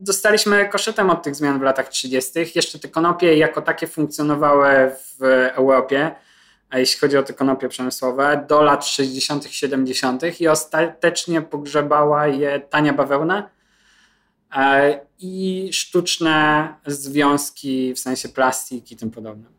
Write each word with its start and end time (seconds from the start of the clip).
dostaliśmy 0.00 0.68
koszetem 0.68 1.10
od 1.10 1.22
tych 1.22 1.34
zmian 1.34 1.58
w 1.58 1.62
latach 1.62 1.88
30. 1.88 2.32
Jeszcze 2.54 2.78
te 2.78 2.88
konopie 2.88 3.36
jako 3.36 3.62
takie 3.62 3.86
funkcjonowały 3.86 4.68
w 5.18 5.22
Europie, 5.54 6.14
a 6.70 6.78
jeśli 6.78 7.00
chodzi 7.00 7.16
o 7.16 7.22
te 7.22 7.32
konopie 7.32 7.68
przemysłowe, 7.68 8.44
do 8.48 8.62
lat 8.62 8.86
60., 8.86 9.44
70. 9.44 10.40
i 10.40 10.48
ostatecznie 10.48 11.42
pogrzebała 11.42 12.26
je 12.26 12.60
tania 12.60 12.92
bawełna 12.92 13.50
e, 14.56 15.00
i 15.18 15.68
sztuczne 15.72 16.68
związki, 16.86 17.94
w 17.94 17.98
sensie 17.98 18.28
plastik 18.28 18.92
i 18.92 18.96
tym 18.96 19.10
podobne. 19.10 19.57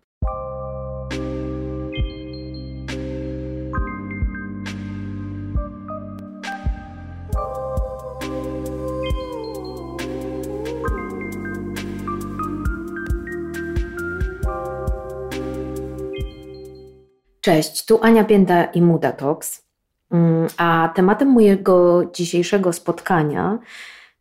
Cześć, 17.41 17.85
tu 17.85 17.99
Ania 18.01 18.23
Bienda 18.23 18.63
i 18.63 18.81
Muda 18.81 19.11
Talks. 19.11 19.65
Mm, 20.11 20.47
a 20.57 20.91
tematem 20.95 21.27
mojego 21.27 22.05
dzisiejszego 22.13 22.73
spotkania 22.73 23.59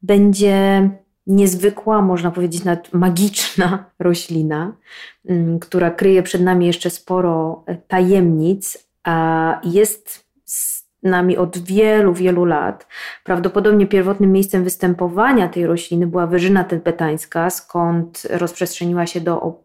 będzie 0.03 0.91
niezwykła, 1.27 2.03
można 2.03 2.31
powiedzieć 2.31 2.65
nawet 2.65 2.93
magiczna 2.93 3.85
roślina, 3.99 4.73
mm, 5.29 5.59
która 5.59 5.91
kryje 5.91 6.23
przed 6.23 6.43
nami 6.43 6.67
jeszcze 6.67 6.91
sporo 6.91 7.65
tajemnic, 7.89 8.89
a 9.05 9.61
jest 9.65 10.27
nami 11.03 11.37
od 11.37 11.59
wielu, 11.59 12.15
wielu 12.15 12.45
lat. 12.45 12.87
Prawdopodobnie 13.25 13.87
pierwotnym 13.87 14.33
miejscem 14.33 14.65
występowania 14.65 15.49
tej 15.49 15.67
rośliny 15.67 16.07
była 16.07 16.27
wyżyna 16.27 16.65
tybetańska, 16.65 17.51
skąd 17.51 18.23
rozprzestrzeniła 18.31 19.07
się 19.07 19.21
do 19.21 19.63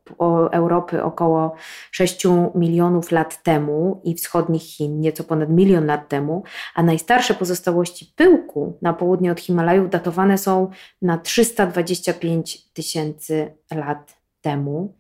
Europy 0.52 1.04
około 1.04 1.56
6 1.92 2.24
milionów 2.56 3.12
lat 3.12 3.44
temu 3.44 4.02
i 4.04 4.16
wschodnich 4.16 4.62
Chin 4.62 5.00
nieco 5.00 5.24
ponad 5.24 5.50
milion 5.50 5.86
lat 5.86 6.10
temu, 6.10 6.44
a 6.76 6.84
najstarsze 6.84 7.34
pozostałości 7.34 8.14
pyłku 8.16 8.78
na 8.82 8.94
południe 8.94 9.32
od 9.32 9.40
Himalajów 9.40 9.90
datowane 9.90 10.38
są 10.38 10.70
na 11.02 11.18
325 11.18 12.72
tysięcy 12.74 13.54
lat 13.76 14.18
temu. 14.42 14.96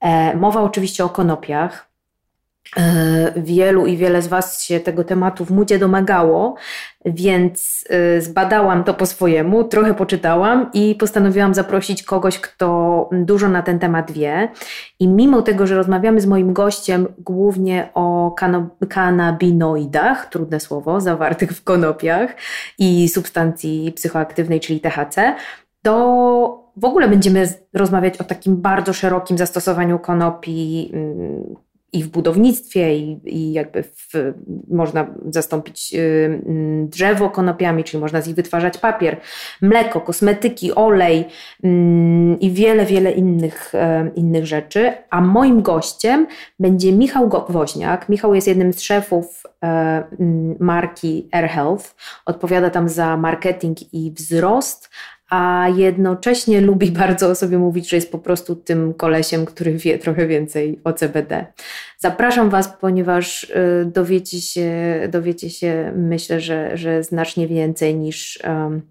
E, 0.00 0.36
mowa 0.36 0.62
oczywiście 0.62 1.04
o 1.04 1.08
konopiach, 1.08 1.87
wielu 3.36 3.86
i 3.86 3.96
wiele 3.96 4.22
z 4.22 4.26
Was 4.26 4.62
się 4.62 4.80
tego 4.80 5.04
tematu 5.04 5.44
w 5.44 5.50
Mudzie 5.50 5.78
domagało, 5.78 6.54
więc 7.04 7.84
e, 7.90 8.20
zbadałam 8.20 8.84
to 8.84 8.94
po 8.94 9.06
swojemu, 9.06 9.64
trochę 9.64 9.94
poczytałam 9.94 10.70
i 10.72 10.94
postanowiłam 10.94 11.54
zaprosić 11.54 12.02
kogoś, 12.02 12.38
kto 12.38 13.08
dużo 13.12 13.48
na 13.48 13.62
ten 13.62 13.78
temat 13.78 14.12
wie. 14.12 14.48
I 15.00 15.08
mimo 15.08 15.42
tego, 15.42 15.66
że 15.66 15.76
rozmawiamy 15.76 16.20
z 16.20 16.26
moim 16.26 16.52
gościem 16.52 17.06
głównie 17.18 17.88
o 17.94 18.34
kanabinoidach, 18.88 20.26
trudne 20.26 20.60
słowo, 20.60 21.00
zawartych 21.00 21.52
w 21.52 21.64
konopiach 21.64 22.36
i 22.78 23.08
substancji 23.08 23.92
psychoaktywnej, 23.96 24.60
czyli 24.60 24.80
THC, 24.80 25.34
to 25.82 26.68
w 26.76 26.84
ogóle 26.84 27.08
będziemy 27.08 27.48
rozmawiać 27.74 28.16
o 28.16 28.24
takim 28.24 28.56
bardzo 28.56 28.92
szerokim 28.92 29.38
zastosowaniu 29.38 29.98
konopi 29.98 30.90
mm, 30.94 31.56
i 31.92 32.02
w 32.02 32.08
budownictwie, 32.08 32.96
i, 32.96 33.20
i 33.24 33.52
jakby 33.52 33.82
w, 33.82 34.34
można 34.70 35.06
zastąpić 35.28 35.94
y, 35.94 36.42
mm, 36.46 36.88
drzewo 36.88 37.30
konopiami, 37.30 37.84
czyli 37.84 38.00
można 38.00 38.20
z 38.20 38.26
nich 38.26 38.36
wytwarzać 38.36 38.78
papier, 38.78 39.16
mleko, 39.62 40.00
kosmetyki, 40.00 40.74
olej 40.74 41.24
mm, 41.64 42.40
i 42.40 42.50
wiele, 42.50 42.86
wiele 42.86 43.12
innych, 43.12 43.74
e, 43.74 44.10
innych 44.14 44.46
rzeczy. 44.46 44.92
A 45.10 45.20
moim 45.20 45.62
gościem 45.62 46.26
będzie 46.58 46.92
Michał 46.92 47.46
Woźniak. 47.48 48.08
Michał 48.08 48.34
jest 48.34 48.46
jednym 48.46 48.72
z 48.72 48.80
szefów 48.80 49.42
e, 49.62 49.66
mm, 50.20 50.56
marki 50.60 51.28
AirHealth. 51.32 51.94
Odpowiada 52.26 52.70
tam 52.70 52.88
za 52.88 53.16
marketing 53.16 53.94
i 53.94 54.12
wzrost, 54.12 54.90
a 55.30 55.66
jednocześnie 55.76 56.60
lubi 56.70 56.90
bardzo 56.90 57.28
o 57.28 57.34
sobie 57.34 57.58
mówić, 57.58 57.88
że 57.88 57.96
jest 57.96 58.12
po 58.12 58.18
prostu 58.18 58.56
tym 58.56 58.94
kolesiem, 58.94 59.46
który 59.46 59.72
wie 59.72 59.98
trochę 59.98 60.26
więcej 60.26 60.80
o 60.84 60.92
CBD. 60.92 61.46
Zapraszam 61.98 62.50
Was, 62.50 62.68
ponieważ 62.80 63.44
y, 63.44 63.90
dowiecie 63.94 64.40
się, 64.40 64.72
dowiecie 65.08 65.50
się 65.50 65.92
myślę, 65.96 66.40
że, 66.40 66.76
że 66.76 67.02
znacznie 67.02 67.48
więcej 67.48 67.94
niż. 67.94 68.38
Um, 68.44 68.82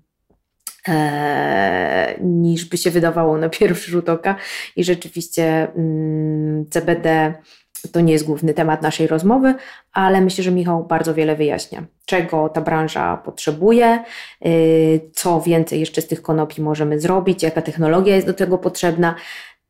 niż 2.22 2.66
by 2.66 2.78
się 2.78 2.92
wydawało 2.92 3.38
na 3.38 3.50
pierwszy 3.50 3.92
rzut 3.92 4.10
oka. 4.10 4.36
I 4.76 4.84
rzeczywiście 4.84 5.68
mm, 5.76 6.66
CBD 6.70 7.34
to 7.92 8.02
nie 8.02 8.14
jest 8.14 8.26
główny 8.26 8.54
temat 8.54 8.82
naszej 8.82 9.08
rozmowy, 9.08 9.56
ale 9.94 10.22
myślę, 10.22 10.44
że 10.44 10.52
Michał 10.52 10.84
bardzo 10.84 11.14
wiele 11.14 11.36
wyjaśnia, 11.36 11.84
czego 12.06 12.50
ta 12.50 12.62
branża 12.62 13.18
potrzebuje, 13.18 14.04
y, 14.46 15.10
co 15.14 15.42
więcej 15.42 15.80
jeszcze 15.80 16.02
z 16.02 16.08
tych 16.08 16.22
konopi 16.22 16.62
możemy 16.62 17.00
zrobić, 17.00 17.44
jaka 17.44 17.62
technologia 17.62 18.16
jest 18.16 18.28
do 18.28 18.34
tego 18.34 18.58
potrzebna 18.58 19.16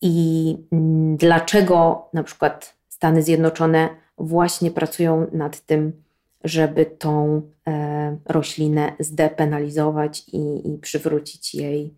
i 0.01 0.57
mm, 0.71 1.17
dlaczego 1.17 2.09
na 2.13 2.23
przykład 2.23 2.77
Stany 2.89 3.23
Zjednoczone 3.23 3.89
właśnie 4.17 4.71
pracują 4.71 5.27
nad 5.31 5.59
tym, 5.59 6.03
żeby 6.43 6.85
tą 6.85 7.41
e, 7.67 8.17
roślinę 8.25 8.93
zdepenalizować 8.99 10.23
i, 10.29 10.73
i 10.73 10.77
przywrócić 10.77 11.55
jej 11.55 11.93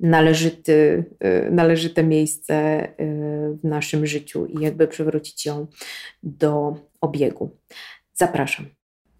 należyty, 0.00 1.04
y, 1.24 1.50
należyte 1.50 2.02
miejsce 2.02 2.84
y, 2.84 3.58
w 3.62 3.64
naszym 3.64 4.06
życiu 4.06 4.46
i 4.46 4.60
jakby 4.60 4.88
przywrócić 4.88 5.46
ją 5.46 5.66
do 6.22 6.76
obiegu. 7.00 7.50
Zapraszam. 8.14 8.66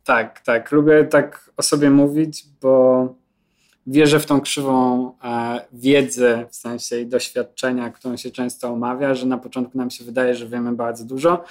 Tak, 0.05 0.41
tak. 0.41 0.73
Lubię 0.73 1.05
tak 1.05 1.51
o 1.57 1.63
sobie 1.63 1.91
mówić, 1.91 2.45
bo 2.61 3.09
wierzę 3.87 4.21
w 4.21 4.27
tą 4.27 4.41
krzywą 4.41 5.13
e, 5.25 5.61
wiedzy, 5.73 6.47
w 6.51 6.57
sensie 6.57 7.01
i 7.01 7.07
doświadczenia, 7.07 7.91
którą 7.91 8.17
się 8.17 8.31
często 8.31 8.69
omawia, 8.69 9.15
że 9.15 9.27
na 9.27 9.39
początku 9.39 9.79
nam 9.79 9.91
się 9.91 10.05
wydaje, 10.05 10.35
że 10.35 10.49
wiemy 10.49 10.73
bardzo 10.73 11.05
dużo, 11.05 11.45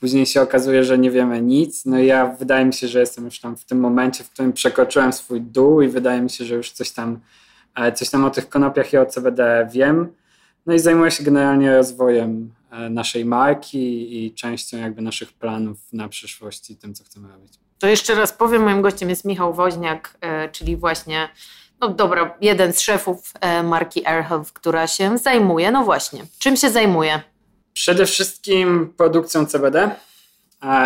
później 0.00 0.26
się 0.26 0.42
okazuje, 0.42 0.84
że 0.84 0.98
nie 0.98 1.10
wiemy 1.10 1.42
nic. 1.42 1.84
No 1.84 1.98
i 1.98 2.06
ja 2.06 2.26
wydaje 2.26 2.64
mi 2.64 2.72
się, 2.72 2.88
że 2.88 3.00
jestem 3.00 3.24
już 3.24 3.40
tam 3.40 3.56
w 3.56 3.64
tym 3.64 3.80
momencie, 3.80 4.24
w 4.24 4.30
którym 4.30 4.52
przekroczyłem 4.52 5.12
swój 5.12 5.40
dół 5.40 5.82
i 5.82 5.88
wydaje 5.88 6.22
mi 6.22 6.30
się, 6.30 6.44
że 6.44 6.54
już 6.54 6.70
coś 6.70 6.90
tam 6.90 7.20
Coś 7.94 8.10
tam 8.10 8.24
o 8.24 8.30
tych 8.30 8.48
konopiach 8.48 8.92
i 8.92 8.98
o 8.98 9.06
CBD 9.06 9.68
wiem. 9.72 10.08
No 10.66 10.74
i 10.74 10.78
zajmuję 10.78 11.10
się 11.10 11.24
generalnie 11.24 11.76
rozwojem 11.76 12.54
e, 12.70 12.90
naszej 12.90 13.24
marki 13.24 14.16
i 14.24 14.34
częścią 14.34 14.78
jakby 14.78 15.02
naszych 15.02 15.32
planów 15.32 15.78
na 15.92 16.08
przyszłość 16.08 16.70
i 16.70 16.76
tym, 16.76 16.94
co 16.94 17.04
chcemy 17.04 17.28
robić. 17.28 17.52
To 17.78 17.86
jeszcze 17.86 18.14
raz 18.14 18.32
powiem, 18.32 18.62
moim 18.62 18.82
gościem 18.82 19.10
jest 19.10 19.24
Michał 19.24 19.54
Woźniak, 19.54 20.16
e, 20.20 20.48
czyli 20.48 20.76
właśnie, 20.76 21.28
no 21.80 21.88
dobra, 21.88 22.36
jeden 22.40 22.72
z 22.72 22.80
szefów 22.80 23.32
e, 23.40 23.62
marki 23.62 24.06
AirHealth, 24.06 24.52
która 24.52 24.86
się 24.86 25.18
zajmuje, 25.18 25.70
no 25.70 25.84
właśnie, 25.84 26.22
czym 26.38 26.56
się 26.56 26.70
zajmuje? 26.70 27.22
Przede 27.72 28.06
wszystkim 28.06 28.94
produkcją 28.96 29.46
CBD 29.46 29.90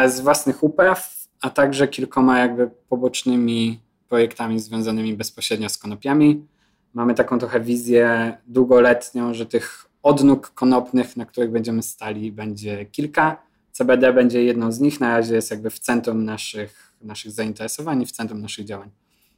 z 0.06 0.20
własnych 0.20 0.62
upraw, 0.62 1.14
a 1.40 1.50
także 1.50 1.88
kilkoma 1.88 2.38
jakby 2.38 2.70
pobocznymi 2.88 3.80
projektami 4.08 4.60
związanymi 4.60 5.14
bezpośrednio 5.14 5.68
z 5.68 5.78
konopiami 5.78 6.46
mamy 6.96 7.14
taką 7.14 7.38
trochę 7.38 7.60
wizję 7.60 8.36
długoletnią, 8.46 9.34
że 9.34 9.46
tych 9.46 9.86
odnóg 10.02 10.50
konopnych, 10.50 11.16
na 11.16 11.26
których 11.26 11.50
będziemy 11.50 11.82
stali, 11.82 12.32
będzie 12.32 12.84
kilka. 12.86 13.36
CBD 13.72 14.12
będzie 14.12 14.44
jedną 14.44 14.72
z 14.72 14.80
nich. 14.80 15.00
Na 15.00 15.16
razie 15.16 15.34
jest 15.34 15.50
jakby 15.50 15.70
w 15.70 15.78
centrum 15.78 16.24
naszych, 16.24 16.92
naszych 17.02 17.32
zainteresowań 17.32 18.02
i 18.02 18.06
w 18.06 18.12
centrum 18.12 18.40
naszych 18.40 18.64
działań. 18.64 18.90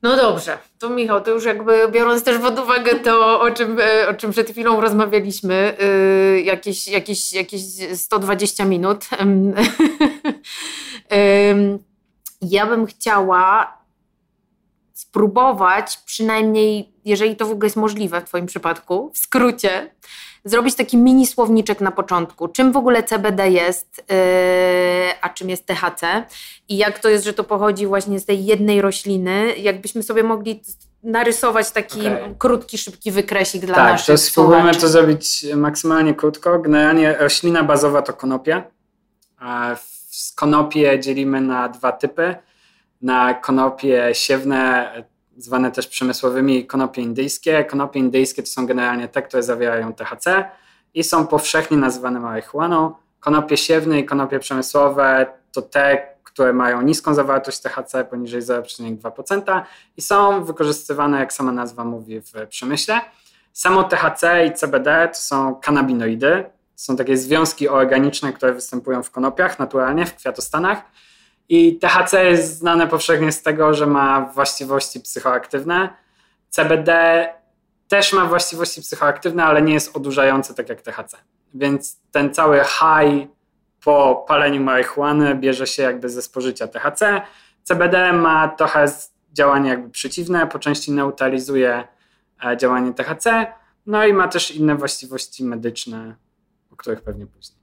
No 0.03 0.17
dobrze, 0.17 0.59
to 0.79 0.91
Michał, 0.91 1.21
to 1.21 1.31
już 1.31 1.45
jakby 1.45 1.89
biorąc 1.93 2.23
też 2.23 2.39
pod 2.39 2.59
uwagę 2.59 2.95
to, 2.95 3.41
o 3.41 3.50
czym, 3.50 3.79
o 4.11 4.15
czym 4.15 4.31
przed 4.31 4.50
chwilą 4.50 4.81
rozmawialiśmy, 4.81 5.77
yy, 5.81 6.43
jakieś, 6.43 6.88
jakieś, 6.88 7.32
jakieś 7.32 7.62
120 7.94 8.65
minut. 8.65 9.05
yy, 11.11 11.79
ja 12.43 12.67
bym 12.67 12.87
chciała 12.87 13.78
spróbować, 15.10 15.99
przynajmniej 16.05 16.93
jeżeli 17.05 17.37
to 17.37 17.46
w 17.46 17.50
ogóle 17.50 17.66
jest 17.66 17.76
możliwe 17.76 18.20
w 18.20 18.25
Twoim 18.25 18.46
przypadku, 18.46 19.10
w 19.14 19.19
skrócie, 19.19 19.90
zrobić 20.44 20.75
taki 20.75 20.96
mini 20.96 21.26
słowniczek 21.26 21.81
na 21.81 21.90
początku. 21.90 22.49
Czym 22.49 22.72
w 22.72 22.76
ogóle 22.76 23.02
CBD 23.02 23.50
jest, 23.50 24.05
yy, 24.10 24.14
a 25.20 25.28
czym 25.28 25.50
jest 25.50 25.66
THC 25.66 26.25
i 26.69 26.76
jak 26.76 26.99
to 26.99 27.08
jest, 27.08 27.25
że 27.25 27.32
to 27.32 27.44
pochodzi 27.44 27.87
właśnie 27.87 28.20
z 28.20 28.26
tej 28.26 28.44
jednej 28.44 28.81
rośliny. 28.81 29.56
Jakbyśmy 29.56 30.02
sobie 30.02 30.22
mogli 30.22 30.62
narysować 31.02 31.70
taki 31.70 32.00
okay. 32.00 32.34
krótki, 32.38 32.78
szybki 32.78 33.10
wykresik 33.10 33.66
dla 33.66 33.75
tak, 33.75 33.93
naszych 33.93 34.06
Tak, 34.06 34.16
to 34.16 34.22
spróbujemy 34.22 34.75
to 34.75 34.88
zrobić 34.88 35.46
maksymalnie 35.56 36.14
krótko. 36.14 36.58
Generalnie 36.58 37.14
roślina 37.19 37.64
bazowa 37.64 38.02
to 38.02 38.12
konopia. 38.12 38.62
Z 40.10 40.32
konopie 40.32 41.00
dzielimy 41.00 41.40
na 41.40 41.69
dwa 41.69 41.93
typy– 41.93 42.34
na 43.03 43.35
konopie 43.35 44.11
siewne, 44.12 44.93
zwane 45.37 45.71
też 45.71 45.87
przemysłowymi 45.87 46.67
konopie 46.67 47.03
indyjskie. 47.03 47.65
Konopie 47.65 48.00
indyjskie 48.00 48.43
to 48.43 48.49
są 48.49 48.67
generalnie 48.67 49.09
te, 49.09 49.23
które 49.23 49.43
zawierają 49.43 49.93
THC 49.93 50.50
i 50.95 51.05
są 51.05 51.27
powszechnie 51.27 51.77
nazywane 51.77 52.21
marihuaną. 52.21 52.95
Konopie 53.21 53.56
siewne 53.56 54.00
i 54.00 54.05
konopie 54.05 54.39
przemysłowe 54.39 55.27
to 55.53 55.62
te, 55.62 56.09
które 56.25 56.53
mają 56.53 56.83
niską 56.83 57.15
zawartość 57.15 57.61
THC 57.61 58.05
poniżej 58.05 58.43
0,2% 58.43 59.62
i 59.97 60.03
są 60.03 60.44
wykorzystywane, 60.44 61.19
jak 61.19 61.33
sama 61.33 61.53
nazwa 61.53 61.85
mówi, 61.85 62.21
w 62.21 62.33
przemyśle. 62.49 63.01
Samo 63.53 63.85
THC 63.85 64.47
i 64.47 64.53
CBD 64.53 65.09
to 65.09 65.21
są 65.21 65.55
kanabinoidy, 65.55 66.44
są 66.77 66.97
takie 66.97 67.17
związki 67.17 67.69
organiczne, 67.69 68.33
które 68.33 68.53
występują 68.53 69.03
w 69.03 69.11
konopiach 69.11 69.59
naturalnie, 69.59 70.06
w 70.06 70.15
kwiatostanach. 70.15 70.83
I 71.49 71.79
THC 71.79 72.25
jest 72.25 72.59
znane 72.59 72.89
powszechnie 72.89 73.33
z 73.33 73.43
tego, 73.43 73.75
że 73.75 73.87
ma 73.87 74.21
właściwości 74.35 75.00
psychoaktywne. 75.00 75.89
CBD 76.50 77.29
też 77.89 78.12
ma 78.12 78.25
właściwości 78.25 78.81
psychoaktywne, 78.81 79.45
ale 79.45 79.62
nie 79.62 79.75
jest 79.75 79.97
odurzające 79.97 80.55
tak 80.55 80.69
jak 80.69 80.83
THC. 80.83 81.17
Więc 81.55 82.00
ten 82.11 82.35
cały 82.35 82.59
high 82.59 83.29
po 83.85 84.25
paleniu 84.29 84.62
marihuany 84.62 85.35
bierze 85.35 85.67
się 85.67 85.83
jakby 85.83 86.09
ze 86.09 86.23
spożycia 86.23 86.69
THC. 86.69 87.23
CBD 87.62 88.12
ma 88.12 88.49
trochę 88.49 88.87
działanie 89.33 89.71
jakby 89.71 89.91
przeciwne, 89.91 90.47
po 90.47 90.59
części 90.59 90.93
neutralizuje 90.93 91.89
e, 92.44 92.56
działanie 92.56 92.93
THC, 92.94 93.47
no 93.87 94.06
i 94.06 94.12
ma 94.12 94.29
też 94.29 94.51
inne 94.51 94.75
właściwości 94.75 95.44
medyczne, 95.44 96.15
o 96.73 96.77
których 96.77 97.03
pewnie 97.03 97.27
później. 97.27 97.57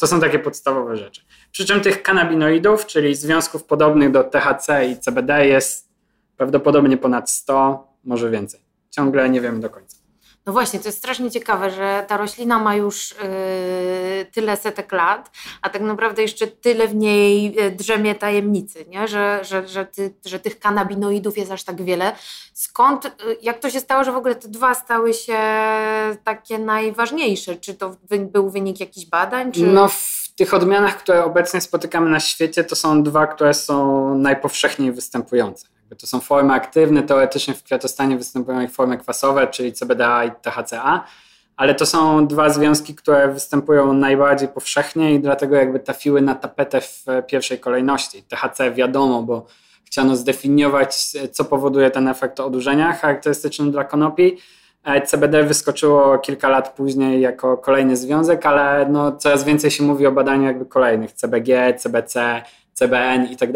To 0.00 0.06
są 0.06 0.20
takie 0.20 0.38
podstawowe 0.38 0.96
rzeczy. 0.96 1.22
Przy 1.52 1.64
czym 1.64 1.80
tych 1.80 2.02
kanabinoidów, 2.02 2.86
czyli 2.86 3.14
związków 3.14 3.64
podobnych 3.64 4.10
do 4.10 4.24
THC 4.24 4.86
i 4.86 4.98
CBD 4.98 5.46
jest 5.46 5.88
prawdopodobnie 6.36 6.96
ponad 6.96 7.30
100, 7.30 7.88
może 8.04 8.30
więcej. 8.30 8.60
Ciągle 8.90 9.30
nie 9.30 9.40
wiemy 9.40 9.60
do 9.60 9.70
końca. 9.70 9.99
No 10.46 10.52
właśnie, 10.52 10.80
to 10.80 10.88
jest 10.88 10.98
strasznie 10.98 11.30
ciekawe, 11.30 11.70
że 11.70 12.04
ta 12.08 12.16
roślina 12.16 12.58
ma 12.58 12.76
już 12.76 13.10
yy, 13.10 14.26
tyle 14.32 14.56
setek 14.56 14.92
lat, 14.92 15.30
a 15.62 15.70
tak 15.70 15.82
naprawdę 15.82 16.22
jeszcze 16.22 16.46
tyle 16.46 16.88
w 16.88 16.94
niej 16.94 17.54
yy, 17.54 17.70
drzemie 17.70 18.14
tajemnicy, 18.14 18.84
nie? 18.88 19.08
Że, 19.08 19.40
że, 19.42 19.68
że, 19.68 19.86
ty, 19.86 20.14
że 20.24 20.40
tych 20.40 20.58
kanabinoidów 20.58 21.38
jest 21.38 21.52
aż 21.52 21.64
tak 21.64 21.82
wiele. 21.82 22.12
Skąd, 22.54 23.04
yy, 23.04 23.36
jak 23.42 23.58
to 23.58 23.70
się 23.70 23.80
stało, 23.80 24.04
że 24.04 24.12
w 24.12 24.16
ogóle 24.16 24.34
te 24.34 24.48
dwa 24.48 24.74
stały 24.74 25.14
się 25.14 25.38
takie 26.24 26.58
najważniejsze? 26.58 27.56
Czy 27.56 27.74
to 27.74 27.96
był 28.10 28.50
wynik 28.50 28.80
jakichś 28.80 29.06
badań? 29.06 29.52
Czy... 29.52 29.66
No 29.66 29.88
w 29.88 30.28
tych 30.36 30.54
odmianach, 30.54 30.98
które 30.98 31.24
obecnie 31.24 31.60
spotykamy 31.60 32.10
na 32.10 32.20
świecie, 32.20 32.64
to 32.64 32.76
są 32.76 33.02
dwa, 33.02 33.26
które 33.26 33.54
są 33.54 34.14
najpowszechniej 34.14 34.92
występujące. 34.92 35.66
To 35.96 36.06
są 36.06 36.20
formy 36.20 36.52
aktywne, 36.52 37.02
teoretycznie 37.02 37.54
w 37.54 37.62
kwiatostanie 37.62 38.16
występują 38.16 38.60
ich 38.60 38.72
formy 38.72 38.98
kwasowe, 38.98 39.46
czyli 39.46 39.72
CBDA 39.72 40.24
i 40.24 40.30
THCA, 40.30 41.04
ale 41.56 41.74
to 41.74 41.86
są 41.86 42.26
dwa 42.26 42.50
związki, 42.50 42.94
które 42.94 43.28
występują 43.28 43.92
najbardziej 43.92 44.48
powszechnie 44.48 45.14
i 45.14 45.20
dlatego 45.20 45.56
jakby 45.56 45.80
trafiły 45.80 46.22
na 46.22 46.34
tapetę 46.34 46.80
w 46.80 47.04
pierwszej 47.26 47.58
kolejności. 47.58 48.22
THC 48.22 48.70
wiadomo, 48.74 49.22
bo 49.22 49.46
chciano 49.84 50.16
zdefiniować, 50.16 50.96
co 51.32 51.44
powoduje 51.44 51.90
ten 51.90 52.08
efekt 52.08 52.40
odurzenia 52.40 52.92
charakterystyczny 52.92 53.70
dla 53.70 53.84
konopi. 53.84 54.38
E, 54.84 55.02
CBD 55.02 55.42
wyskoczyło 55.42 56.18
kilka 56.18 56.48
lat 56.48 56.74
później 56.76 57.20
jako 57.20 57.56
kolejny 57.56 57.96
związek, 57.96 58.46
ale 58.46 58.86
no 58.90 59.12
coraz 59.12 59.44
więcej 59.44 59.70
się 59.70 59.84
mówi 59.84 60.06
o 60.06 60.12
badaniu 60.12 60.46
jakby 60.46 60.66
kolejnych 60.66 61.12
CBG, 61.12 61.74
CBC, 61.78 62.42
CBN 62.72 63.26
i 63.32 63.36
tak 63.36 63.52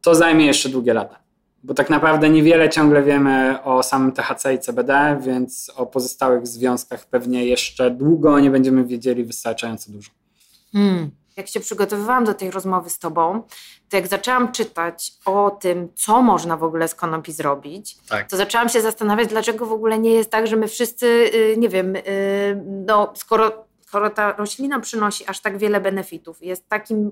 to 0.00 0.14
zajmie 0.14 0.46
jeszcze 0.46 0.68
długie 0.68 0.94
lata. 0.94 1.18
Bo 1.62 1.74
tak 1.74 1.90
naprawdę 1.90 2.30
niewiele 2.30 2.68
ciągle 2.68 3.02
wiemy 3.02 3.62
o 3.62 3.82
samym 3.82 4.12
THC 4.12 4.54
i 4.54 4.58
CBD, 4.58 5.18
więc 5.20 5.72
o 5.76 5.86
pozostałych 5.86 6.46
związkach 6.46 7.06
pewnie 7.06 7.46
jeszcze 7.46 7.90
długo 7.90 8.40
nie 8.40 8.50
będziemy 8.50 8.84
wiedzieli 8.84 9.24
wystarczająco 9.24 9.92
dużo. 9.92 10.10
Hmm. 10.72 11.10
Jak 11.36 11.48
się 11.48 11.60
przygotowywałam 11.60 12.24
do 12.24 12.34
tej 12.34 12.50
rozmowy 12.50 12.90
z 12.90 12.98
Tobą, 12.98 13.42
to 13.88 13.96
jak 13.96 14.06
zaczęłam 14.06 14.52
czytać 14.52 15.12
o 15.24 15.50
tym, 15.50 15.88
co 15.94 16.22
można 16.22 16.56
w 16.56 16.64
ogóle 16.64 16.88
z 16.88 16.94
konopi 16.94 17.32
zrobić, 17.32 17.98
tak. 18.08 18.30
to 18.30 18.36
zaczęłam 18.36 18.68
się 18.68 18.80
zastanawiać, 18.80 19.28
dlaczego 19.28 19.66
w 19.66 19.72
ogóle 19.72 19.98
nie 19.98 20.10
jest 20.10 20.30
tak, 20.30 20.46
że 20.46 20.56
my 20.56 20.68
wszyscy, 20.68 21.06
y, 21.06 21.56
nie 21.58 21.68
wiem, 21.68 21.96
y, 21.96 22.02
no, 22.86 23.12
skoro, 23.16 23.64
skoro 23.86 24.10
ta 24.10 24.32
roślina 24.32 24.80
przynosi 24.80 25.26
aż 25.26 25.40
tak 25.40 25.58
wiele 25.58 25.80
benefitów, 25.80 26.42
jest 26.42 26.68
takim 26.68 27.10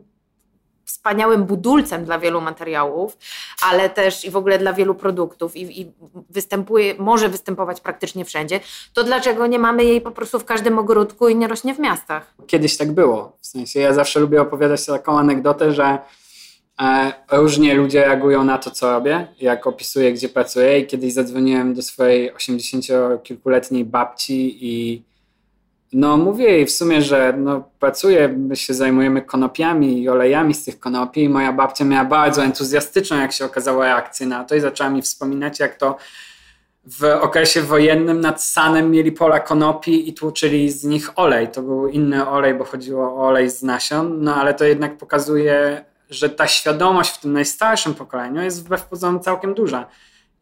wspaniałym 0.89 1.45
budulcem 1.45 2.05
dla 2.05 2.19
wielu 2.19 2.41
materiałów, 2.41 3.19
ale 3.71 3.91
też 3.91 4.25
i 4.25 4.31
w 4.31 4.37
ogóle 4.37 4.59
dla 4.59 4.73
wielu 4.73 4.95
produktów 4.95 5.57
i, 5.57 5.81
i, 5.81 5.93
występuje, 6.31 6.95
może 6.99 7.29
występować 7.29 7.81
praktycznie 7.81 8.25
wszędzie, 8.25 8.61
to 8.93 9.05
dlaczego 9.05 9.47
nie 9.47 9.59
mamy 9.59 9.85
jej 9.85 10.01
po 10.01 10.11
prostu 10.11 10.39
w 10.39 10.45
każdym 10.45 10.79
ogródku 10.79 11.29
i 11.29 11.37
nie 11.37 11.49
rośnie 11.49 11.75
w 11.75 11.79
miastach? 11.79 12.35
Kiedyś 12.47 12.77
tak 12.77 12.93
było. 12.93 13.37
W 13.41 13.47
sensie 13.47 13.81
ja 13.81 13.95
zawsze 13.95 14.21
lubię 14.21 14.41
opowiadać 14.41 14.87
taką 14.87 15.19
anegdotę, 15.19 15.73
że 15.73 15.99
e, 16.81 17.13
różnie 17.33 17.75
ludzie 17.75 18.05
reagują 18.05 18.45
na 18.45 18.59
to, 18.59 18.71
co 18.71 18.93
robię, 18.93 19.27
jak 19.41 19.67
opisuję, 19.67 20.13
gdzie 20.13 20.29
pracuję 20.29 20.81
i 20.81 20.87
kiedyś 20.87 21.13
zadzwoniłem 21.13 21.75
do 21.75 21.83
swojej 21.83 22.33
80-kilkuletniej 22.33 23.85
babci 23.85 24.59
i 24.61 25.03
no 25.93 26.17
mówię 26.17 26.45
jej 26.45 26.67
w 26.67 26.71
sumie, 26.71 27.03
że 27.03 27.35
no, 27.39 27.65
pracuję, 27.79 28.29
my 28.29 28.57
się 28.57 28.75
zajmujemy 28.75 29.23
konopiami 29.23 30.03
i 30.03 30.09
olejami 30.09 30.55
z 30.55 30.65
tych 30.65 30.81
konopi 30.81 31.23
i 31.23 31.29
moja 31.29 31.53
babcia 31.53 31.85
miała 31.85 32.05
bardzo 32.05 32.45
entuzjastyczną, 32.45 33.21
jak 33.21 33.33
się 33.33 33.45
okazało, 33.45 33.83
reakcję 33.83 34.27
na 34.27 34.45
to 34.45 34.55
i 34.55 34.61
zaczęła 34.61 34.91
mi 34.91 35.03
wspominać, 35.03 35.61
jak 35.61 35.77
to 35.77 35.97
w 36.85 37.05
okresie 37.05 37.63
wojennym 37.63 38.21
nad 38.21 38.45
Sanem 38.45 38.91
mieli 38.91 39.13
pola 39.13 39.41
konopi 39.41 40.09
i 40.09 40.15
tłuczyli 40.15 40.71
z 40.71 40.85
nich 40.85 41.11
olej. 41.17 41.49
To 41.49 41.63
był 41.63 41.89
inny 41.89 42.29
olej, 42.29 42.55
bo 42.55 42.65
chodziło 42.65 43.05
o 43.05 43.27
olej 43.27 43.51
z 43.51 43.63
nasion, 43.63 44.23
no 44.23 44.35
ale 44.35 44.55
to 44.55 44.65
jednak 44.65 44.99
pokazuje, 44.99 45.85
że 46.11 46.31
ta 46.31 46.47
świadomość 46.47 47.11
w 47.11 47.21
tym 47.21 47.33
najstarszym 47.33 47.95
pokoleniu 47.95 48.43
jest 48.43 48.65
wbrew 48.65 48.85
pozorom 48.85 49.21
całkiem 49.21 49.55
duża. 49.55 49.87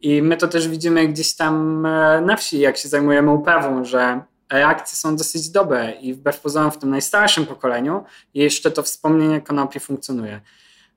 I 0.01 0.21
my 0.21 0.37
to 0.37 0.47
też 0.47 0.67
widzimy 0.67 1.07
gdzieś 1.07 1.35
tam 1.35 1.85
e, 1.85 2.21
na 2.21 2.35
wsi, 2.35 2.59
jak 2.59 2.77
się 2.77 2.89
zajmujemy 2.89 3.31
uprawą, 3.31 3.85
że 3.85 4.21
reakcje 4.51 4.97
są 4.97 5.15
dosyć 5.15 5.49
dobre 5.49 5.91
i 5.91 6.13
wbrew 6.13 6.39
pozorom 6.39 6.71
w 6.71 6.77
tym 6.77 6.89
najstarszym 6.89 7.45
pokoleniu 7.45 8.03
jeszcze 8.33 8.71
to 8.71 8.83
wspomnienie 8.83 9.41
konopi 9.41 9.79
funkcjonuje. 9.79 10.41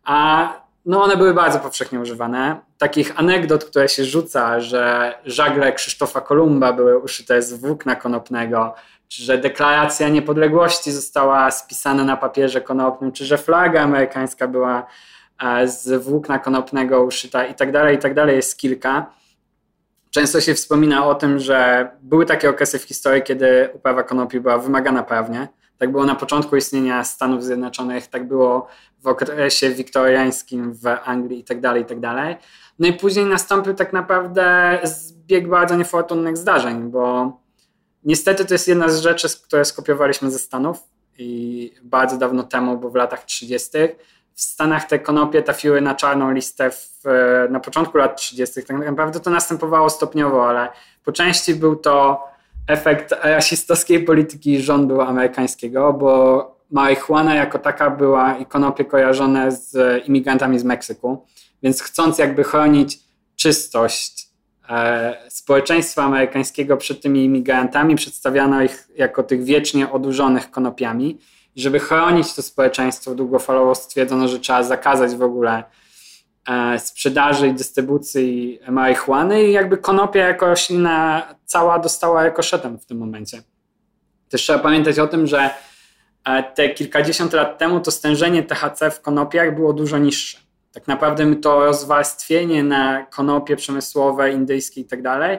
A 0.05 0.49
no 0.87 1.03
one 1.03 1.17
były 1.17 1.35
bardzo 1.35 1.59
powszechnie 1.59 2.01
używane. 2.01 2.61
Takich 2.79 3.19
anegdot, 3.19 3.65
które 3.65 3.89
się 3.89 4.05
rzuca, 4.05 4.61
że 4.61 5.15
żagle 5.25 5.73
Krzysztofa 5.73 6.21
Kolumba 6.21 6.73
były 6.73 6.99
uszyte 6.99 7.43
z 7.43 7.53
włókna 7.53 7.97
konopnego, 7.97 8.75
czy 9.09 9.23
że 9.23 9.39
deklaracja 9.39 10.09
niepodległości 10.09 10.93
została 10.93 11.51
spisana 11.51 12.05
na 12.05 12.17
papierze 12.17 12.61
konopnym, 12.61 13.13
czy 13.13 13.25
że 13.25 13.39
flaga 13.39 13.83
amerykańska 13.83 14.49
była 14.49 14.87
e, 15.43 15.69
z 15.69 16.05
włókna 16.05 16.39
konopnego 16.39 17.03
uszyta 17.03 17.47
i 17.47 17.55
tak 17.55 17.73
dalej, 17.73 17.97
i 17.97 17.99
tak 17.99 18.15
dalej, 18.15 18.37
jest 18.37 18.59
kilka. 18.59 19.20
Często 20.11 20.41
się 20.41 20.55
wspomina 20.55 21.07
o 21.07 21.15
tym, 21.15 21.39
że 21.39 21.91
były 22.03 22.27
takie 22.27 22.51
okresy 22.51 22.79
w 22.79 22.83
historii, 22.83 23.23
kiedy 23.23 23.69
uprawa 23.75 24.03
konopi 24.03 24.41
była 24.41 24.59
wymagana 24.59 25.03
prawnie. 25.03 25.49
Tak 25.79 25.93
było 25.93 26.05
na 26.05 26.15
początku 26.15 26.57
istnienia 26.57 27.05
Stanów 27.05 27.45
Zjednoczonych, 27.45 28.07
tak 28.07 28.29
było 28.29 28.69
w 28.99 29.07
okresie 29.07 29.71
wiktoriańskim 29.71 30.73
w 30.73 30.87
Anglii 31.05 31.41
i 31.41 31.45
tak 31.45 31.61
dalej, 31.61 31.83
i 31.83 31.85
tak. 31.85 32.39
No 32.79 32.89
i 32.89 32.93
później 32.93 33.25
nastąpił 33.25 33.75
tak 33.75 33.93
naprawdę 33.93 34.79
zbieg 34.85 35.49
bardzo 35.49 35.77
niefortunnych 35.77 36.37
zdarzeń, 36.37 36.91
bo 36.91 37.33
niestety 38.05 38.45
to 38.45 38.55
jest 38.55 38.69
jedna 38.69 38.89
z 38.89 39.01
rzeczy, 39.01 39.29
które 39.47 39.65
skopiowaliśmy 39.65 40.31
ze 40.31 40.39
Stanów 40.39 40.79
i 41.19 41.75
bardzo 41.83 42.17
dawno 42.17 42.43
temu, 42.43 42.79
bo 42.79 42.91
w 42.91 42.95
latach 42.95 43.25
30 43.25 43.71
w 44.35 44.43
Stanach 44.43 44.85
te 44.85 44.99
konopie 44.99 45.43
trafiły 45.43 45.81
na 45.81 45.95
czarną 45.95 46.33
listę 46.33 46.71
w, 46.71 47.03
na 47.51 47.61
początku 47.61 47.99
lat 47.99 48.17
30. 48.17 48.63
Tak 48.63 48.77
naprawdę 48.77 49.21
to 49.21 49.31
następowało 49.31 49.91
stopniowo, 49.91 50.49
ale 50.49 50.69
po 51.05 51.13
części 51.13 51.55
był 51.55 51.77
to 51.77 52.25
efekt 52.67 53.15
rasistowskiej 53.23 54.05
polityki 54.05 54.61
rządu 54.61 55.01
amerykańskiego, 55.01 55.93
bo 55.93 56.61
marihuana 56.71 57.35
jako 57.35 57.59
taka 57.59 57.91
była 57.91 58.37
i 58.37 58.47
konopie 58.47 58.85
kojarzone 58.85 59.53
z 59.53 59.75
imigrantami 60.09 60.59
z 60.59 60.65
Meksyku, 60.65 61.27
więc 61.63 61.83
chcąc 61.83 62.19
jakby 62.19 62.45
chronić 62.45 62.99
czystość 63.37 64.29
e, 64.69 65.17
społeczeństwa 65.29 66.03
amerykańskiego 66.03 66.77
przed 66.77 67.03
tymi 67.03 67.25
imigrantami, 67.25 67.97
przedstawiano 67.97 68.63
ich 68.63 68.89
jako 68.97 69.23
tych 69.23 69.45
wiecznie 69.45 69.93
odurzonych 69.93 70.51
konopiami 70.51 71.19
żeby 71.57 71.81
chronić 71.81 72.35
to 72.35 72.43
społeczeństwo 72.43 73.15
długofalowo 73.15 73.75
stwierdzono, 73.75 74.29
że 74.29 74.39
trzeba 74.39 74.63
zakazać 74.63 75.15
w 75.15 75.23
ogóle 75.23 75.65
e, 76.49 76.79
sprzedaży 76.79 77.49
i 77.49 77.55
dystrybucji 77.55 78.61
marihuany 78.69 79.45
i 79.45 79.53
jakby 79.53 79.79
konopia 79.79 80.27
jako 80.29 80.47
roślina 80.47 81.23
cała 81.45 81.79
dostała 81.79 82.25
rykoszetem 82.25 82.79
w 82.79 82.87
tym 82.87 82.99
momencie. 82.99 83.43
Też 84.29 84.43
trzeba 84.43 84.59
pamiętać 84.59 84.99
o 84.99 85.07
tym, 85.07 85.27
że 85.27 85.51
e, 86.25 86.43
te 86.43 86.69
kilkadziesiąt 86.69 87.33
lat 87.33 87.59
temu 87.59 87.81
to 87.81 87.91
stężenie 87.91 88.43
THC 88.43 88.91
w 88.91 89.01
konopiach 89.01 89.55
było 89.55 89.73
dużo 89.73 89.99
niższe. 89.99 90.39
Tak 90.73 90.89
naprawdę 90.89 91.37
to 91.37 91.65
rozwarstwienie 91.65 92.63
na 92.63 93.07
konopie 93.07 93.57
przemysłowe, 93.57 94.33
indyjskie 94.33 94.81
i 94.81 94.85
tak 94.85 95.03
dalej, 95.03 95.39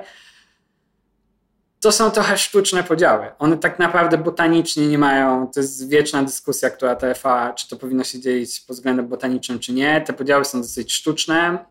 to 1.82 1.92
są 1.92 2.12
trochę 2.12 2.38
sztuczne 2.38 2.84
podziały. 2.84 3.28
One 3.40 3.58
tak 3.58 3.80
naprawdę 3.80 4.18
botanicznie 4.18 4.88
nie 4.88 4.98
mają, 4.98 5.48
to 5.48 5.60
jest 5.60 5.90
wieczna 5.90 6.24
dyskusja, 6.24 6.70
która 6.70 6.96
trwa, 6.96 7.54
czy 7.54 7.70
to 7.70 7.78
powinno 7.78 8.04
się 8.04 8.20
dzielić 8.20 8.60
pod 8.60 8.76
względem 8.76 9.08
botanicznym, 9.08 9.60
czy 9.60 9.74
nie. 9.74 10.02
Te 10.02 10.14
podziały 10.14 10.46
są 10.46 10.62
dosyć 10.62 10.94
sztuczne. 10.94 11.66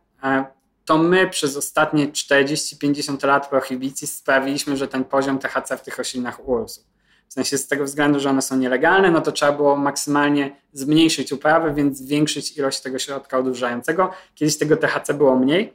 To 0.85 0.99
my 0.99 1.29
przez 1.29 1.57
ostatnie 1.57 2.09
40-50 2.09 3.27
lat 3.27 3.49
prohibicji 3.49 4.07
sprawiliśmy, 4.07 4.77
że 4.77 4.89
ten 4.89 5.05
poziom 5.05 5.39
THC 5.39 5.77
w 5.77 5.83
tych 5.83 5.99
roślinach 5.99 6.49
urósł. 6.49 6.81
W 7.29 7.33
sensie 7.33 7.59
z 7.59 7.69
tego 7.69 7.85
względu, 7.85 8.21
że 8.21 8.31
one 8.31 8.43
są 8.43 8.57
nielegalne, 8.57 9.11
no 9.11 9.21
to 9.21 9.33
trzeba 9.33 9.53
było 9.53 9.77
maksymalnie 9.77 10.57
zmniejszyć 10.73 11.33
uprawę, 11.33 11.75
więc 11.75 11.99
zwiększyć 11.99 12.57
ilość 12.57 12.81
tego 12.81 12.99
środka 12.99 13.39
odłużającego. 13.39 14.11
Kiedyś 14.35 14.59
tego 14.59 14.77
THC 14.77 15.15
było 15.15 15.37
mniej, 15.37 15.75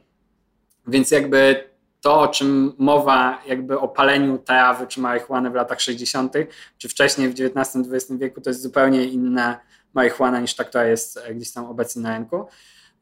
więc 0.86 1.10
jakby 1.10 1.64
to, 2.00 2.20
o 2.20 2.28
czym 2.28 2.72
mowa 2.78 3.42
jakby 3.46 3.78
o 3.78 3.88
paleniu 3.88 4.38
trawy 4.38 4.86
czy 4.86 5.00
marihuany 5.00 5.50
w 5.50 5.54
latach 5.54 5.80
60., 5.80 6.34
czy 6.78 6.88
wcześniej 6.88 7.28
w 7.28 7.34
XIX-XX 7.34 8.12
wieku, 8.18 8.40
to 8.40 8.50
jest 8.50 8.62
zupełnie 8.62 9.04
inna 9.04 9.60
marihuana 9.94 10.40
niż 10.40 10.54
ta, 10.54 10.64
która 10.64 10.84
jest 10.84 11.20
gdzieś 11.34 11.52
tam 11.52 11.64
obecnie 11.64 12.02
na 12.02 12.16
rynku. 12.18 12.46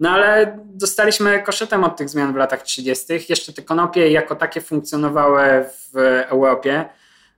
No 0.01 0.11
ale 0.11 0.59
dostaliśmy 0.65 1.43
koszetem 1.43 1.85
od 1.85 1.97
tych 1.97 2.09
zmian 2.09 2.33
w 2.33 2.37
latach 2.37 2.63
30. 2.63 3.07
Jeszcze 3.29 3.53
te 3.53 3.63
konopie 3.63 4.11
jako 4.11 4.37
takie 4.37 4.61
funkcjonowały 4.61 5.43
w 5.93 5.97
Europie, 6.29 6.89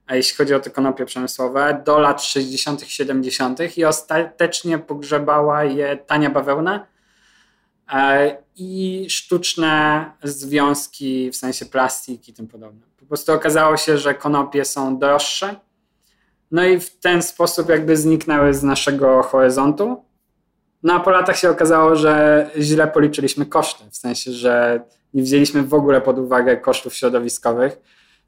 a 0.07 0.15
jeśli 0.15 0.37
chodzi 0.37 0.53
o 0.53 0.59
te 0.59 0.69
konopie 0.69 1.05
przemysłowe, 1.05 1.81
do 1.85 1.99
lat 1.99 2.23
60., 2.23 2.81
70. 2.81 3.77
i 3.77 3.85
ostatecznie 3.85 4.77
pogrzebała 4.77 5.63
je 5.63 5.97
tania 5.97 6.29
bawełna 6.29 6.87
e, 7.93 8.37
i 8.57 9.05
sztuczne 9.09 10.05
związki, 10.23 11.31
w 11.31 11.35
sensie 11.35 11.65
plastik 11.65 12.29
i 12.29 12.33
tym 12.33 12.47
podobne. 12.47 12.81
Po 12.99 13.05
prostu 13.05 13.33
okazało 13.33 13.77
się, 13.77 13.97
że 13.97 14.13
konopie 14.13 14.65
są 14.65 14.99
droższe, 14.99 15.55
no 16.51 16.65
i 16.65 16.79
w 16.79 16.99
ten 16.99 17.23
sposób 17.23 17.69
jakby 17.69 17.97
zniknęły 17.97 18.53
z 18.53 18.63
naszego 18.63 19.23
horyzontu. 19.23 20.03
No 20.83 20.93
a 20.93 20.99
po 20.99 21.09
latach 21.11 21.37
się 21.37 21.49
okazało, 21.49 21.95
że 21.95 22.49
źle 22.59 22.87
policzyliśmy 22.87 23.45
koszty, 23.45 23.83
w 23.91 23.97
sensie, 23.97 24.31
że 24.31 24.81
nie 25.13 25.23
wzięliśmy 25.23 25.63
w 25.63 25.73
ogóle 25.73 26.01
pod 26.01 26.19
uwagę 26.19 26.57
kosztów 26.57 26.95
środowiskowych, 26.95 27.77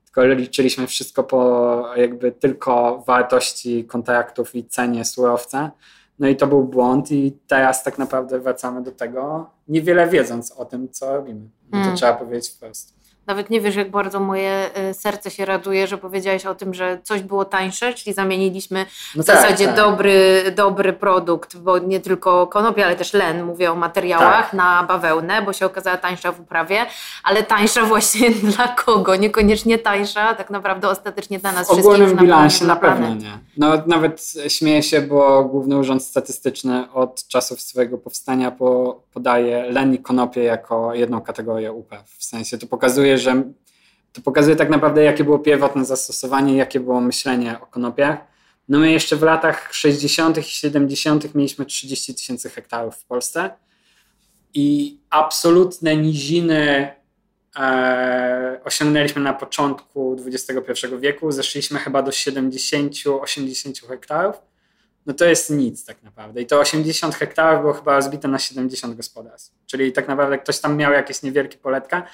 tylko 0.05 0.25
liczyliśmy 0.25 0.88
wszystko 0.88 1.24
po 1.24 1.93
jakby 1.95 2.31
tylko 2.31 3.03
wartości 3.07 3.86
kontraktów 3.86 4.55
i 4.55 4.65
cenie 4.65 5.05
surowca. 5.05 5.71
No 6.19 6.27
i 6.27 6.35
to 6.35 6.47
był 6.47 6.63
błąd 6.63 7.11
i 7.11 7.38
teraz 7.47 7.83
tak 7.83 7.97
naprawdę 7.97 8.39
wracamy 8.39 8.83
do 8.83 8.91
tego, 8.91 9.49
niewiele 9.67 10.07
wiedząc 10.07 10.51
o 10.51 10.65
tym, 10.65 10.89
co 10.89 11.13
robimy. 11.13 11.41
No 11.41 11.71
to 11.71 11.77
hmm. 11.77 11.95
trzeba 11.95 12.13
powiedzieć 12.13 12.49
wprost. 12.49 12.99
Nawet 13.29 13.50
nie 13.50 13.62
wiesz, 13.62 13.75
jak 13.75 13.91
bardzo 13.91 14.19
moje 14.19 14.69
y, 14.89 14.93
serce 14.93 15.31
się 15.31 15.45
raduje, 15.45 15.88
że 15.88 15.98
powiedziałeś 15.98 16.45
o 16.45 16.55
tym, 16.55 16.74
że 16.74 17.00
coś 17.03 17.21
było 17.21 17.45
tańsze, 17.45 17.93
czyli 17.93 18.13
zamieniliśmy 18.13 18.86
no 19.15 19.24
w 19.24 19.25
tak, 19.25 19.36
zasadzie 19.36 19.65
tak. 19.65 19.75
Dobry, 19.75 20.43
dobry 20.55 20.93
produkt, 20.93 21.57
bo 21.57 21.79
nie 21.79 22.00
tylko 22.00 22.48
konopie, 22.48 22.86
ale 22.86 22.95
też 22.95 23.13
len, 23.13 23.43
mówię 23.43 23.71
o 23.71 23.75
materiałach, 23.75 24.45
tak. 24.45 24.53
na 24.53 24.83
bawełnę, 24.83 25.41
bo 25.41 25.53
się 25.53 25.65
okazała 25.65 25.98
tańsza 25.98 26.31
w 26.31 26.39
uprawie, 26.39 26.86
ale 27.24 27.43
tańsza 27.43 27.86
właśnie 27.86 28.31
dla 28.55 28.67
kogo? 28.67 29.15
Niekoniecznie 29.15 29.77
tańsza, 29.77 30.36
tak 30.36 30.50
naprawdę 30.50 30.89
ostatecznie 30.89 31.39
dla 31.39 31.51
nas 31.51 31.67
w 31.67 31.71
wszystkich. 31.71 31.91
W 31.91 31.95
ogólnym 31.95 32.17
bilansie 32.17 32.65
na 32.65 32.75
pewno 32.75 33.15
nie. 33.15 33.39
No, 33.57 33.83
nawet 33.88 34.33
śmieję 34.48 34.83
się, 34.83 35.01
bo 35.01 35.43
Główny 35.43 35.77
Urząd 35.77 36.03
Statystyczny 36.03 36.91
od 36.93 37.27
czasów 37.27 37.62
swojego 37.62 37.98
powstania 37.98 38.51
po, 38.51 39.01
podaje 39.13 39.71
len 39.71 39.93
i 39.93 40.00
konopie 40.00 40.43
jako 40.43 40.93
jedną 40.93 41.21
kategorię 41.21 41.71
upraw. 41.71 42.09
W 42.09 42.24
sensie 42.24 42.57
to 42.57 42.67
pokazuje, 42.67 43.18
że 43.19 43.43
to 44.13 44.21
pokazuje 44.21 44.55
tak 44.55 44.69
naprawdę, 44.69 45.03
jakie 45.03 45.23
było 45.23 45.39
pierwotne 45.39 45.85
zastosowanie, 45.85 46.57
jakie 46.57 46.79
było 46.79 47.01
myślenie 47.01 47.59
o 47.61 47.65
konopiach. 47.65 48.17
No 48.69 48.79
my 48.79 48.91
jeszcze 48.91 49.15
w 49.15 49.23
latach 49.23 49.73
60. 49.73 50.38
i 50.38 50.43
70. 50.43 51.35
mieliśmy 51.35 51.65
30 51.65 52.15
tysięcy 52.15 52.49
hektarów 52.49 52.95
w 52.95 53.05
Polsce 53.05 53.49
i 54.53 54.97
absolutne 55.09 55.97
niziny 55.97 56.93
e, 57.55 58.59
osiągnęliśmy 58.63 59.21
na 59.21 59.33
początku 59.33 60.17
XXI 60.25 60.88
wieku. 60.99 61.31
Zeszliśmy 61.31 61.79
chyba 61.79 62.01
do 62.01 62.11
70-80 62.11 63.88
hektarów. 63.88 64.35
No 65.05 65.13
to 65.13 65.25
jest 65.25 65.49
nic 65.49 65.85
tak 65.85 66.03
naprawdę. 66.03 66.41
I 66.41 66.45
to 66.45 66.59
80 66.59 67.15
hektarów 67.15 67.61
było 67.61 67.73
chyba 67.73 67.95
rozbite 67.95 68.27
na 68.27 68.39
70 68.39 68.95
gospodarstw. 68.95 69.55
Czyli 69.65 69.91
tak 69.91 70.07
naprawdę 70.07 70.38
ktoś 70.38 70.59
tam 70.59 70.77
miał 70.77 70.93
jakieś 70.93 71.23
niewielkie 71.23 71.57
poletka 71.57 72.07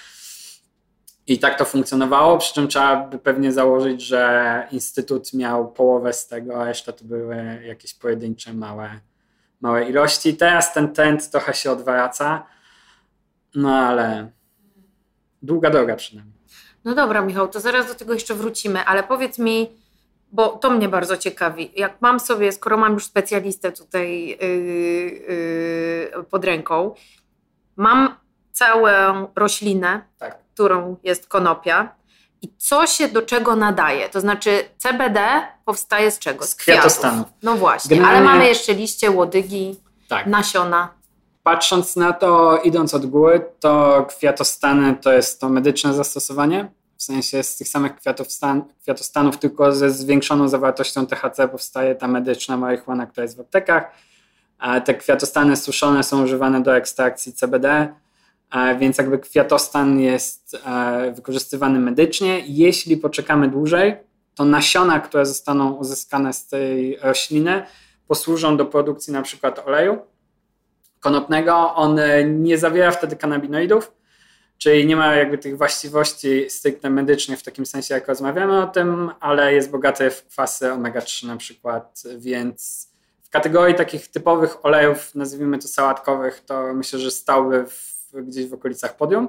i 1.27 1.39
tak 1.39 1.57
to 1.57 1.65
funkcjonowało, 1.65 2.37
przy 2.37 2.53
czym 2.53 2.67
trzeba 2.67 2.95
by 2.95 3.19
pewnie 3.19 3.51
założyć, 3.51 4.01
że 4.01 4.67
Instytut 4.71 5.33
miał 5.33 5.71
połowę 5.71 6.13
z 6.13 6.27
tego, 6.27 6.61
a 6.61 6.65
reszta 6.65 6.91
to 6.91 7.05
były 7.05 7.61
jakieś 7.65 7.93
pojedyncze 7.93 8.53
małe, 8.53 8.99
małe 9.61 9.89
ilości. 9.89 10.37
Teraz 10.37 10.73
ten 10.73 10.93
trend 10.93 11.29
trochę 11.29 11.53
się 11.53 11.71
odwraca, 11.71 12.45
no 13.55 13.77
ale 13.77 14.31
długa 15.41 15.69
droga 15.69 15.95
przynajmniej. 15.95 16.35
No 16.85 16.95
dobra, 16.95 17.21
Michał, 17.21 17.47
to 17.47 17.59
zaraz 17.59 17.87
do 17.87 17.95
tego 17.95 18.13
jeszcze 18.13 18.33
wrócimy, 18.33 18.83
ale 18.83 19.03
powiedz 19.03 19.39
mi, 19.39 19.69
bo 20.31 20.47
to 20.47 20.69
mnie 20.69 20.89
bardzo 20.89 21.17
ciekawi. 21.17 21.71
Jak 21.75 22.01
mam 22.01 22.19
sobie, 22.19 22.51
skoro 22.51 22.77
mam 22.77 22.93
już 22.93 23.05
specjalistę 23.05 23.71
tutaj 23.71 24.27
yy, 24.27 24.47
yy, 26.15 26.23
pod 26.29 26.45
ręką, 26.45 26.95
mam 27.75 28.15
całą 28.51 28.87
roślinę, 29.35 30.01
tak. 30.17 30.44
Którą 30.55 30.95
jest 31.03 31.27
konopia. 31.27 31.95
I 32.41 32.49
co 32.57 32.87
się 32.87 33.07
do 33.07 33.21
czego 33.21 33.55
nadaje? 33.55 34.09
To 34.09 34.21
znaczy 34.21 34.65
CBD 34.77 35.47
powstaje 35.65 36.11
z 36.11 36.19
czego? 36.19 36.45
Z, 36.45 36.55
kwiatostanów. 36.55 37.27
No 37.43 37.55
właśnie, 37.55 37.97
Generalnie... 37.97 38.19
ale 38.19 38.29
mamy 38.29 38.47
jeszcze 38.47 38.73
liście, 38.73 39.11
łodygi, 39.11 39.79
tak. 40.07 40.27
nasiona. 40.27 40.89
Patrząc 41.43 41.95
na 41.95 42.13
to, 42.13 42.57
idąc 42.57 42.93
od 42.93 43.05
góry, 43.05 43.45
to 43.59 44.05
kwiatostany 44.09 44.95
to 44.95 45.13
jest 45.13 45.41
to 45.41 45.49
medyczne 45.49 45.93
zastosowanie. 45.93 46.71
W 46.97 47.03
sensie 47.03 47.43
z 47.43 47.57
tych 47.57 47.67
samych 47.67 47.95
kwiatostan, 47.95 48.63
kwiatostanów, 48.81 49.37
tylko 49.37 49.71
ze 49.71 49.89
zwiększoną 49.89 50.47
zawartością 50.49 51.07
THC 51.07 51.47
powstaje 51.47 51.95
ta 51.95 52.07
medyczna 52.07 52.57
marihuana, 52.57 53.05
która 53.05 53.23
jest 53.23 53.37
w 53.37 53.39
aptekach. 53.39 53.91
A 54.57 54.81
te 54.81 54.93
kwiatostany 54.93 55.55
suszone 55.55 56.03
są 56.03 56.23
używane 56.23 56.63
do 56.63 56.75
ekstrakcji 56.75 57.33
CBD 57.33 57.93
więc 58.79 58.97
jakby 58.97 59.19
kwiatostan 59.19 59.99
jest 59.99 60.57
e, 60.65 61.11
wykorzystywany 61.15 61.79
medycznie. 61.79 62.43
Jeśli 62.45 62.97
poczekamy 62.97 63.47
dłużej, 63.47 63.95
to 64.35 64.45
nasiona, 64.45 64.99
które 64.99 65.25
zostaną 65.25 65.71
uzyskane 65.73 66.33
z 66.33 66.47
tej 66.47 66.97
rośliny, 66.97 67.63
posłużą 68.07 68.57
do 68.57 68.65
produkcji 68.65 69.13
na 69.13 69.21
przykład 69.21 69.67
oleju 69.67 69.97
konopnego. 70.99 71.75
On 71.75 71.99
nie 72.25 72.57
zawiera 72.57 72.91
wtedy 72.91 73.15
kanabinoidów, 73.15 73.91
czyli 74.57 74.85
nie 74.85 74.95
ma 74.95 75.15
jakby 75.15 75.37
tych 75.37 75.57
właściwości 75.57 76.49
stricte 76.49 76.89
medycznych 76.89 77.39
w 77.39 77.43
takim 77.43 77.65
sensie, 77.65 77.93
jak 77.93 78.07
rozmawiamy 78.07 78.61
o 78.61 78.67
tym, 78.67 79.11
ale 79.19 79.53
jest 79.53 79.71
bogaty 79.71 80.09
w 80.09 80.25
kwasy 80.25 80.65
omega-3 80.65 81.27
na 81.27 81.37
przykład, 81.37 82.03
więc 82.17 82.89
w 83.23 83.29
kategorii 83.29 83.75
takich 83.75 84.07
typowych 84.07 84.65
olejów, 84.65 85.15
nazwijmy 85.15 85.59
to 85.59 85.67
sałatkowych, 85.67 86.43
to 86.45 86.73
myślę, 86.73 86.99
że 86.99 87.11
stałby 87.11 87.65
w 87.67 87.94
gdzieś 88.23 88.47
w 88.47 88.53
okolicach 88.53 88.97
podium. 88.97 89.27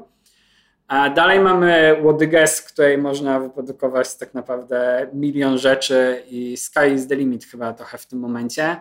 A 0.88 1.10
dalej 1.10 1.40
mamy 1.40 2.00
łodygę, 2.02 2.46
z 2.46 2.62
której 2.62 2.98
można 2.98 3.40
wyprodukować 3.40 4.16
tak 4.16 4.34
naprawdę 4.34 5.10
milion 5.12 5.58
rzeczy 5.58 6.22
i 6.28 6.56
sky 6.56 6.88
is 6.94 7.08
the 7.08 7.16
limit 7.16 7.44
chyba 7.44 7.72
trochę 7.72 7.98
w 7.98 8.06
tym 8.06 8.18
momencie. 8.18 8.80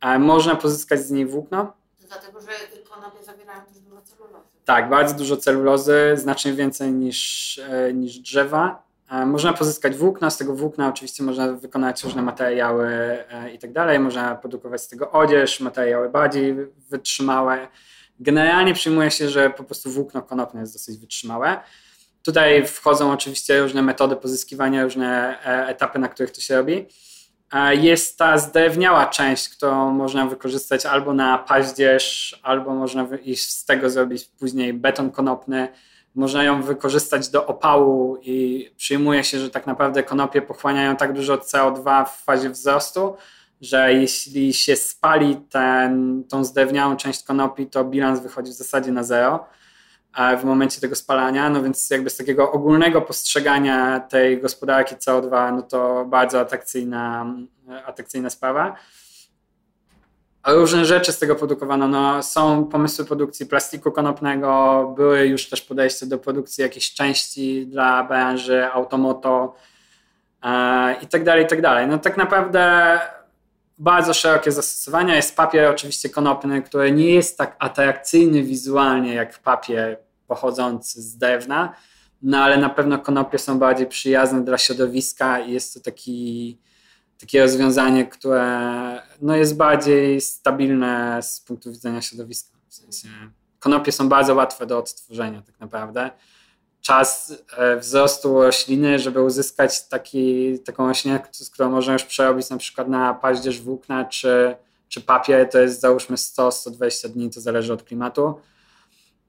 A 0.00 0.18
można 0.18 0.56
pozyskać 0.56 1.00
z 1.00 1.10
niej 1.10 1.26
włókno. 1.26 1.72
Dlatego, 2.08 2.40
że 2.40 2.48
konopie 2.96 3.24
zawierają 3.24 3.64
też 3.64 3.78
dużo 3.78 4.02
celulozy. 4.02 4.46
Tak, 4.64 4.88
bardzo 4.88 5.14
dużo 5.14 5.36
celulozy, 5.36 6.12
znacznie 6.14 6.52
więcej 6.52 6.92
niż, 6.92 7.58
e, 7.58 7.92
niż 7.92 8.18
drzewa. 8.18 8.86
Można 9.26 9.52
pozyskać 9.52 9.96
włókna, 9.96 10.30
z 10.30 10.38
tego 10.38 10.54
włókna 10.54 10.88
oczywiście 10.88 11.22
można 11.22 11.52
wykonać 11.52 12.04
różne 12.04 12.22
materiały 12.22 12.88
e, 12.88 13.52
i 13.54 13.58
tak 13.58 13.72
dalej. 13.72 13.98
Można 13.98 14.34
produkować 14.34 14.82
z 14.82 14.88
tego 14.88 15.10
odzież, 15.10 15.60
materiały 15.60 16.08
bardziej 16.08 16.56
wytrzymałe. 16.90 17.68
Generalnie 18.20 18.74
przyjmuje 18.74 19.10
się, 19.10 19.28
że 19.28 19.50
po 19.50 19.64
prostu 19.64 19.90
włókno 19.90 20.22
konopne 20.22 20.60
jest 20.60 20.72
dosyć 20.72 20.98
wytrzymałe. 20.98 21.60
Tutaj 22.22 22.66
wchodzą 22.66 23.12
oczywiście 23.12 23.60
różne 23.60 23.82
metody 23.82 24.16
pozyskiwania, 24.16 24.84
różne 24.84 25.38
e, 25.46 25.66
etapy, 25.66 25.98
na 25.98 26.08
których 26.08 26.30
to 26.30 26.40
się 26.40 26.56
robi. 26.56 26.86
Jest 27.72 28.18
ta 28.18 28.38
zdrewniała 28.38 29.06
część, 29.06 29.48
którą 29.48 29.90
można 29.90 30.26
wykorzystać 30.26 30.86
albo 30.86 31.14
na 31.14 31.38
paździerz, 31.38 32.40
albo 32.42 32.74
można 32.74 33.06
z 33.36 33.64
tego 33.64 33.90
zrobić 33.90 34.24
później 34.24 34.74
beton 34.74 35.10
konopny. 35.10 35.68
Można 36.14 36.44
ją 36.44 36.62
wykorzystać 36.62 37.28
do 37.28 37.46
opału 37.46 38.18
i 38.22 38.70
przyjmuje 38.76 39.24
się, 39.24 39.38
że 39.38 39.50
tak 39.50 39.66
naprawdę 39.66 40.02
konopie 40.02 40.42
pochłaniają 40.42 40.96
tak 40.96 41.12
dużo 41.12 41.36
CO2 41.36 42.04
w 42.06 42.24
fazie 42.24 42.50
wzrostu, 42.50 43.16
że 43.60 43.94
jeśli 43.94 44.54
się 44.54 44.76
spali 44.76 45.36
ten, 45.36 46.24
tą 46.24 46.44
zdewniałą 46.44 46.96
część 46.96 47.24
konopi, 47.24 47.66
to 47.66 47.84
bilans 47.84 48.20
wychodzi 48.20 48.50
w 48.50 48.54
zasadzie 48.54 48.92
na 48.92 49.02
zero 49.02 49.46
w 50.40 50.44
momencie 50.44 50.80
tego 50.80 50.96
spalania, 50.96 51.50
no 51.50 51.62
więc 51.62 51.90
jakby 51.90 52.10
z 52.10 52.16
takiego 52.16 52.52
ogólnego 52.52 53.02
postrzegania 53.02 54.00
tej 54.00 54.40
gospodarki 54.40 54.94
CO2, 54.94 55.56
no 55.56 55.62
to 55.62 56.04
bardzo 56.04 56.40
atrakcyjna, 56.40 57.34
atrakcyjna 57.86 58.30
sprawa. 58.30 58.76
A 60.42 60.52
różne 60.52 60.84
rzeczy 60.84 61.12
z 61.12 61.18
tego 61.18 61.34
produkowano. 61.34 61.88
No, 61.88 62.22
są 62.22 62.64
pomysły 62.64 63.04
produkcji 63.04 63.46
plastiku 63.46 63.92
konopnego, 63.92 64.92
były 64.96 65.26
już 65.26 65.48
też 65.48 65.62
podejście 65.62 66.06
do 66.06 66.18
produkcji 66.18 66.62
jakichś 66.62 66.94
części 66.94 67.66
dla 67.66 68.04
branży 68.04 68.66
automoto 68.72 69.54
e, 70.42 70.94
i 71.02 71.06
tak 71.06 71.24
dalej, 71.24 71.44
i 71.44 71.48
tak 71.48 71.62
dalej. 71.62 71.86
No 71.86 71.98
tak 71.98 72.16
naprawdę 72.16 73.00
bardzo 73.78 74.14
szerokie 74.14 74.52
zastosowania. 74.52 75.16
Jest 75.16 75.36
papier 75.36 75.70
oczywiście 75.70 76.08
konopny, 76.08 76.62
który 76.62 76.92
nie 76.92 77.14
jest 77.14 77.38
tak 77.38 77.56
atrakcyjny 77.58 78.42
wizualnie 78.42 79.14
jak 79.14 79.38
papier 79.38 79.98
pochodzący 80.26 81.02
z 81.02 81.16
drewna, 81.16 81.74
no 82.22 82.38
ale 82.38 82.58
na 82.58 82.68
pewno 82.70 82.98
konopie 82.98 83.38
są 83.38 83.58
bardziej 83.58 83.86
przyjazne 83.86 84.44
dla 84.44 84.58
środowiska 84.58 85.40
i 85.40 85.52
jest 85.52 85.74
to 85.74 85.80
taki, 85.80 86.58
takie 87.20 87.42
rozwiązanie, 87.42 88.06
które 88.06 89.02
no, 89.22 89.36
jest 89.36 89.56
bardziej 89.56 90.20
stabilne 90.20 91.22
z 91.22 91.40
punktu 91.40 91.72
widzenia 91.72 92.02
środowiska. 92.02 92.56
W 92.68 92.74
sensie 92.74 93.08
konopie 93.58 93.92
są 93.92 94.08
bardzo 94.08 94.34
łatwe 94.34 94.66
do 94.66 94.78
odtworzenia 94.78 95.42
tak 95.42 95.60
naprawdę. 95.60 96.10
Czas 96.86 97.34
e, 97.56 97.76
wzrostu 97.76 98.42
rośliny, 98.42 98.98
żeby 98.98 99.22
uzyskać 99.22 99.88
taki, 99.88 100.58
taką 100.58 100.88
roślinę, 100.88 101.20
z 101.32 101.50
którą 101.50 101.70
można 101.70 101.92
już 101.92 102.04
przerobić 102.04 102.50
na 102.50 102.56
przykład 102.56 102.88
na 102.88 103.14
paździerz 103.14 103.60
włókna 103.60 104.04
czy, 104.04 104.56
czy 104.88 105.00
papier, 105.00 105.48
to 105.50 105.58
jest 105.58 105.80
załóżmy 105.80 106.16
100-120 106.16 107.08
dni, 107.08 107.30
to 107.30 107.40
zależy 107.40 107.72
od 107.72 107.82
klimatu 107.82 108.34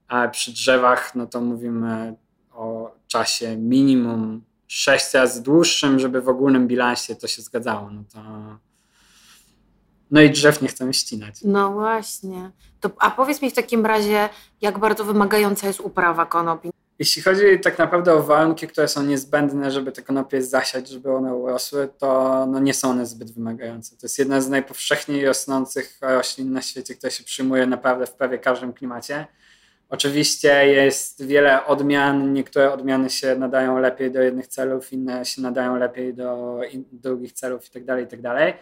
a 0.08 0.28
przy 0.28 0.52
drzewach 0.52 1.14
no 1.14 1.26
to 1.26 1.40
mówimy 1.40 2.14
o 2.52 2.94
czasie 3.06 3.56
minimum 3.56 4.44
6 4.66 5.14
razy 5.14 5.42
dłuższym, 5.42 5.98
żeby 5.98 6.20
w 6.20 6.28
ogólnym 6.28 6.68
bilansie 6.68 7.16
to 7.16 7.26
się 7.26 7.42
zgadzało. 7.42 7.90
No 7.90 8.04
to 8.12 8.20
no 10.10 10.20
i 10.20 10.30
drzew 10.30 10.62
nie 10.62 10.68
chcemy 10.68 10.94
ścinać. 10.94 11.34
No 11.44 11.72
właśnie. 11.72 12.50
To, 12.80 12.90
a 12.98 13.10
powiedz 13.10 13.42
mi 13.42 13.50
w 13.50 13.54
takim 13.54 13.86
razie, 13.86 14.28
jak 14.60 14.78
bardzo 14.78 15.04
wymagająca 15.04 15.66
jest 15.66 15.80
uprawa 15.80 16.26
konopi? 16.26 16.70
Jeśli 16.98 17.22
chodzi 17.22 17.60
tak 17.62 17.78
naprawdę 17.78 18.12
o 18.12 18.22
warunki, 18.22 18.68
które 18.68 18.88
są 18.88 19.02
niezbędne, 19.02 19.70
żeby 19.70 19.92
te 19.92 20.02
konopie 20.02 20.42
zasiać, 20.42 20.88
żeby 20.88 21.12
one 21.12 21.34
urosły, 21.34 21.88
to 21.98 22.46
no 22.46 22.58
nie 22.58 22.74
są 22.74 22.90
one 22.90 23.06
zbyt 23.06 23.32
wymagające. 23.32 23.96
To 23.96 24.06
jest 24.06 24.18
jedna 24.18 24.40
z 24.40 24.48
najpowszechniej 24.48 25.26
rosnących 25.26 25.98
roślin 26.00 26.52
na 26.52 26.62
świecie, 26.62 26.94
która 26.94 27.10
się 27.10 27.24
przyjmuje 27.24 27.66
naprawdę 27.66 28.06
w 28.06 28.12
prawie 28.12 28.38
każdym 28.38 28.72
klimacie. 28.72 29.26
Oczywiście 29.88 30.66
jest 30.66 31.26
wiele 31.26 31.66
odmian. 31.66 32.32
Niektóre 32.32 32.72
odmiany 32.72 33.10
się 33.10 33.36
nadają 33.36 33.78
lepiej 33.78 34.12
do 34.12 34.22
jednych 34.22 34.46
celów, 34.46 34.92
inne 34.92 35.24
się 35.24 35.42
nadają 35.42 35.76
lepiej 35.76 36.14
do 36.14 36.60
drugich 36.92 37.32
celów 37.32 37.64
itd. 37.64 37.86
Tak 37.86 38.00
itd. 38.00 38.54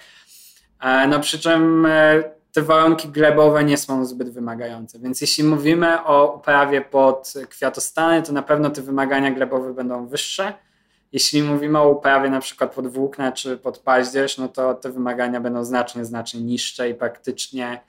Tak 0.80 1.08
no 1.08 1.20
przy 1.20 1.38
czym 1.38 1.86
e, 1.86 2.22
te 2.56 2.62
warunki 2.62 3.08
glebowe 3.08 3.64
nie 3.64 3.76
są 3.76 4.04
zbyt 4.04 4.30
wymagające. 4.30 4.98
Więc 4.98 5.20
jeśli 5.20 5.44
mówimy 5.44 6.04
o 6.04 6.36
uprawie 6.36 6.80
pod 6.80 7.34
kwiatostany, 7.48 8.22
to 8.22 8.32
na 8.32 8.42
pewno 8.42 8.70
te 8.70 8.82
wymagania 8.82 9.30
glebowe 9.30 9.74
będą 9.74 10.06
wyższe. 10.06 10.52
Jeśli 11.12 11.42
mówimy 11.42 11.78
o 11.78 11.88
uprawie 11.88 12.30
na 12.30 12.40
przykład 12.40 12.74
pod 12.74 12.86
włókna 12.88 13.32
czy 13.32 13.56
pod 13.56 13.78
paździerz, 13.78 14.38
no 14.38 14.48
to 14.48 14.74
te 14.74 14.92
wymagania 14.92 15.40
będą 15.40 15.64
znacznie, 15.64 16.04
znacznie 16.04 16.40
niższe 16.40 16.88
i 16.90 16.94
praktycznie 16.94 17.80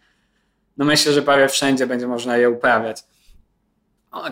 no 0.78 0.86
myślę, 0.86 1.14
że 1.14 1.22
prawie 1.22 1.48
wszędzie 1.48 1.88
będzie 1.88 2.08
można 2.08 2.38
je 2.38 2.50
uprawiać. 2.50 3.04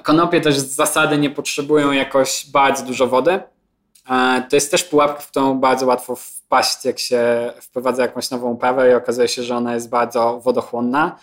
Konopie 0.04 0.42
też 0.42 0.60
z 0.60 0.76
zasady 0.76 1.18
nie 1.18 1.30
potrzebują 1.30 1.92
jakoś 1.92 2.52
bardzo 2.52 2.86
dużo 2.86 3.08
wody. 3.08 3.40
To 4.50 4.56
jest 4.56 4.72
też 4.72 4.84
pułapka, 4.84 5.22
w 5.22 5.28
którą 5.28 5.60
bardzo 5.60 5.86
łatwo 5.86 6.16
wpaść, 6.16 6.86
jak 6.86 7.00
się 7.00 7.54
wprowadza 7.62 8.02
jakąś 8.02 8.32
nową 8.32 8.52
uprawę 8.52 8.92
i 8.92 8.94
okazuje 8.94 9.28
się, 9.28 9.44
że 9.44 9.56
ona 9.56 9.74
jest 9.74 9.90
bardzo 9.90 10.40
wodochłonna. 10.40 11.16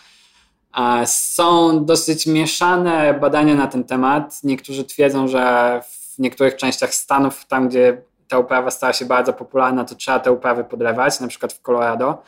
Są 1.05 1.85
dosyć 1.85 2.27
mieszane 2.27 3.13
badania 3.13 3.55
na 3.55 3.67
ten 3.67 3.83
temat. 3.83 4.43
Niektórzy 4.43 4.83
twierdzą, 4.83 5.27
że 5.27 5.81
w 6.15 6.19
niektórych 6.19 6.55
częściach 6.55 6.93
Stanów, 6.93 7.45
tam 7.45 7.69
gdzie 7.69 8.01
ta 8.27 8.39
uprawa 8.39 8.71
stała 8.71 8.93
się 8.93 9.05
bardzo 9.05 9.33
popularna, 9.33 9.85
to 9.85 9.95
trzeba 9.95 10.19
te 10.19 10.31
uprawy 10.31 10.63
podlewać, 10.63 11.19
na 11.19 11.27
przykład 11.27 11.53
w 11.53 11.61
Colorado 11.61 12.23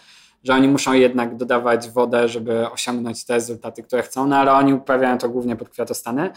że 0.45 0.53
oni 0.53 0.67
muszą 0.67 0.93
jednak 0.93 1.35
dodawać 1.35 1.89
wodę, 1.89 2.27
żeby 2.27 2.71
osiągnąć 2.71 3.25
te 3.25 3.33
rezultaty, 3.33 3.83
które 3.83 4.03
chcą, 4.03 4.27
no 4.27 4.37
ale 4.37 4.53
oni 4.53 4.73
uprawiają 4.73 5.17
to 5.17 5.29
głównie 5.29 5.55
pod 5.55 5.69
kwiatostany. 5.69 6.31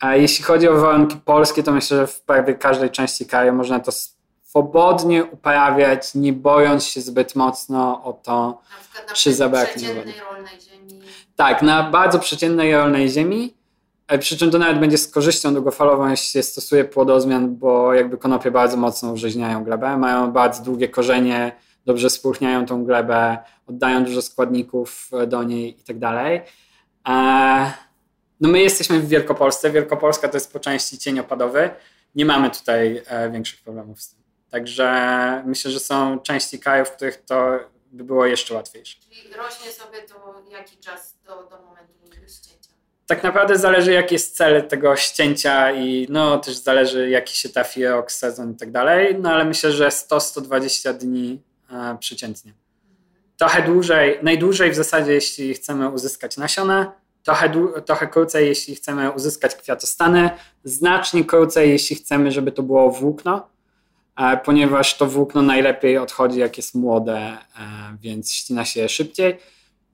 A 0.00 0.16
jeśli 0.16 0.44
chodzi 0.44 0.68
o 0.68 0.80
warunki 0.80 1.16
polskie, 1.16 1.62
to 1.62 1.72
myślę, 1.72 1.96
że 1.96 2.06
w 2.06 2.20
prawie 2.20 2.54
każdej 2.54 2.90
części 2.90 3.26
kraju 3.26 3.52
można 3.52 3.80
to 3.80 3.92
swobodnie 4.50 5.24
uprawiać, 5.24 6.14
nie 6.14 6.32
bojąc 6.32 6.84
się 6.84 7.00
zbyt 7.00 7.36
mocno 7.36 8.04
o 8.04 8.12
to, 8.12 8.62
na 9.08 9.14
czy 9.14 9.34
zabraknie 9.34 9.88
wody. 9.88 10.12
rolnej 10.30 10.60
ziemi. 10.60 11.00
Tak, 11.36 11.62
na 11.62 11.90
bardzo 11.90 12.18
przeciętnej 12.18 12.74
rolnej 12.74 13.08
ziemi. 13.08 13.54
E, 14.08 14.18
przy 14.18 14.36
czym 14.36 14.50
to 14.50 14.58
nawet 14.58 14.80
będzie 14.80 14.98
z 14.98 15.08
korzyścią 15.08 15.54
długofalową, 15.54 16.08
jeśli 16.08 16.30
się 16.30 16.42
stosuje 16.42 16.84
płodozmian, 16.84 17.56
bo 17.56 17.94
jakby 17.94 18.18
konopie 18.18 18.50
bardzo 18.50 18.76
mocno 18.76 19.12
użyźniają 19.12 19.64
glebę, 19.64 19.96
mają 19.96 20.32
bardzo 20.32 20.62
długie 20.62 20.88
korzenie, 20.88 21.52
dobrze 21.86 22.10
spłuchniają 22.10 22.66
tą 22.66 22.84
glebę, 22.84 23.38
oddają 23.66 24.04
dużo 24.04 24.22
składników 24.22 25.08
e, 25.12 25.26
do 25.26 25.42
niej 25.42 25.80
i 25.80 25.82
tak 25.84 25.98
dalej. 25.98 26.40
E, 27.08 27.72
no 28.40 28.48
my 28.48 28.60
jesteśmy 28.60 29.00
w 29.00 29.08
Wielkopolsce. 29.08 29.70
Wielkopolska 29.70 30.28
to 30.28 30.36
jest 30.36 30.52
po 30.52 30.60
części 30.60 30.98
cień 30.98 31.20
opadowy. 31.20 31.70
Nie 32.14 32.24
mamy 32.24 32.50
tutaj 32.50 33.02
e, 33.06 33.30
większych 33.30 33.60
problemów 33.62 34.02
z 34.02 34.10
tym. 34.10 34.20
Także 34.50 35.42
myślę, 35.46 35.70
że 35.70 35.80
są 35.80 36.18
części 36.18 36.58
krajów, 36.58 36.88
w 36.88 36.92
których 36.92 37.24
to 37.24 37.58
by 37.92 38.04
było 38.04 38.26
jeszcze 38.26 38.54
łatwiejsze. 38.54 38.96
Czyli 39.00 39.34
rośnie 39.34 39.72
sobie 39.72 40.02
to 40.02 40.44
jaki 40.50 40.78
czas 40.78 41.18
do, 41.24 41.30
do 41.30 41.62
momentu 41.62 41.92
ścięcia? 42.28 42.70
Tak 43.06 43.22
naprawdę 43.22 43.58
zależy 43.58 43.92
jaki 43.92 44.14
jest 44.14 44.36
cel 44.36 44.68
tego 44.68 44.96
ścięcia 44.96 45.72
i 45.72 46.06
no 46.10 46.38
też 46.38 46.56
zależy 46.56 47.10
jaki 47.10 47.36
się 47.36 47.48
trafi 47.48 47.86
rok, 47.86 48.12
sezon 48.12 48.52
i 48.52 48.56
tak 48.56 48.70
dalej. 48.70 49.16
No 49.20 49.30
ale 49.32 49.44
myślę, 49.44 49.72
że 49.72 49.88
100-120 49.88 50.94
dni 50.94 51.42
E, 51.72 51.96
przeciętnie. 52.00 52.52
Trochę 53.36 53.62
dłużej, 53.62 54.18
najdłużej 54.22 54.70
w 54.70 54.74
zasadzie, 54.74 55.12
jeśli 55.12 55.54
chcemy 55.54 55.88
uzyskać 55.88 56.36
nasiona, 56.36 56.92
trochę, 57.22 57.52
trochę 57.86 58.06
krócej, 58.06 58.48
jeśli 58.48 58.74
chcemy 58.74 59.10
uzyskać 59.10 59.54
kwiatostany, 59.54 60.30
znacznie 60.64 61.24
krócej, 61.24 61.70
jeśli 61.70 61.96
chcemy, 61.96 62.32
żeby 62.32 62.52
to 62.52 62.62
było 62.62 62.90
włókno, 62.90 63.48
e, 64.16 64.36
ponieważ 64.36 64.96
to 64.96 65.06
włókno 65.06 65.42
najlepiej 65.42 65.98
odchodzi, 65.98 66.40
jak 66.40 66.56
jest 66.56 66.74
młode, 66.74 67.18
e, 67.18 67.38
więc 68.00 68.32
ścina 68.32 68.64
się 68.64 68.88
szybciej. 68.88 69.38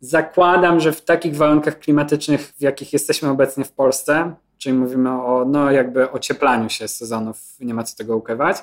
Zakładam, 0.00 0.80
że 0.80 0.92
w 0.92 1.04
takich 1.04 1.36
warunkach 1.36 1.78
klimatycznych, 1.78 2.52
w 2.58 2.60
jakich 2.60 2.92
jesteśmy 2.92 3.28
obecnie 3.28 3.64
w 3.64 3.72
Polsce, 3.72 4.34
czyli 4.58 4.74
mówimy 4.74 5.10
o 5.10 5.44
no, 5.44 5.70
jakby 5.70 6.10
ocieplaniu 6.10 6.70
się 6.70 6.88
sezonów, 6.88 7.40
nie 7.60 7.74
ma 7.74 7.82
co 7.82 7.96
tego 7.96 8.16
ukrywać, 8.16 8.56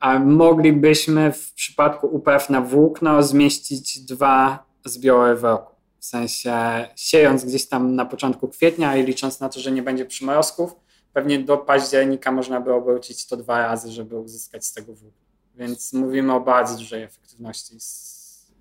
a 0.00 0.18
moglibyśmy 0.18 1.32
w 1.32 1.52
przypadku 1.54 2.06
upraw 2.06 2.50
na 2.50 2.60
włókno 2.60 3.22
zmieścić 3.22 4.00
dwa 4.00 4.64
zbiory 4.84 5.36
w 5.36 5.44
roku. 5.44 5.77
W 6.00 6.04
sensie 6.04 6.54
siejąc 6.96 7.44
gdzieś 7.44 7.68
tam 7.68 7.94
na 7.94 8.04
początku 8.04 8.48
kwietnia 8.48 8.96
i 8.96 9.04
licząc 9.04 9.40
na 9.40 9.48
to, 9.48 9.60
że 9.60 9.72
nie 9.72 9.82
będzie 9.82 10.04
przymorozków, 10.04 10.76
pewnie 11.12 11.38
do 11.38 11.58
października 11.58 12.32
można 12.32 12.60
by 12.60 12.72
obrócić 12.72 13.26
to 13.26 13.36
dwa 13.36 13.58
razy, 13.58 13.92
żeby 13.92 14.18
uzyskać 14.18 14.66
z 14.66 14.72
tego 14.72 14.94
włókno. 14.94 15.28
Więc 15.54 15.92
mówimy 15.92 16.34
o 16.34 16.40
bardzo 16.40 16.78
dużej 16.78 17.02
efektywności 17.02 17.76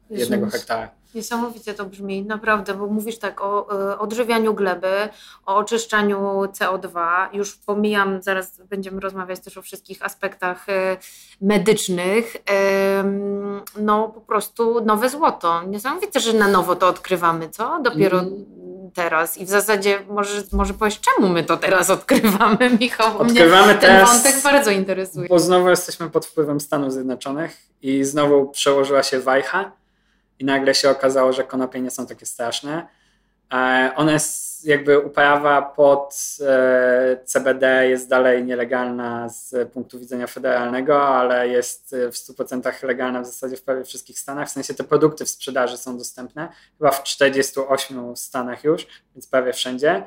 jednego 0.10 0.50
hektara. 0.50 0.89
Niesamowicie 1.15 1.74
to 1.74 1.86
brzmi, 1.86 2.26
naprawdę, 2.26 2.74
bo 2.74 2.88
mówisz 2.88 3.20
tak 3.20 3.41
o 3.41 3.67
y, 3.93 3.98
odżywianiu 3.98 4.54
gleby, 4.54 5.10
o 5.46 5.56
oczyszczaniu 5.56 6.17
CO2. 6.46 7.28
Już 7.34 7.56
pomijam, 7.56 8.22
zaraz 8.22 8.62
będziemy 8.70 9.00
rozmawiać 9.00 9.39
też 9.39 9.58
o 9.58 9.62
wszystkich 9.62 10.06
aspektach 10.06 10.70
y, 10.70 10.98
medycznych. 11.41 12.36
Y, 12.36 12.39
no 13.82 14.10
po 14.10 14.22
prostu 14.22 14.86
nowe 14.86 15.10
złoto. 15.10 15.63
Niesamowite, 15.63 16.20
że 16.20 16.34
na 16.34 16.48
nowo 16.48 16.76
to 16.76 16.88
odkrywamy, 16.88 17.50
co? 17.50 17.80
Dopiero 17.84 18.20
mm. 18.20 18.46
teraz. 18.93 19.38
I 19.38 19.46
w 19.46 19.50
zasadzie 19.50 20.00
może, 20.10 20.43
może 20.52 20.74
powiesz, 20.74 21.00
czemu 21.02 21.30
my 21.30 21.43
to 21.43 21.58
teraz 21.58 21.89
odkrywamy, 21.89 22.70
Michał? 22.80 23.17
Odkrywamy 23.17 23.76
ten 23.76 24.06
wątek 24.06 24.36
bardzo 24.43 24.72
interesuje. 24.72 25.28
Bo 25.30 25.39
znowu 25.39 25.70
jesteśmy 25.70 26.10
pod 26.10 26.26
wpływem 26.26 26.60
Stanów 26.60 26.93
Zjednoczonych 26.93 27.58
i 27.82 28.04
znowu 28.04 28.50
przełożyła 28.50 29.04
się 29.04 29.20
wajcha 29.20 29.72
i 30.39 30.45
nagle 30.45 30.76
się 30.76 30.89
okazało, 30.89 31.34
że 31.34 31.43
konopie 31.43 31.82
nie 31.82 31.91
są 31.91 32.08
takie 32.08 32.26
straszne. 32.26 32.88
E, 33.54 33.91
one 33.95 34.17
jakby 34.63 35.00
uprawa 35.00 35.62
pod 35.62 36.38
e, 36.41 37.17
CBD 37.26 37.89
jest 37.89 38.10
dalej 38.10 38.45
nielegalna 38.45 39.30
z 39.30 39.71
punktu 39.71 40.00
widzenia 40.00 40.28
federalnego, 40.28 41.08
ale 41.08 41.47
jest 41.47 41.95
w 42.12 42.13
100% 42.13 42.84
legalna 42.84 43.21
w 43.21 43.26
zasadzie 43.26 43.58
w 43.58 43.63
prawie 43.63 43.84
wszystkich 43.84 44.19
stanach. 44.19 44.47
W 44.47 44.52
sensie 44.52 44.73
te 44.73 44.84
produkty 44.84 45.26
w 45.26 45.30
sprzedaży 45.30 45.78
są 45.78 45.97
dostępne 45.97 46.50
chyba 46.78 46.91
w 46.91 47.04
48 47.04 48.15
stanach 48.15 48.63
już, 48.63 48.88
więc 49.15 49.28
prawie 49.28 49.54
wszędzie. 49.54 50.04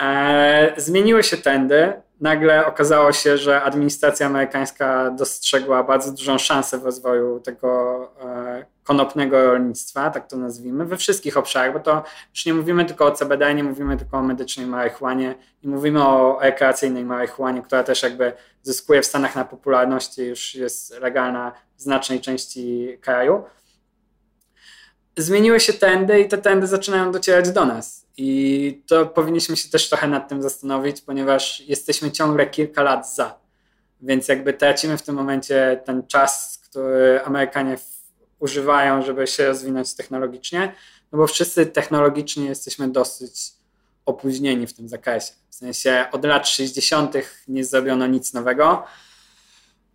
E, 0.00 0.74
zmieniły 0.76 1.22
się 1.22 1.36
trendy. 1.36 1.92
Nagle 2.20 2.66
okazało 2.66 3.12
się, 3.12 3.38
że 3.38 3.62
administracja 3.62 4.26
amerykańska 4.26 5.10
dostrzegła 5.10 5.82
bardzo 5.82 6.12
dużą 6.12 6.38
szansę 6.38 6.78
w 6.78 6.84
rozwoju 6.84 7.40
tego 7.40 8.00
e, 8.20 8.64
konopnego 8.82 9.46
rolnictwa, 9.46 10.10
tak 10.10 10.26
to 10.26 10.36
nazwijmy, 10.36 10.84
we 10.84 10.96
wszystkich 10.96 11.36
obszarach, 11.36 11.72
bo 11.72 11.80
to 11.80 12.02
już 12.34 12.46
nie 12.46 12.54
mówimy 12.54 12.84
tylko 12.84 13.06
o 13.06 13.10
CBD, 13.10 13.54
nie 13.54 13.64
mówimy 13.64 13.96
tylko 13.96 14.18
o 14.18 14.22
medycznej 14.22 14.66
marihuanie, 14.66 15.34
nie 15.64 15.70
mówimy 15.70 16.08
o 16.08 16.38
rekreacyjnej 16.40 17.04
marihuanie, 17.04 17.62
która 17.62 17.82
też 17.82 18.02
jakby 18.02 18.32
zyskuje 18.62 19.02
w 19.02 19.06
Stanach 19.06 19.36
na 19.36 19.44
popularności, 19.44 20.22
już 20.22 20.54
jest 20.54 21.00
legalna 21.00 21.52
w 21.76 21.82
znacznej 21.82 22.20
części 22.20 22.98
kraju. 23.00 23.44
Zmieniły 25.16 25.60
się 25.60 25.72
trendy 25.72 26.20
i 26.20 26.28
te 26.28 26.38
trendy 26.38 26.66
zaczynają 26.66 27.12
docierać 27.12 27.50
do 27.50 27.64
nas. 27.66 27.99
I 28.22 28.82
to 28.86 29.06
powinniśmy 29.06 29.56
się 29.56 29.68
też 29.68 29.88
trochę 29.88 30.08
nad 30.08 30.28
tym 30.28 30.42
zastanowić, 30.42 31.00
ponieważ 31.00 31.60
jesteśmy 31.60 32.10
ciągle 32.10 32.46
kilka 32.46 32.82
lat 32.82 33.14
za. 33.14 33.38
Więc 34.00 34.28
jakby 34.28 34.52
tracimy 34.52 34.98
w 34.98 35.02
tym 35.02 35.14
momencie 35.14 35.82
ten 35.84 36.06
czas, 36.06 36.60
który 36.64 37.20
Amerykanie 37.24 37.78
używają, 38.38 39.02
żeby 39.02 39.26
się 39.26 39.46
rozwinąć 39.46 39.94
technologicznie, 39.94 40.74
no 41.12 41.18
bo 41.18 41.26
wszyscy 41.26 41.66
technologicznie 41.66 42.44
jesteśmy 42.44 42.88
dosyć 42.88 43.52
opóźnieni 44.06 44.66
w 44.66 44.72
tym 44.72 44.88
zakresie. 44.88 45.32
W 45.50 45.54
sensie 45.54 46.06
od 46.12 46.24
lat 46.24 46.48
60. 46.48 47.14
nie 47.48 47.64
zrobiono 47.64 48.06
nic 48.06 48.32
nowego. 48.32 48.84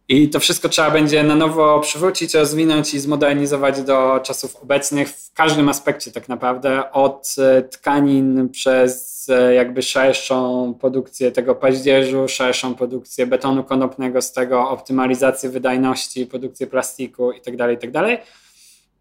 I 0.10 0.30
to 0.30 0.40
wszystko 0.40 0.70
trzeba 0.70 0.92
będzie 0.92 1.24
na 1.24 1.36
nowo 1.36 1.80
przywrócić, 1.80 2.34
rozwinąć 2.34 2.94
i 2.94 3.00
zmodernizować 3.00 3.82
do 3.82 4.20
czasów 4.24 4.56
obecnych 4.56 5.10
w 5.10 5.34
każdym 5.34 5.70
aspekcie 5.70 6.12
tak 6.12 6.30
naprawdę, 6.30 6.92
od 6.92 7.36
e, 7.38 7.62
tkanin 7.62 8.50
przez 8.50 9.26
e, 9.30 9.54
jakby 9.54 9.82
szerszą 9.82 10.74
produkcję 10.80 11.32
tego 11.32 11.56
paździerzu, 11.56 12.28
szerszą 12.28 12.76
produkcję 12.76 13.28
betonu 13.28 13.64
konopnego 13.64 14.22
z 14.22 14.34
tego, 14.34 14.70
optymalizację 14.70 15.50
wydajności, 15.50 16.26
produkcję 16.26 16.68
plastiku 16.68 17.32
itd., 17.32 17.58
tak 17.58 17.72
itd. 17.72 17.92
Tak 17.92 18.28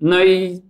no 0.00 0.24
i 0.24 0.62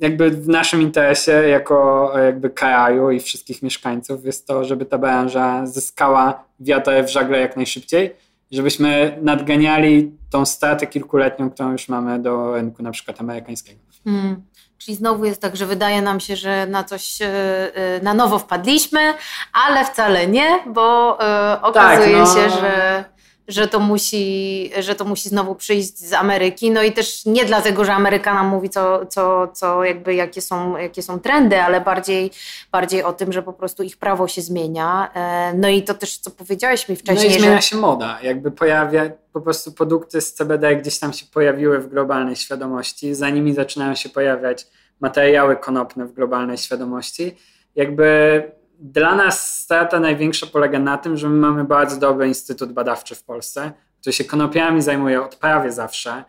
jakby 0.00 0.30
w 0.30 0.48
naszym 0.48 0.82
interesie 0.82 1.32
jako 1.32 2.10
e, 2.20 2.24
jakby 2.24 2.50
kraju 2.50 3.10
i 3.10 3.20
wszystkich 3.20 3.62
mieszkańców 3.62 4.24
jest 4.24 4.46
to, 4.46 4.64
żeby 4.64 4.84
ta 4.84 4.98
branża 4.98 5.66
zyskała 5.66 6.44
wiatr 6.60 6.90
w 7.04 7.08
żagle 7.08 7.40
jak 7.40 7.56
najszybciej 7.56 8.27
żebyśmy 8.50 9.18
nadganiali 9.22 10.12
tą 10.30 10.46
stratę 10.46 10.86
kilkuletnią, 10.86 11.50
którą 11.50 11.72
już 11.72 11.88
mamy 11.88 12.18
do 12.18 12.54
rynku 12.54 12.82
na 12.82 12.90
przykład 12.90 13.20
amerykańskiego. 13.20 13.80
Hmm. 14.04 14.42
Czyli 14.78 14.96
znowu 14.96 15.24
jest 15.24 15.40
tak, 15.40 15.56
że 15.56 15.66
wydaje 15.66 16.02
nam 16.02 16.20
się, 16.20 16.36
że 16.36 16.66
na 16.66 16.84
coś 16.84 17.22
e, 17.22 17.26
e, 17.26 18.00
na 18.02 18.14
nowo 18.14 18.38
wpadliśmy, 18.38 19.14
ale 19.52 19.84
wcale 19.84 20.26
nie, 20.26 20.64
bo 20.66 21.18
e, 21.20 21.62
okazuje 21.62 22.16
tak, 22.16 22.28
no... 22.28 22.34
się, 22.34 22.50
że 22.50 23.04
że 23.48 23.68
to, 23.68 23.80
musi, 23.80 24.70
że 24.78 24.94
to 24.94 25.04
musi 25.04 25.28
znowu 25.28 25.54
przyjść 25.54 25.98
z 25.98 26.12
Ameryki. 26.12 26.70
No 26.70 26.82
i 26.82 26.92
też 26.92 27.26
nie 27.26 27.44
dlatego, 27.44 27.84
że 27.84 27.94
Ameryka 27.94 28.34
nam 28.34 28.46
mówi, 28.46 28.70
co, 28.70 29.06
co, 29.06 29.48
co 29.48 29.84
jakby 29.84 30.14
jakie 30.14 30.40
są, 30.40 30.76
jakie 30.76 31.02
są 31.02 31.20
trendy, 31.20 31.62
ale 31.62 31.80
bardziej, 31.80 32.30
bardziej 32.72 33.02
o 33.02 33.12
tym, 33.12 33.32
że 33.32 33.42
po 33.42 33.52
prostu 33.52 33.82
ich 33.82 33.96
prawo 33.96 34.28
się 34.28 34.42
zmienia. 34.42 35.10
E, 35.14 35.54
no 35.54 35.68
i 35.68 35.82
to 35.82 35.94
też, 35.94 36.18
co 36.18 36.30
powiedziałeś 36.30 36.88
mi 36.88 36.96
wcześniej. 36.96 37.30
No 37.30 37.36
i 37.36 37.40
zmienia 37.40 37.56
że... 37.56 37.62
się 37.62 37.76
moda. 37.76 38.18
Jakby 38.22 38.50
pojawia 38.50 39.10
po 39.32 39.40
prostu 39.40 39.72
produkty 39.72 40.20
z 40.20 40.34
CBD 40.34 40.76
gdzieś 40.76 40.98
tam 40.98 41.12
się 41.12 41.26
pojawiły 41.26 41.78
w 41.78 41.88
globalnej 41.88 42.36
świadomości, 42.36 43.14
za 43.14 43.30
nimi 43.30 43.54
zaczynają 43.54 43.94
się 43.94 44.08
pojawiać 44.08 44.66
materiały 45.00 45.56
konopne 45.56 46.06
w 46.06 46.12
globalnej 46.12 46.58
świadomości. 46.58 47.36
Jakby 47.76 48.42
dla 48.78 49.14
nas 49.14 49.58
strata 49.58 50.00
największa 50.00 50.46
polega 50.46 50.78
na 50.78 50.98
tym, 50.98 51.16
że 51.16 51.28
my 51.28 51.36
mamy 51.36 51.64
bardzo 51.64 51.96
dobry 51.96 52.28
instytut 52.28 52.72
badawczy 52.72 53.14
w 53.14 53.24
Polsce, 53.24 53.72
który 54.00 54.12
się 54.12 54.24
konopiami 54.24 54.82
zajmuje 54.82 55.22
od 55.22 55.36
prawie 55.36 55.72
zawsze. 55.72 56.24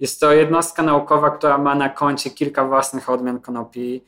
Jest 0.00 0.20
to 0.20 0.32
jednostka 0.32 0.82
naukowa, 0.82 1.30
która 1.30 1.58
ma 1.58 1.74
na 1.74 1.88
koncie 1.88 2.30
kilka 2.30 2.64
własnych 2.64 3.10
odmian 3.10 3.40
konopi, 3.40 4.04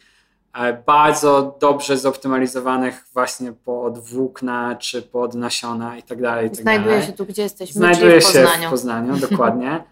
e, 0.54 0.72
bardzo 0.72 1.56
dobrze 1.60 1.98
zoptymalizowanych 1.98 3.04
właśnie 3.12 3.52
pod 3.52 3.98
włókna 3.98 4.76
czy 4.76 5.02
pod 5.02 5.34
nasiona 5.34 5.96
i 5.96 6.02
tak 6.02 6.22
dalej. 6.22 6.50
Tak 6.50 6.60
Znajduje 6.60 7.02
się 7.02 7.12
tu, 7.12 7.26
gdzie 7.26 7.42
jesteśmy, 7.42 7.72
Znajduje 7.72 8.20
w 8.20 8.24
się 8.24 8.46
w 8.66 8.70
Poznaniu, 8.70 9.16
dokładnie. 9.30 9.84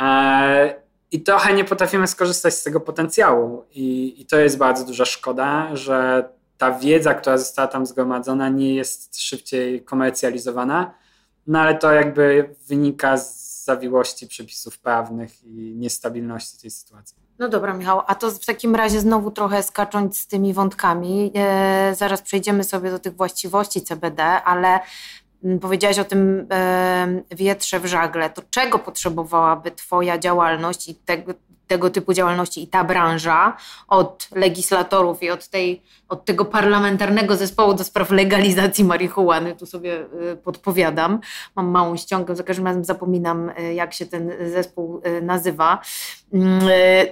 E, 0.00 0.74
I 1.10 1.22
trochę 1.22 1.54
nie 1.54 1.64
potrafimy 1.64 2.06
skorzystać 2.06 2.54
z 2.54 2.62
tego 2.62 2.80
potencjału 2.80 3.64
i, 3.70 4.14
i 4.20 4.26
to 4.26 4.38
jest 4.38 4.58
bardzo 4.58 4.84
duża 4.84 5.04
szkoda, 5.04 5.76
że 5.76 6.28
ta 6.62 6.72
wiedza, 6.72 7.14
która 7.14 7.38
została 7.38 7.68
tam 7.68 7.86
zgromadzona, 7.86 8.48
nie 8.48 8.74
jest 8.74 9.20
szybciej 9.20 9.84
komercjalizowana, 9.84 10.94
no 11.46 11.60
ale 11.60 11.74
to 11.74 11.92
jakby 11.92 12.54
wynika 12.68 13.16
z 13.16 13.64
zawiłości 13.64 14.26
przepisów 14.26 14.78
prawnych 14.78 15.44
i 15.44 15.74
niestabilności 15.76 16.58
tej 16.60 16.70
sytuacji. 16.70 17.16
No 17.38 17.48
dobra, 17.48 17.74
Michał, 17.74 18.02
a 18.06 18.14
to 18.14 18.30
w 18.30 18.46
takim 18.46 18.74
razie 18.74 19.00
znowu 19.00 19.30
trochę 19.30 19.62
skacząc 19.62 20.18
z 20.20 20.26
tymi 20.26 20.54
wątkami, 20.54 21.32
e, 21.34 21.94
zaraz 21.94 22.22
przejdziemy 22.22 22.64
sobie 22.64 22.90
do 22.90 22.98
tych 22.98 23.16
właściwości 23.16 23.82
CBD, 23.82 24.22
ale 24.24 24.80
mm, 25.44 25.58
powiedziałaś 25.58 25.98
o 25.98 26.04
tym 26.04 26.46
e, 26.52 27.22
wietrze 27.30 27.80
w 27.80 27.86
żagle. 27.86 28.30
To 28.30 28.42
czego 28.50 28.78
potrzebowałaby 28.78 29.70
Twoja 29.70 30.18
działalność 30.18 30.88
i 30.88 30.94
tego, 30.94 31.34
tego 31.66 31.90
typu 31.90 32.12
działalności 32.12 32.62
i 32.62 32.66
ta 32.66 32.84
branża 32.84 33.56
od 33.88 34.28
legislatorów 34.34 35.22
i 35.22 35.30
od, 35.30 35.48
tej, 35.48 35.82
od 36.08 36.24
tego 36.24 36.44
parlamentarnego 36.44 37.36
zespołu 37.36 37.74
do 37.74 37.84
spraw 37.84 38.10
legalizacji 38.10 38.84
marihuany, 38.84 39.56
tu 39.56 39.66
sobie 39.66 40.06
y, 40.32 40.36
podpowiadam, 40.36 41.20
mam 41.56 41.66
małą 41.66 41.96
ściągę, 41.96 42.36
za 42.36 42.42
każdym 42.42 42.66
razem 42.66 42.84
zapominam, 42.84 43.48
y, 43.48 43.74
jak 43.74 43.94
się 43.94 44.06
ten 44.06 44.32
zespół 44.52 45.02
y, 45.06 45.22
nazywa. 45.22 45.78
Mm, 46.32 46.60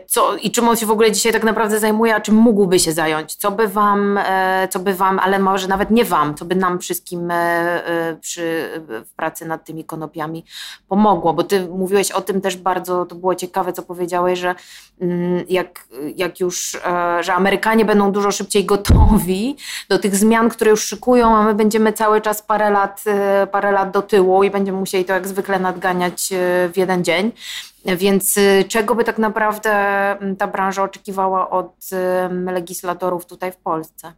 co, 0.07 0.37
I 0.37 0.51
czym 0.51 0.69
on 0.69 0.77
się 0.77 0.87
w 0.87 0.91
ogóle 0.91 1.13
dzisiaj 1.13 1.33
tak 1.33 1.45
naprawdę 1.45 1.79
zajmuje, 1.79 2.15
a 2.15 2.21
czym 2.21 2.35
mógłby 2.35 2.79
się 2.79 2.93
zająć? 2.93 3.35
Co 3.35 3.51
by 3.51 3.69
wam, 3.69 4.21
co 4.71 4.79
by 4.79 4.95
wam 4.95 5.19
ale 5.19 5.39
może 5.39 5.69
nawet 5.69 5.91
nie 5.91 6.05
wam, 6.05 6.35
co 6.35 6.45
by 6.45 6.55
nam 6.55 6.79
wszystkim 6.79 7.33
przy, 8.21 8.71
w 9.05 9.13
pracy 9.17 9.47
nad 9.47 9.65
tymi 9.65 9.85
konopiami 9.85 10.45
pomogło? 10.89 11.35
Bo 11.35 11.43
ty 11.43 11.69
mówiłeś 11.69 12.13
o 12.13 12.21
tym 12.21 12.41
też 12.41 12.57
bardzo, 12.57 13.07
to 13.07 13.15
było 13.15 13.35
ciekawe, 13.35 13.73
co 13.73 13.83
powiedziałeś, 13.83 14.39
że 14.39 14.50
mm, 15.01 15.45
jak, 15.49 15.85
jak 16.17 16.41
już, 16.41 16.79
że 17.21 17.35
Amerykanie 17.35 17.85
będą 17.85 18.13
dużo 18.13 18.31
szybciej 18.31 18.65
gotowi 18.65 19.57
do 19.89 19.99
tych 19.99 20.17
zmian, 20.17 20.49
które 20.49 20.71
już 20.71 20.85
szykują, 20.85 21.37
a 21.37 21.43
my 21.43 21.55
będziemy 21.55 21.93
cały 21.93 22.21
czas 22.21 22.43
parę 22.43 22.71
lat, 22.71 23.05
parę 23.53 23.73
lat 23.73 23.91
do 23.91 24.03
tyłu 24.03 24.43
i 24.43 24.51
będziemy 24.51 24.79
musieli 24.79 25.05
to 25.05 25.13
jak 25.13 25.29
zwykle 25.29 25.59
nadganiać 25.59 26.29
w 26.73 26.73
jeden 26.77 27.05
dzień. 27.05 27.33
Więc 27.85 28.35
czego 28.69 28.95
by 28.95 29.05
tak 29.05 29.19
naprawdę 29.19 29.71
mm, 30.11 30.37
ta 30.37 30.47
branża 30.47 30.83
oczekiwała 30.83 31.51
od 31.51 31.75
legislatorów 32.47 33.27
tutaj 33.27 33.53
w 33.53 33.57
Polsce? 33.57 34.13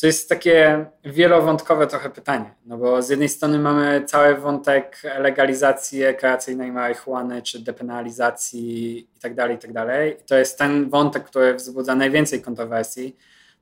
To 0.00 0.06
jest 0.06 0.28
takie 0.28 0.86
wielowątkowe 1.04 1.86
trochę 1.86 2.10
pytanie, 2.10 2.54
no 2.66 2.78
bo 2.78 3.02
z 3.02 3.08
jednej 3.08 3.28
strony 3.28 3.58
mamy 3.58 4.04
cały 4.06 4.34
wątek 4.34 5.02
legalizacji 5.18 6.04
rekreacyjnej 6.04 6.72
marihuany, 6.72 7.42
czy 7.42 7.64
depenalizacji 7.64 8.98
itd., 9.14 9.34
tak 9.36 9.50
itd. 9.50 9.72
Tak 9.74 10.20
I 10.20 10.28
to 10.28 10.36
jest 10.36 10.58
ten 10.58 10.90
wątek, 10.90 11.24
który 11.24 11.54
wzbudza 11.54 11.94
najwięcej 11.94 12.42
kontrowersji. 12.42 13.16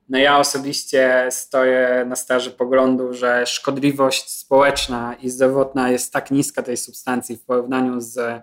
No 0.09 0.17
ja 0.17 0.39
osobiście 0.39 1.27
stoję 1.29 2.05
na 2.07 2.15
straży 2.15 2.51
poglądu, 2.51 3.13
że 3.13 3.45
szkodliwość 3.45 4.29
społeczna 4.29 5.15
i 5.21 5.29
zdrowotna 5.29 5.89
jest 5.89 6.13
tak 6.13 6.31
niska 6.31 6.63
tej 6.63 6.77
substancji 6.77 7.37
w 7.37 7.43
porównaniu 7.43 8.01
z 8.01 8.41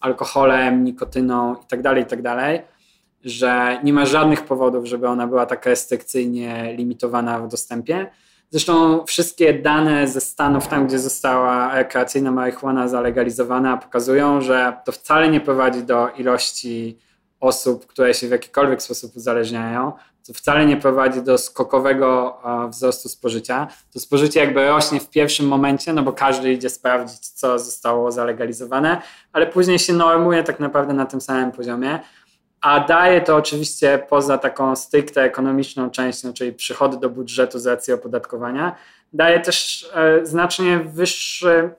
alkoholem, 0.00 0.84
nikotyną 0.84 1.54
itd., 1.54 1.82
tak 1.82 1.98
itd., 1.98 2.62
że 3.24 3.80
nie 3.84 3.92
ma 3.92 4.06
żadnych 4.06 4.42
powodów, 4.42 4.86
żeby 4.86 5.08
ona 5.08 5.26
była 5.26 5.46
tak 5.46 5.66
restrykcyjnie 5.66 6.74
limitowana 6.76 7.38
w 7.38 7.48
dostępie. 7.48 8.06
Zresztą 8.50 9.04
wszystkie 9.04 9.54
dane 9.54 10.08
ze 10.08 10.20
Stanów, 10.20 10.68
tam 10.68 10.86
gdzie 10.86 10.98
została 10.98 11.74
rekreacyjna 11.74 12.30
marihuana 12.30 12.88
zalegalizowana, 12.88 13.76
pokazują, 13.76 14.40
że 14.40 14.76
to 14.84 14.92
wcale 14.92 15.28
nie 15.28 15.40
prowadzi 15.40 15.82
do 15.82 16.08
ilości 16.08 16.98
osób, 17.40 17.86
które 17.86 18.14
się 18.14 18.28
w 18.28 18.30
jakikolwiek 18.30 18.82
sposób 18.82 19.16
uzależniają, 19.16 19.92
co 20.22 20.32
wcale 20.34 20.66
nie 20.66 20.76
prowadzi 20.76 21.22
do 21.22 21.38
skokowego 21.38 22.38
wzrostu 22.68 23.08
spożycia. 23.08 23.68
To 23.92 24.00
spożycie 24.00 24.40
jakby 24.40 24.68
rośnie 24.68 25.00
w 25.00 25.10
pierwszym 25.10 25.46
momencie, 25.46 25.92
no 25.92 26.02
bo 26.02 26.12
każdy 26.12 26.52
idzie 26.52 26.70
sprawdzić, 26.70 27.28
co 27.28 27.58
zostało 27.58 28.12
zalegalizowane, 28.12 29.02
ale 29.32 29.46
później 29.46 29.78
się 29.78 29.92
normuje 29.92 30.42
tak 30.44 30.60
naprawdę 30.60 30.92
na 30.94 31.06
tym 31.06 31.20
samym 31.20 31.52
poziomie. 31.52 32.00
A 32.64 32.80
daje 32.80 33.20
to 33.20 33.36
oczywiście 33.36 34.06
poza 34.08 34.38
taką 34.38 34.76
stricte 34.76 35.22
ekonomiczną 35.22 35.90
częścią, 35.90 36.32
czyli 36.32 36.52
przychody 36.52 36.96
do 36.96 37.10
budżetu 37.10 37.58
z 37.58 37.66
racji 37.66 37.92
opodatkowania, 37.92 38.76
daje 39.12 39.40
też 39.40 39.88
e, 39.94 40.26
znacznie 40.26 40.78
wyższy 40.78 41.70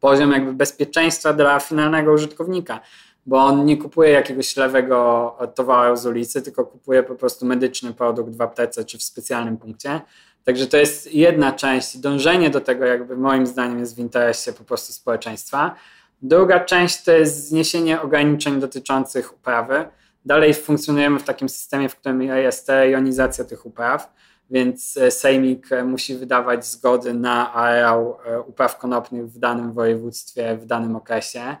poziom 0.00 0.32
jakby 0.32 0.52
bezpieczeństwa 0.52 1.32
dla 1.32 1.60
finalnego 1.60 2.12
użytkownika, 2.12 2.80
bo 3.26 3.38
on 3.38 3.64
nie 3.64 3.76
kupuje 3.76 4.10
jakiegoś 4.10 4.56
lewego 4.56 5.36
towaru 5.54 5.96
z 5.96 6.06
ulicy, 6.06 6.42
tylko 6.42 6.66
kupuje 6.66 7.02
po 7.02 7.14
prostu 7.14 7.46
medyczny 7.46 7.94
produkt 7.94 8.36
w 8.36 8.42
aptece 8.42 8.84
czy 8.84 8.98
w 8.98 9.02
specjalnym 9.02 9.56
punkcie. 9.56 10.00
Także 10.44 10.66
to 10.66 10.76
jest 10.76 11.14
jedna 11.14 11.52
część. 11.52 11.98
Dążenie 11.98 12.50
do 12.50 12.60
tego, 12.60 12.84
jakby 12.84 13.16
moim 13.16 13.46
zdaniem, 13.46 13.78
jest 13.78 13.96
w 13.96 13.98
interesie 13.98 14.52
po 14.52 14.64
prostu 14.64 14.92
społeczeństwa. 14.92 15.74
Druga 16.22 16.60
część 16.60 17.04
to 17.04 17.12
jest 17.12 17.48
zniesienie 17.48 18.02
ograniczeń 18.02 18.60
dotyczących 18.60 19.34
uprawy. 19.34 19.88
Dalej 20.24 20.54
funkcjonujemy 20.54 21.18
w 21.18 21.24
takim 21.24 21.48
systemie, 21.48 21.88
w 21.88 21.96
którym 21.96 22.22
jest 22.22 22.68
rejonizacja 22.68 23.44
tych 23.44 23.66
upraw, 23.66 24.12
więc 24.50 24.96
e, 24.96 25.10
Sejmik 25.10 25.72
e, 25.72 25.84
musi 25.84 26.16
wydawać 26.16 26.66
zgody 26.66 27.14
na 27.14 27.52
areał 27.54 28.16
e, 28.26 28.40
upraw 28.40 28.78
konopnych 28.78 29.32
w 29.32 29.38
danym 29.38 29.72
województwie, 29.72 30.56
w 30.56 30.66
danym 30.66 30.96
okresie. 30.96 31.56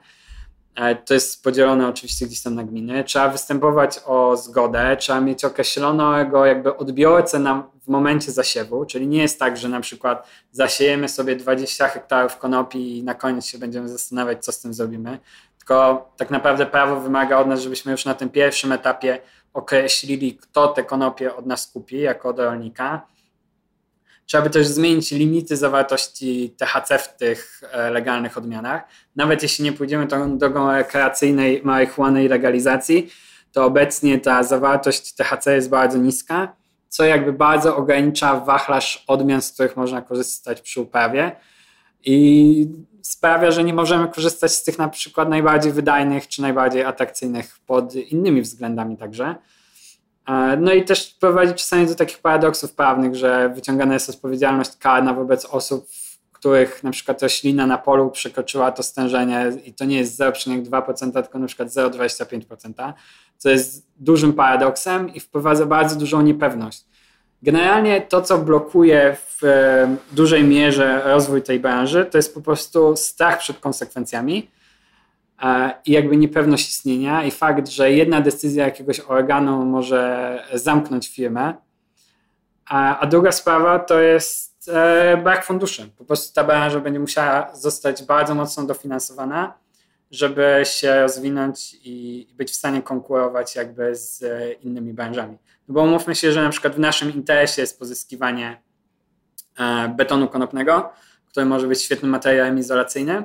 To 1.06 1.14
jest 1.14 1.44
podzielone 1.44 1.88
oczywiście 1.88 2.26
gdzieś 2.26 2.42
tam 2.42 2.54
na 2.54 2.64
gminy. 2.64 3.04
Trzeba 3.04 3.28
występować 3.28 4.00
o 4.06 4.36
zgodę, 4.36 4.96
trzeba 4.96 5.20
mieć 5.20 5.44
określonego 5.44 6.46
jakby 6.46 6.76
odbiorcę 6.76 7.38
na, 7.38 7.70
momencie 7.90 8.32
zasiewu, 8.32 8.86
czyli 8.86 9.06
nie 9.06 9.22
jest 9.22 9.38
tak, 9.38 9.56
że 9.56 9.68
na 9.68 9.80
przykład 9.80 10.28
zasiejemy 10.52 11.08
sobie 11.08 11.36
20 11.36 11.88
hektarów 11.88 12.38
konopi 12.38 12.98
i 12.98 13.04
na 13.04 13.14
koniec 13.14 13.46
się 13.46 13.58
będziemy 13.58 13.88
zastanawiać, 13.88 14.44
co 14.44 14.52
z 14.52 14.60
tym 14.60 14.74
zrobimy. 14.74 15.18
Tylko 15.58 16.08
tak 16.16 16.30
naprawdę 16.30 16.66
prawo 16.66 17.00
wymaga 17.00 17.38
od 17.38 17.46
nas, 17.46 17.60
żebyśmy 17.60 17.92
już 17.92 18.04
na 18.04 18.14
tym 18.14 18.30
pierwszym 18.30 18.72
etapie 18.72 19.18
określili, 19.54 20.36
kto 20.36 20.68
te 20.68 20.84
konopie 20.84 21.36
od 21.36 21.46
nas 21.46 21.66
kupi 21.66 21.98
jako 21.98 22.28
od 22.28 22.38
rolnika. 22.38 23.06
Trzeba 24.26 24.44
by 24.44 24.50
też 24.50 24.66
zmienić 24.66 25.10
limity 25.10 25.56
zawartości 25.56 26.54
THC 26.58 26.98
w 26.98 27.16
tych 27.16 27.60
e, 27.72 27.90
legalnych 27.90 28.38
odmianach. 28.38 28.82
Nawet 29.16 29.42
jeśli 29.42 29.64
nie 29.64 29.72
pójdziemy 29.72 30.06
tą 30.06 30.38
drogą 30.38 30.72
rekreacyjnej 30.72 31.60
marihuany 31.64 32.24
i 32.24 32.28
legalizacji, 32.28 33.10
to 33.52 33.64
obecnie 33.64 34.20
ta 34.20 34.42
zawartość 34.42 35.14
THC 35.14 35.54
jest 35.54 35.68
bardzo 35.68 35.98
niska, 35.98 36.56
co 36.90 37.04
jakby 37.04 37.32
bardzo 37.32 37.76
ogranicza 37.76 38.40
wachlarz 38.40 39.04
odmian, 39.06 39.42
z 39.42 39.52
których 39.52 39.76
można 39.76 40.02
korzystać 40.02 40.60
przy 40.60 40.80
uprawie. 40.80 41.36
I 42.04 42.68
sprawia, 43.02 43.50
że 43.50 43.64
nie 43.64 43.74
możemy 43.74 44.08
korzystać 44.08 44.52
z 44.52 44.64
tych 44.64 44.78
na 44.78 44.88
przykład 44.88 45.28
najbardziej 45.28 45.72
wydajnych 45.72 46.28
czy 46.28 46.42
najbardziej 46.42 46.84
atrakcyjnych 46.84 47.58
pod 47.66 47.94
innymi 47.94 48.42
względami 48.42 48.96
także. 48.96 49.34
E, 50.28 50.56
no 50.56 50.72
i 50.72 50.84
też 50.84 51.16
prowadzi 51.20 51.54
czasami 51.54 51.86
do 51.86 51.94
takich 51.94 52.18
paradoksów 52.18 52.72
prawnych, 52.72 53.16
że 53.16 53.48
wyciągana 53.54 53.94
jest 53.94 54.10
odpowiedzialność 54.10 54.76
karna 54.76 55.14
wobec 55.14 55.44
osób, 55.44 55.88
których 56.40 56.84
na 56.84 56.90
przykład 56.90 57.22
roślina 57.22 57.66
na 57.66 57.78
polu 57.78 58.10
przekroczyła 58.10 58.72
to 58.72 58.82
stężenie 58.82 59.52
i 59.64 59.74
to 59.74 59.84
nie 59.84 59.96
jest 59.96 60.20
0,2%, 60.20 61.12
tylko 61.12 61.38
na 61.38 61.46
przykład 61.46 61.68
0,25%, 61.68 62.92
co 63.36 63.50
jest 63.50 63.86
dużym 63.96 64.32
paradoksem 64.32 65.14
i 65.14 65.20
wprowadza 65.20 65.66
bardzo 65.66 65.96
dużą 65.96 66.22
niepewność. 66.22 66.84
Generalnie 67.42 68.00
to, 68.00 68.22
co 68.22 68.38
blokuje 68.38 69.16
w 69.26 69.44
e, 69.44 69.96
dużej 70.12 70.44
mierze 70.44 71.02
rozwój 71.04 71.42
tej 71.42 71.60
branży, 71.60 72.04
to 72.04 72.18
jest 72.18 72.34
po 72.34 72.40
prostu 72.40 72.96
strach 72.96 73.38
przed 73.38 73.58
konsekwencjami 73.58 74.50
e, 75.42 75.74
i 75.86 75.92
jakby 75.92 76.16
niepewność 76.16 76.68
istnienia 76.68 77.24
i 77.24 77.30
fakt, 77.30 77.68
że 77.68 77.92
jedna 77.92 78.20
decyzja 78.20 78.64
jakiegoś 78.64 79.00
organu 79.00 79.64
może 79.64 80.42
zamknąć 80.54 81.08
firmę. 81.08 81.54
A 82.66 83.06
druga 83.06 83.32
sprawa 83.32 83.78
to 83.78 84.00
jest 84.00 84.49
brak 85.22 85.44
funduszy. 85.44 85.90
Po 85.98 86.04
prostu 86.04 86.34
ta 86.34 86.44
branża 86.44 86.80
będzie 86.80 87.00
musiała 87.00 87.54
zostać 87.54 88.02
bardzo 88.02 88.34
mocno 88.34 88.64
dofinansowana, 88.64 89.54
żeby 90.10 90.62
się 90.64 91.00
rozwinąć 91.00 91.76
i 91.84 92.26
być 92.34 92.50
w 92.50 92.54
stanie 92.54 92.82
konkurować 92.82 93.56
jakby 93.56 93.94
z 93.96 94.24
innymi 94.64 94.92
branżami. 94.92 95.38
No 95.68 95.74
bo 95.74 95.82
umówmy 95.82 96.14
się, 96.14 96.32
że 96.32 96.42
na 96.42 96.48
przykład 96.48 96.74
w 96.74 96.78
naszym 96.78 97.14
interesie 97.14 97.62
jest 97.62 97.78
pozyskiwanie 97.78 98.62
e, 99.58 99.94
betonu 99.96 100.28
konopnego, 100.28 100.92
który 101.28 101.46
może 101.46 101.66
być 101.66 101.82
świetnym 101.82 102.10
materiałem 102.10 102.58
izolacyjnym, 102.58 103.24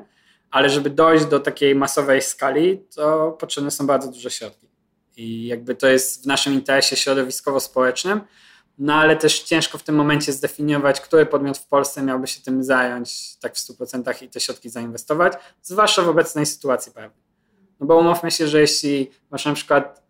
ale 0.51 0.69
żeby 0.69 0.89
dojść 0.89 1.25
do 1.25 1.39
takiej 1.39 1.75
masowej 1.75 2.21
skali, 2.21 2.81
to 2.95 3.31
potrzebne 3.31 3.71
są 3.71 3.87
bardzo 3.87 4.11
duże 4.11 4.29
środki. 4.29 4.67
I 5.17 5.47
jakby 5.47 5.75
to 5.75 5.87
jest 5.87 6.23
w 6.23 6.25
naszym 6.27 6.53
interesie 6.53 6.95
środowiskowo-społecznym, 6.95 8.21
no 8.77 8.93
ale 8.93 9.15
też 9.15 9.43
ciężko 9.43 9.77
w 9.77 9.83
tym 9.83 9.95
momencie 9.95 10.33
zdefiniować, 10.33 11.01
który 11.01 11.25
podmiot 11.25 11.57
w 11.57 11.67
Polsce 11.67 12.01
miałby 12.01 12.27
się 12.27 12.41
tym 12.41 12.63
zająć 12.63 13.37
tak 13.37 13.55
w 13.55 13.57
100% 13.57 14.23
i 14.23 14.29
te 14.29 14.39
środki 14.39 14.69
zainwestować, 14.69 15.33
zwłaszcza 15.61 16.01
w 16.01 16.09
obecnej 16.09 16.45
sytuacji 16.45 16.91
prawnej. 16.91 17.25
No 17.79 17.85
bo 17.85 17.97
umówmy 17.97 18.31
się, 18.31 18.47
że 18.47 18.61
jeśli 18.61 19.11
masz 19.31 19.45
na 19.45 19.53
przykład, 19.53 20.03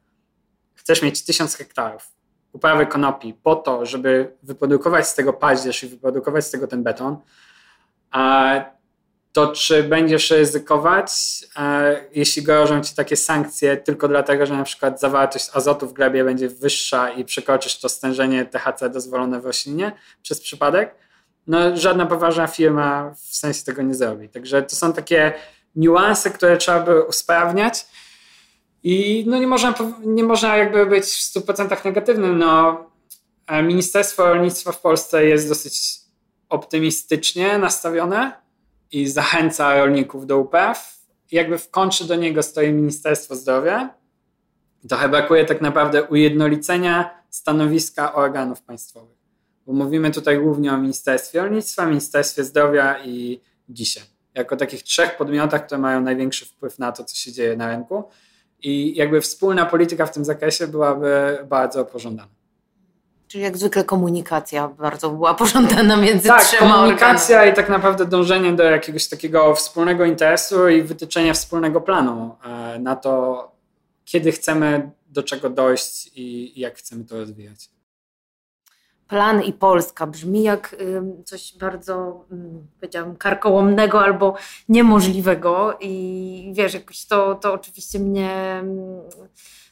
chcesz 0.75 1.01
mieć 1.01 1.23
1000 1.23 1.55
hektarów 1.55 2.15
uprawy 2.53 2.85
konopi 2.85 3.33
po 3.33 3.55
to, 3.55 3.85
żeby 3.85 4.37
wyprodukować 4.43 5.07
z 5.07 5.15
tego 5.15 5.33
paździerz 5.33 5.83
i 5.83 5.87
wyprodukować 5.87 6.45
z 6.45 6.51
tego 6.51 6.67
ten 6.67 6.83
beton, 6.83 7.17
to 9.35 9.47
czy 9.47 9.83
będziesz 9.83 10.31
ryzykować, 10.31 11.11
jeśli 12.11 12.43
grożą 12.43 12.81
ci 12.81 12.95
takie 12.95 13.17
sankcje 13.17 13.77
tylko 13.77 14.07
dlatego, 14.07 14.45
że 14.45 14.53
na 14.53 14.63
przykład 14.63 14.99
zawartość 14.99 15.49
azotu 15.53 15.87
w 15.87 15.93
glebie 15.93 16.23
będzie 16.23 16.49
wyższa 16.49 17.09
i 17.09 17.25
przekroczysz 17.25 17.79
to 17.79 17.89
stężenie 17.89 18.45
THC 18.45 18.89
dozwolone 18.89 19.41
w 19.41 19.45
roślinie 19.45 19.91
przez 20.21 20.41
przypadek? 20.41 20.95
No 21.47 21.77
żadna 21.77 22.05
poważna 22.05 22.47
firma 22.47 23.13
w 23.15 23.35
sensie 23.35 23.63
tego 23.63 23.81
nie 23.81 23.95
zrobi. 23.95 24.29
Także 24.29 24.63
to 24.63 24.75
są 24.75 24.93
takie 24.93 25.33
niuanse, 25.75 26.29
które 26.29 26.57
trzeba 26.57 26.79
by 26.79 27.03
usprawniać. 27.03 27.85
I 28.83 29.25
no 29.27 29.37
nie 29.37 29.47
można, 29.47 29.73
nie 30.05 30.23
można 30.23 30.57
jakby 30.57 30.85
być 30.85 31.05
w 31.05 31.35
100% 31.35 31.85
negatywnym. 31.85 32.37
No, 32.37 32.85
e, 33.47 33.63
Ministerstwo 33.63 34.25
Rolnictwa 34.25 34.71
w 34.71 34.81
Polsce 34.81 35.25
jest 35.25 35.49
dosyć 35.49 35.99
optymistycznie 36.49 37.57
nastawione 37.57 38.44
i 38.95 39.07
zachęca 39.07 39.77
rolników 39.77 40.27
do 40.27 40.39
upraw. 40.39 40.99
Jakby 41.31 41.57
w 41.57 41.69
kontrze 41.69 42.05
do 42.05 42.15
niego 42.15 42.43
stoi 42.43 42.73
Ministerstwo 42.73 43.35
Zdrowia. 43.35 43.95
Trochę 44.89 45.09
brakuje 45.09 45.45
tak 45.45 45.61
naprawdę 45.61 46.03
ujednolicenia 46.03 47.21
stanowiska 47.29 48.13
organów 48.13 48.61
państwowych. 48.61 49.17
Bo 49.65 49.73
mówimy 49.73 50.11
tutaj 50.11 50.39
głównie 50.39 50.73
o 50.73 50.77
Ministerstwie 50.77 51.41
Rolnictwa, 51.41 51.85
Ministerstwie 51.85 52.43
Zdrowia 52.43 53.03
i 53.05 53.41
dzisiaj. 53.69 54.03
Jako 54.33 54.57
takich 54.57 54.83
trzech 54.83 55.17
podmiotach, 55.17 55.65
które 55.65 55.81
mają 55.81 56.01
największy 56.01 56.45
wpływ 56.45 56.79
na 56.79 56.91
to, 56.91 57.03
co 57.03 57.15
się 57.15 57.31
dzieje 57.31 57.57
na 57.57 57.67
rynku. 57.67 58.03
I 58.61 58.95
jakby 58.95 59.21
wspólna 59.21 59.65
polityka 59.65 60.05
w 60.05 60.11
tym 60.11 60.25
zakresie 60.25 60.67
byłaby 60.67 61.37
bardzo 61.49 61.85
pożądana. 61.85 62.44
Czyli 63.27 63.43
jak 63.43 63.57
zwykle 63.57 63.83
komunikacja 63.83 64.67
bardzo 64.67 65.09
była 65.09 65.33
pożądana 65.33 65.97
między 65.97 66.27
tak, 66.27 66.43
trzema 66.43 66.73
komunikacja 66.73 67.35
organami. 67.35 67.51
i 67.51 67.55
tak 67.55 67.69
naprawdę 67.69 68.05
dążenie 68.05 68.53
do 68.53 68.63
jakiegoś 68.63 69.07
takiego 69.07 69.55
wspólnego 69.55 70.05
interesu 70.05 70.69
i 70.69 70.81
wytyczenia 70.81 71.33
wspólnego 71.33 71.81
planu 71.81 72.35
e, 72.43 72.79
na 72.79 72.95
to, 72.95 73.51
kiedy 74.05 74.31
chcemy 74.31 74.91
do 75.07 75.23
czego 75.23 75.49
dojść 75.49 76.11
i 76.15 76.59
jak 76.59 76.75
chcemy 76.77 77.05
to 77.05 77.17
rozwijać 77.17 77.75
plan 79.07 79.43
i 79.43 79.53
Polska 79.53 80.07
brzmi 80.07 80.43
jak 80.43 80.75
coś 81.25 81.57
bardzo, 81.57 82.25
powiedziałam, 82.79 83.15
karkołomnego 83.15 84.01
albo 84.01 84.35
niemożliwego 84.69 85.77
i 85.81 86.51
wiesz, 86.55 86.73
jakoś 86.73 87.05
to, 87.05 87.35
to 87.35 87.53
oczywiście 87.53 87.99
mnie 87.99 88.63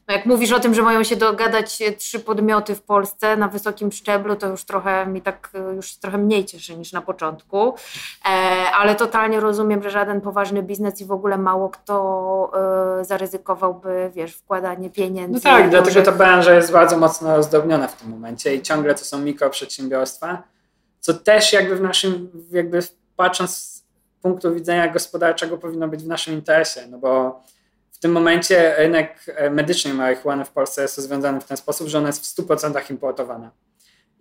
no 0.08 0.14
jak 0.14 0.26
mówisz 0.26 0.52
o 0.52 0.60
tym, 0.60 0.74
że 0.74 0.82
mają 0.82 1.04
się 1.04 1.16
dogadać 1.16 1.80
trzy 1.98 2.20
podmioty 2.20 2.76
w 2.76 2.82
Polsce 2.82 3.38
na 3.38 3.48
wysokim 3.48 3.92
szczeblu, 3.92 4.36
to 4.36 4.48
już 4.48 4.66
trochę 4.66 5.06
mi 5.06 5.22
tak 5.22 5.50
już 5.76 5.96
trochę 5.96 6.18
mniej 6.18 6.46
cieszy 6.46 6.78
niż 6.78 6.92
na 6.92 7.02
początku. 7.02 7.76
E, 8.26 8.30
ale 8.72 8.96
totalnie 8.96 9.40
rozumiem, 9.40 9.84
że 9.84 9.90
żaden 9.90 10.22
poważny 10.22 10.64
biznes 10.64 11.02
i 11.02 11.06
w 11.06 11.12
ogóle 11.12 11.38
mało 11.38 11.70
kto 11.70 12.52
e, 13.00 13.06
zaryzykowałby, 13.06 14.12
wiesz, 14.14 14.36
wkładanie 14.36 14.90
pieniędzy. 14.90 15.34
No 15.34 15.40
tak, 15.40 15.70
dlatego 15.70 16.02
ta 16.02 16.12
branża 16.12 16.54
jest 16.54 16.72
bardzo 16.72 16.98
mocno 16.98 17.36
rozdrobniona 17.36 17.88
w 17.88 17.96
tym 17.96 18.10
momencie 18.10 18.56
i 18.56 18.62
ciągle 18.62 18.96
to 18.96 19.06
są 19.06 19.20
mikroprzedsiębiorstwa, 19.20 20.44
co 21.00 21.14
też 21.14 21.54
jakby 21.54 21.76
w 21.76 21.82
naszym, 21.82 22.32
jakby 22.52 22.80
patrząc 23.16 23.58
z 23.58 23.84
punktu 24.22 24.54
widzenia 24.54 24.88
gospodarczego 24.88 25.58
powinno 25.58 25.88
być 25.88 26.04
w 26.04 26.08
naszym 26.08 26.34
interesie, 26.34 26.88
no 26.88 26.98
bo 26.98 27.42
tym 28.04 28.12
momencie 28.12 28.76
rynek 28.78 29.26
medycznej 29.52 29.94
marihuany 29.94 30.46
w 30.46 30.50
Polsce 30.50 30.82
jest 30.82 30.98
rozwiązany 30.98 31.42
w 31.42 31.46
ten 31.46 31.58
sposób, 31.58 31.88
że 31.88 31.98
ona 31.98 32.08
jest 32.08 32.38
w 32.38 32.44
100% 32.44 32.92
importowana. 32.92 33.52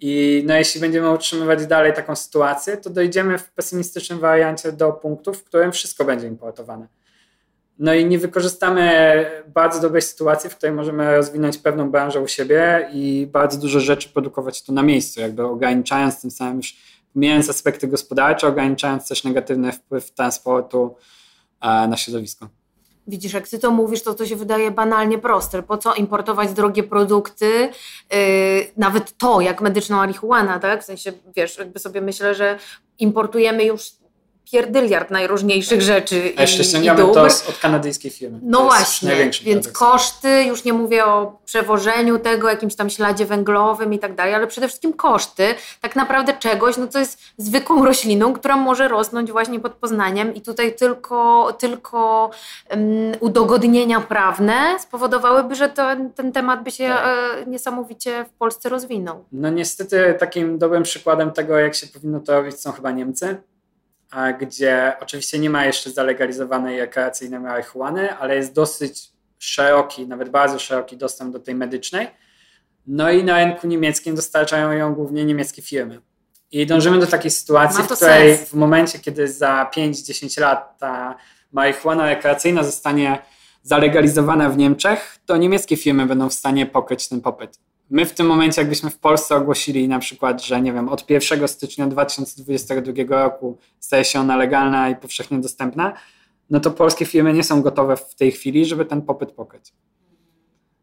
I 0.00 0.42
no, 0.46 0.54
jeśli 0.54 0.80
będziemy 0.80 1.10
utrzymywać 1.10 1.66
dalej 1.66 1.92
taką 1.92 2.16
sytuację, 2.16 2.76
to 2.76 2.90
dojdziemy 2.90 3.38
w 3.38 3.50
pesymistycznym 3.50 4.18
wariancie 4.18 4.72
do 4.72 4.92
punktu, 4.92 5.34
w 5.34 5.44
którym 5.44 5.72
wszystko 5.72 6.04
będzie 6.04 6.26
importowane. 6.26 6.88
No 7.78 7.94
i 7.94 8.04
nie 8.04 8.18
wykorzystamy 8.18 9.26
bardzo 9.46 9.80
dobrej 9.80 10.02
sytuacji, 10.02 10.50
w 10.50 10.56
której 10.56 10.74
możemy 10.74 11.16
rozwinąć 11.16 11.58
pewną 11.58 11.90
branżę 11.90 12.20
u 12.20 12.28
siebie 12.28 12.88
i 12.92 13.28
bardzo 13.32 13.58
dużo 13.58 13.80
rzeczy 13.80 14.08
produkować 14.08 14.62
tu 14.62 14.72
na 14.72 14.82
miejscu, 14.82 15.20
jakby 15.20 15.44
ograniczając 15.44 16.20
tym 16.20 16.30
samym 16.30 16.56
już, 16.56 16.76
pomijając 17.14 17.50
aspekty 17.50 17.88
gospodarcze, 17.88 18.46
ograniczając 18.46 19.08
też 19.08 19.24
negatywny 19.24 19.72
wpływ 19.72 20.10
transportu 20.10 20.96
e, 21.60 21.88
na 21.88 21.96
środowisko. 21.96 22.48
Widzisz, 23.06 23.32
jak 23.32 23.48
ty 23.48 23.58
to 23.58 23.70
mówisz, 23.70 24.02
to 24.02 24.14
to 24.14 24.26
się 24.26 24.36
wydaje 24.36 24.70
banalnie 24.70 25.18
proste. 25.18 25.62
Po 25.62 25.78
co 25.78 25.94
importować 25.94 26.52
drogie 26.52 26.82
produkty? 26.82 27.68
Yy, 28.12 28.18
nawet 28.76 29.18
to, 29.18 29.40
jak 29.40 29.60
medyczną 29.60 29.96
marihuana, 29.96 30.58
tak? 30.58 30.82
W 30.82 30.84
sensie, 30.84 31.12
wiesz, 31.36 31.58
jakby 31.58 31.78
sobie 31.78 32.00
myślę, 32.00 32.34
że 32.34 32.58
importujemy 32.98 33.64
już 33.64 34.01
pierdyliard 34.44 35.10
najróżniejszych 35.10 35.82
rzeczy. 35.82 36.32
A 36.36 36.42
jeszcze 36.42 36.64
ściągamy 36.64 37.02
to 37.14 37.22
od 37.22 37.58
kanadyjskiej 37.62 38.10
firmy. 38.10 38.38
No 38.42 38.58
to 38.58 38.64
właśnie, 38.64 39.30
więc 39.44 39.72
koszty, 39.72 40.44
już 40.44 40.64
nie 40.64 40.72
mówię 40.72 41.04
o 41.04 41.38
przewożeniu 41.44 42.18
tego, 42.18 42.48
jakimś 42.48 42.74
tam 42.74 42.90
śladzie 42.90 43.26
węglowym 43.26 43.92
i 43.94 43.98
tak 43.98 44.14
dalej, 44.14 44.34
ale 44.34 44.46
przede 44.46 44.68
wszystkim 44.68 44.92
koszty 44.92 45.54
tak 45.80 45.96
naprawdę 45.96 46.32
czegoś, 46.32 46.76
no 46.76 46.88
co 46.88 46.98
jest 46.98 47.18
zwykłą 47.36 47.84
rośliną, 47.84 48.32
która 48.32 48.56
może 48.56 48.88
rosnąć 48.88 49.32
właśnie 49.32 49.60
pod 49.60 49.72
Poznaniem 49.72 50.34
i 50.34 50.40
tutaj 50.40 50.74
tylko, 50.74 51.48
tylko 51.58 52.30
um, 52.70 53.12
udogodnienia 53.20 54.00
prawne 54.00 54.78
spowodowałyby, 54.80 55.54
że 55.54 55.68
to, 55.68 55.82
ten 56.14 56.32
temat 56.32 56.64
by 56.64 56.70
się 56.70 56.88
tak. 56.88 57.06
e, 57.06 57.50
niesamowicie 57.50 58.24
w 58.24 58.30
Polsce 58.30 58.68
rozwinął. 58.68 59.24
No 59.32 59.50
niestety 59.50 60.14
takim 60.18 60.58
dobrym 60.58 60.82
przykładem 60.82 61.30
tego, 61.30 61.58
jak 61.58 61.74
się 61.74 61.86
powinno 61.86 62.20
to 62.20 62.32
robić 62.32 62.60
są 62.60 62.72
chyba 62.72 62.90
Niemcy 62.90 63.36
gdzie 64.40 64.92
oczywiście 65.00 65.38
nie 65.38 65.50
ma 65.50 65.64
jeszcze 65.66 65.90
zalegalizowanej 65.90 66.80
rekreacyjnej 66.80 67.40
marihuany, 67.40 68.16
ale 68.16 68.36
jest 68.36 68.52
dosyć 68.52 69.12
szeroki, 69.38 70.06
nawet 70.06 70.28
bardzo 70.28 70.58
szeroki 70.58 70.96
dostęp 70.96 71.32
do 71.32 71.38
tej 71.38 71.54
medycznej. 71.54 72.08
No 72.86 73.10
i 73.10 73.24
na 73.24 73.44
rynku 73.44 73.66
niemieckim 73.66 74.14
dostarczają 74.14 74.72
ją 74.72 74.94
głównie 74.94 75.24
niemieckie 75.24 75.62
firmy. 75.62 76.00
I 76.50 76.66
dążymy 76.66 76.98
do 76.98 77.06
takiej 77.06 77.30
sytuacji, 77.30 77.84
w 77.84 77.86
której 77.86 78.36
sens. 78.36 78.48
w 78.48 78.54
momencie, 78.54 78.98
kiedy 78.98 79.28
za 79.28 79.70
5-10 79.76 80.40
lat 80.40 80.78
ta 80.78 81.16
marihuana 81.52 82.06
rekreacyjna 82.06 82.64
zostanie 82.64 83.18
zalegalizowana 83.62 84.50
w 84.50 84.56
Niemczech, 84.56 85.18
to 85.26 85.36
niemieckie 85.36 85.76
firmy 85.76 86.06
będą 86.06 86.28
w 86.28 86.34
stanie 86.34 86.66
pokryć 86.66 87.08
ten 87.08 87.20
popyt. 87.20 87.58
My 87.92 88.06
w 88.06 88.14
tym 88.14 88.26
momencie, 88.26 88.60
jakbyśmy 88.60 88.90
w 88.90 88.98
Polsce 88.98 89.36
ogłosili 89.36 89.88
na 89.88 89.98
przykład, 89.98 90.44
że 90.44 90.62
nie 90.62 90.72
wiem, 90.72 90.88
od 90.88 91.10
1 91.10 91.48
stycznia 91.48 91.86
2022 91.86 93.22
roku 93.22 93.58
staje 93.80 94.04
się 94.04 94.20
ona 94.20 94.36
legalna 94.36 94.90
i 94.90 94.96
powszechnie 94.96 95.38
dostępna, 95.38 95.92
no 96.50 96.60
to 96.60 96.70
polskie 96.70 97.06
firmy 97.06 97.32
nie 97.32 97.44
są 97.44 97.62
gotowe 97.62 97.96
w 97.96 98.14
tej 98.14 98.32
chwili, 98.32 98.66
żeby 98.66 98.84
ten 98.84 99.02
popyt 99.02 99.32
pokryć. 99.32 99.72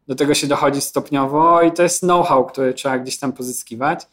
Do 0.08 0.14
tego 0.14 0.34
się 0.34 0.46
dochodzi 0.46 0.80
stopniowo 0.80 1.62
i 1.62 1.72
to 1.72 1.82
jest 1.82 2.00
know-how, 2.00 2.44
który 2.46 2.74
trzeba 2.74 2.98
gdzieś 2.98 3.18
tam 3.18 3.32
pozyskiwać. 3.32 4.06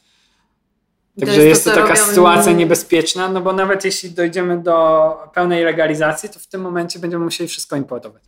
Także 1.19 1.35
to 1.35 1.41
jest, 1.41 1.63
to, 1.63 1.69
jest 1.69 1.79
to 1.79 1.87
taka 1.87 1.99
robią... 1.99 2.09
sytuacja 2.09 2.51
niebezpieczna, 2.51 3.29
no 3.29 3.41
bo 3.41 3.53
nawet 3.53 3.85
jeśli 3.85 4.11
dojdziemy 4.11 4.63
do 4.63 5.17
pełnej 5.33 5.63
legalizacji, 5.63 6.29
to 6.29 6.39
w 6.39 6.47
tym 6.47 6.61
momencie 6.61 6.99
będziemy 6.99 7.25
musieli 7.25 7.47
wszystko 7.47 7.75
importować. 7.75 8.23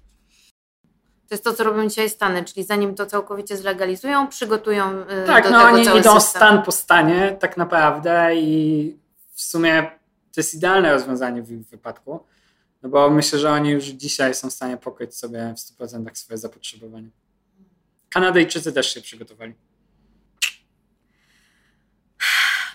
To 1.30 1.36
jest 1.36 1.44
to, 1.44 1.54
co 1.54 1.64
robią 1.64 1.90
dzisiaj 1.90 2.10
Stany, 2.10 2.44
czyli 2.44 2.64
zanim 2.64 2.96
to 2.96 3.06
całkowicie 3.06 3.58
zlegalizują, 3.58 4.28
przygotują 4.28 5.02
y, 5.02 5.06
tak, 5.28 5.44
do 5.44 5.50
no 5.50 5.66
tego 5.66 5.74
oni 5.74 5.82
idą 5.82 6.20
system. 6.20 6.22
stan 6.22 6.64
po 6.64 6.72
stanie 6.72 7.38
tak 7.40 7.58
naprawdę 7.58 8.36
i 8.36 8.98
w 9.34 9.42
sumie 9.42 9.92
to 10.34 10.42
jest 10.42 10.54
idealne 10.54 10.92
rozwiązanie 10.92 11.42
w 11.42 11.52
ich 11.52 11.68
wypadku, 11.68 12.26
no 12.82 12.90
bo 12.90 13.10
myślę, 13.10 13.40
że 13.40 13.52
oni 13.52 13.70
już 13.70 13.84
dzisiaj 13.84 14.36
są 14.36 14.50
w 14.50 14.54
stanie 14.54 14.78
pokryć 14.78 15.16
sobie 15.16 15.54
w 15.58 15.60
100% 15.60 16.06
swoje 16.14 16.38
zapotrzebowanie. 16.38 17.10
Kanadyjczycy 18.10 18.74
też 18.74 18.94
się 18.94 19.02
przygotowali. 19.02 19.54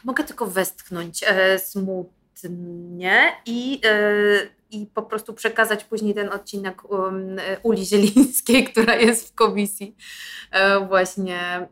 Mogę 0.04 0.24
tylko 0.24 0.46
westchnąć 0.46 1.24
e, 1.26 1.58
smutnie 1.58 3.32
i 3.46 3.80
e, 3.84 4.63
i 4.74 4.86
po 4.86 5.02
prostu 5.02 5.34
przekazać 5.34 5.84
później 5.84 6.14
ten 6.14 6.28
odcinek 6.28 6.90
um, 6.90 7.36
Uli 7.62 7.86
Zielińskiej, 7.86 8.64
która 8.72 8.94
jest 8.94 9.28
w 9.28 9.34
komisji 9.34 9.96
e, 10.50 10.86
właśnie 10.86 11.38
e, 11.40 11.68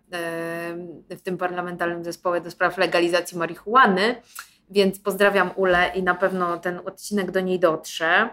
w 1.11 1.21
tym 1.23 1.38
parlamentarnym 1.38 2.05
zespole 2.05 2.41
do 2.41 2.51
spraw 2.51 2.79
legalizacji 2.79 3.38
marihuany. 3.38 4.23
Więc 4.71 4.99
pozdrawiam 4.99 5.51
Ulę 5.57 5.93
i 5.95 6.03
na 6.03 6.15
pewno 6.15 6.59
ten 6.59 6.81
odcinek 6.85 7.31
do 7.31 7.41
niej 7.41 7.61
dotrze. 7.61 8.29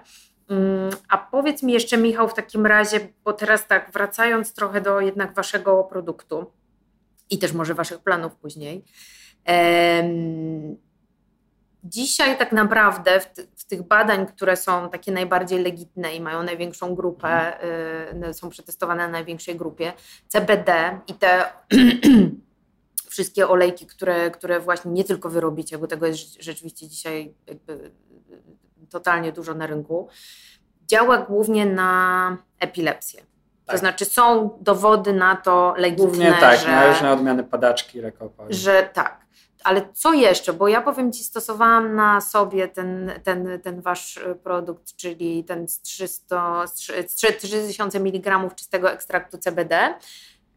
Mm, 0.49 0.89
a 1.09 1.17
powiedz 1.17 1.63
mi 1.63 1.73
jeszcze, 1.73 1.97
Michał, 1.97 2.29
w 2.29 2.33
takim 2.33 2.65
razie, 2.65 2.99
bo 3.23 3.33
teraz 3.33 3.67
tak, 3.67 3.91
wracając 3.93 4.53
trochę 4.53 4.81
do 4.81 5.01
jednak 5.01 5.33
waszego 5.33 5.83
produktu 5.83 6.51
i 7.29 7.37
też 7.37 7.53
może 7.53 7.73
waszych 7.73 7.99
planów 7.99 8.35
później. 8.35 8.83
Dzisiaj 11.83 12.37
tak 12.37 12.51
naprawdę 12.51 13.19
w, 13.19 13.25
w, 13.55 13.65
tych 13.65 13.87
badań, 13.87 14.27
które 14.27 14.55
są 14.55 14.89
takie 14.89 15.11
najbardziej 15.11 15.63
legitne 15.63 16.15
i 16.15 16.21
mają 16.21 16.43
największą 16.43 16.95
grupę, 16.95 17.53
y, 18.29 18.33
są 18.33 18.49
przetestowane 18.49 19.03
na 19.03 19.11
największej 19.11 19.55
grupie, 19.55 19.93
CBD 20.27 20.99
i 21.07 21.13
te 21.13 21.45
wszystkie 23.09 23.47
olejki, 23.47 23.85
które, 23.85 24.31
które 24.31 24.59
właśnie 24.59 24.91
nie 24.91 25.03
tylko 25.03 25.29
wy 25.29 25.41
robicie, 25.41 25.77
bo 25.77 25.87
tego 25.87 26.05
jest 26.07 26.43
rzeczywiście 26.43 26.87
dzisiaj 26.87 27.33
jakby 27.47 27.91
totalnie 28.89 29.31
dużo 29.31 29.53
na 29.53 29.67
rynku, 29.67 30.07
działa 30.87 31.17
głównie 31.17 31.65
na 31.65 32.37
epilepsję. 32.59 33.21
Tak. 33.65 33.75
To 33.75 33.79
znaczy 33.79 34.05
są 34.05 34.57
dowody 34.61 35.13
na 35.13 35.35
to 35.35 35.73
legitne, 35.77 36.05
Głównie 36.05 36.33
tak, 36.39 36.59
że, 36.59 36.67
na 36.67 36.87
różne 36.87 37.11
odmiany 37.11 37.43
padaczki, 37.43 38.01
rekopa. 38.01 38.43
Że 38.49 38.89
tak, 38.93 39.25
ale 39.63 39.89
co 39.93 40.13
jeszcze? 40.13 40.53
Bo 40.53 40.67
ja 40.67 40.81
powiem 40.81 41.11
Ci, 41.11 41.23
stosowałam 41.23 41.95
na 41.95 42.21
sobie 42.21 42.67
ten, 42.67 43.11
ten, 43.23 43.59
ten 43.63 43.81
Wasz 43.81 44.17
e, 44.17 44.35
produkt, 44.35 44.95
czyli 44.95 45.43
ten 45.43 45.67
z, 45.67 45.81
300, 45.81 46.67
z 46.67 47.15
3000 47.15 47.99
mg 47.99 48.49
czystego 48.55 48.91
ekstraktu 48.91 49.37
CBD. 49.37 49.93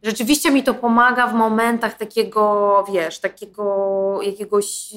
Rzeczywiście 0.02 0.50
mi 0.50 0.62
to 0.62 0.74
pomaga 0.74 1.26
w 1.26 1.34
momentach 1.34 1.96
takiego, 1.96 2.84
wiesz, 2.92 3.18
takiego 3.18 4.18
jakiegoś 4.22 4.94
e, 4.94 4.96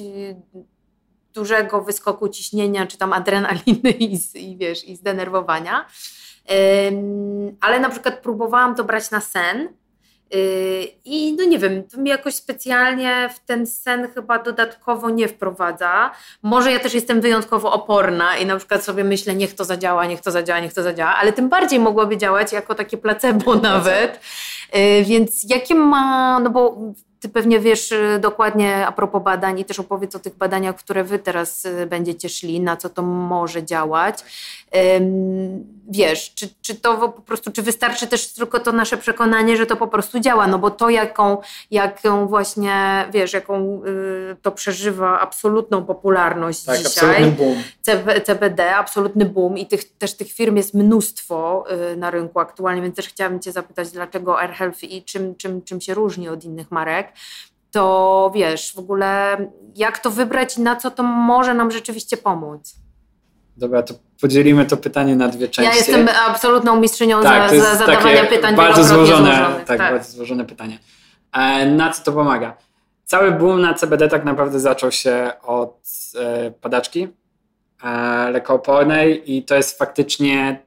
dużego 1.34 1.80
wyskoku 1.80 2.28
ciśnienia, 2.28 2.86
czy 2.86 2.98
tam 2.98 3.12
adrenaliny 3.12 3.90
i, 3.90 4.18
i 4.34 4.56
wiesz, 4.56 4.84
i 4.88 4.96
zdenerwowania. 4.96 5.86
ale 7.60 7.80
na 7.80 7.88
przykład 7.88 8.18
próbowałam 8.22 8.74
to 8.74 8.84
brać 8.84 9.10
na 9.10 9.20
sen 9.20 9.68
I 11.04 11.36
no 11.38 11.44
nie 11.44 11.58
wiem, 11.58 11.82
to 11.84 12.00
mi 12.00 12.10
jakoś 12.10 12.34
specjalnie 12.34 13.30
w 13.34 13.46
ten 13.46 13.66
sen 13.66 14.08
chyba 14.14 14.38
dodatkowo 14.38 15.10
nie 15.10 15.28
wprowadza. 15.28 16.10
Może 16.42 16.72
ja 16.72 16.80
też 16.80 16.94
jestem 16.94 17.20
wyjątkowo 17.20 17.72
oporna 17.72 18.36
i 18.36 18.46
na 18.46 18.56
przykład 18.56 18.84
sobie 18.84 19.04
myślę, 19.04 19.34
niech 19.34 19.54
to 19.54 19.64
zadziała, 19.64 20.06
niech 20.06 20.20
to 20.20 20.30
zadziała, 20.30 20.60
niech 20.60 20.74
to 20.74 20.82
zadziała, 20.82 21.16
ale 21.16 21.32
tym 21.32 21.48
bardziej 21.48 21.80
mogłoby 21.80 22.16
działać 22.16 22.52
jako 22.52 22.74
takie 22.74 22.96
placebo 22.96 23.54
nawet. 23.70 24.20
Yy, 24.74 25.04
więc 25.04 25.50
jakie 25.50 25.74
ma, 25.74 26.40
no 26.40 26.50
bo 26.50 26.76
ty 27.20 27.28
pewnie 27.28 27.60
wiesz 27.60 27.92
y, 27.92 28.18
dokładnie 28.20 28.86
a 28.86 28.92
propos 28.92 29.22
badań 29.22 29.58
i 29.58 29.64
też 29.64 29.80
opowiedz 29.80 30.14
o 30.14 30.18
tych 30.18 30.34
badaniach, 30.36 30.76
które 30.76 31.04
wy 31.04 31.18
teraz 31.18 31.64
y, 31.64 31.86
będziecie 31.86 32.28
szli, 32.28 32.60
na 32.60 32.76
co 32.76 32.88
to 32.88 33.02
może 33.02 33.64
działać. 33.64 34.24
Wiesz, 35.90 36.34
czy, 36.34 36.48
czy 36.62 36.74
to 36.74 36.96
po 36.96 37.22
prostu, 37.22 37.52
czy 37.52 37.62
wystarczy 37.62 38.06
też 38.06 38.32
tylko 38.32 38.60
to 38.60 38.72
nasze 38.72 38.96
przekonanie, 38.96 39.56
że 39.56 39.66
to 39.66 39.76
po 39.76 39.88
prostu 39.88 40.20
działa, 40.20 40.46
no 40.46 40.58
bo 40.58 40.70
to 40.70 40.90
jaką, 40.90 41.38
jaką 41.70 42.26
właśnie, 42.26 43.06
wiesz, 43.12 43.32
jaką 43.32 43.84
y, 43.84 44.36
to 44.42 44.52
przeżywa 44.52 45.20
absolutną 45.20 45.84
popularność 45.84 46.64
tak, 46.64 46.78
dzisiaj. 46.78 47.24
Absolutny 47.24 47.32
boom. 47.32 47.56
CBD, 48.24 48.76
absolutny 48.76 49.24
boom 49.24 49.58
i 49.58 49.66
tych, 49.66 49.96
też 49.96 50.14
tych 50.14 50.32
firm 50.32 50.56
jest 50.56 50.74
mnóstwo 50.74 51.64
na 51.96 52.10
rynku 52.10 52.40
aktualnie, 52.40 52.82
więc 52.82 52.96
też 52.96 53.08
chciałabym 53.08 53.40
cię 53.40 53.52
zapytać, 53.52 53.90
dlaczego 53.90 54.40
AirHealth 54.40 54.84
i 54.84 55.04
czym, 55.04 55.34
czym, 55.34 55.62
czym 55.62 55.80
się 55.80 55.94
różni 55.94 56.28
od 56.28 56.44
innych 56.44 56.70
marek 56.70 57.12
to 57.70 58.30
wiesz, 58.34 58.72
w 58.74 58.78
ogóle 58.78 59.36
jak 59.74 59.98
to 59.98 60.10
wybrać 60.10 60.58
i 60.58 60.60
na 60.60 60.76
co 60.76 60.90
to 60.90 61.02
może 61.02 61.54
nam 61.54 61.70
rzeczywiście 61.70 62.16
pomóc. 62.16 62.74
Dobra, 63.56 63.82
to 63.82 63.94
podzielimy 64.20 64.66
to 64.66 64.76
pytanie 64.76 65.16
na 65.16 65.28
dwie 65.28 65.48
części. 65.48 65.70
Ja 65.70 65.76
jestem 65.76 66.08
absolutną 66.28 66.80
mistrzynią 66.80 67.22
tak, 67.22 67.50
za, 67.50 67.60
za 67.60 67.76
zadawania 67.76 68.24
pytań 68.24 68.56
bardzo 68.56 68.84
złożone, 68.84 69.30
tak, 69.30 69.66
tak, 69.66 69.78
bardzo 69.78 70.12
złożone 70.12 70.44
pytanie. 70.44 70.78
E, 71.32 71.66
na 71.66 71.90
co 71.90 72.04
to 72.04 72.12
pomaga? 72.12 72.56
Cały 73.04 73.32
boom 73.32 73.60
na 73.60 73.74
CBD 73.74 74.08
tak 74.08 74.24
naprawdę 74.24 74.60
zaczął 74.60 74.92
się 74.92 75.30
od 75.42 75.88
e, 76.14 76.50
padaczki 76.50 77.08
e, 77.82 78.30
lekoopornej 78.30 79.36
i 79.36 79.42
to 79.42 79.54
jest 79.54 79.78
faktycznie 79.78 80.62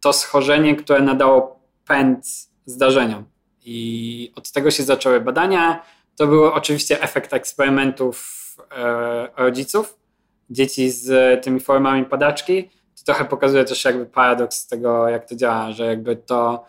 to 0.00 0.12
schorzenie, 0.12 0.76
które 0.76 1.00
nadało 1.00 1.60
pęd 1.86 2.26
zdarzeniom. 2.66 3.24
I 3.64 4.32
od 4.36 4.52
tego 4.52 4.70
się 4.70 4.82
zaczęły 4.82 5.20
badania. 5.20 5.82
To 6.16 6.26
był 6.26 6.44
oczywiście 6.44 7.02
efekt 7.02 7.32
eksperymentów 7.32 8.56
e, 8.76 9.28
rodziców, 9.36 9.98
dzieci 10.50 10.90
z 10.90 11.44
tymi 11.44 11.60
formami 11.60 12.04
padaczki. 12.04 12.70
Trochę 13.06 13.24
pokazuje 13.24 13.64
też 13.64 13.84
jakby 13.84 14.06
paradoks 14.06 14.66
tego, 14.66 15.08
jak 15.08 15.28
to 15.28 15.36
działa, 15.36 15.72
że 15.72 15.86
jakby 15.86 16.16
to 16.16 16.64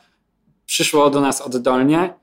przyszło 0.66 1.10
do 1.10 1.22
nas 1.22 1.42
oddolnie. 1.42 2.14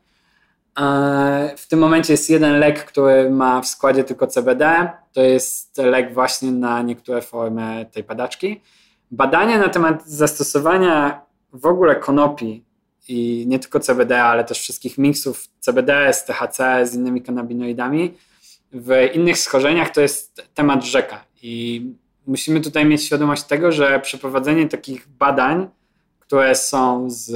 W 1.56 1.66
tym 1.68 1.78
momencie 1.78 2.12
jest 2.12 2.30
jeden 2.30 2.58
lek, 2.58 2.84
który 2.84 3.30
ma 3.30 3.60
w 3.60 3.66
składzie 3.66 4.04
tylko 4.04 4.26
CBD. 4.26 4.90
To 5.12 5.20
jest 5.22 5.78
lek 5.78 6.14
właśnie 6.14 6.52
na 6.52 6.82
niektóre 6.82 7.22
formy 7.22 7.86
tej 7.92 8.04
padaczki. 8.04 8.60
Badania 9.10 9.58
na 9.58 9.68
temat 9.68 10.06
zastosowania 10.06 11.20
w 11.52 11.66
ogóle 11.66 11.96
konopi 11.96 12.64
i 13.08 13.44
nie 13.48 13.58
tylko 13.58 13.80
CBD, 13.80 14.22
ale 14.22 14.44
też 14.44 14.58
wszystkich 14.58 14.98
miksów 14.98 15.48
CBD 15.60 16.12
z 16.12 16.24
THC, 16.24 16.86
z 16.86 16.94
innymi 16.94 17.22
kanabinoidami 17.22 18.14
w 18.72 19.10
innych 19.14 19.38
schorzeniach 19.38 19.90
to 19.90 20.00
jest 20.00 20.42
temat 20.54 20.84
rzeka. 20.84 21.24
I 21.42 21.82
musimy 22.26 22.60
tutaj 22.60 22.84
mieć 22.84 23.04
świadomość 23.04 23.42
tego, 23.42 23.72
że 23.72 24.00
przeprowadzenie 24.00 24.68
takich 24.68 25.08
badań, 25.08 25.68
które 26.20 26.54
są 26.54 27.10
z 27.10 27.30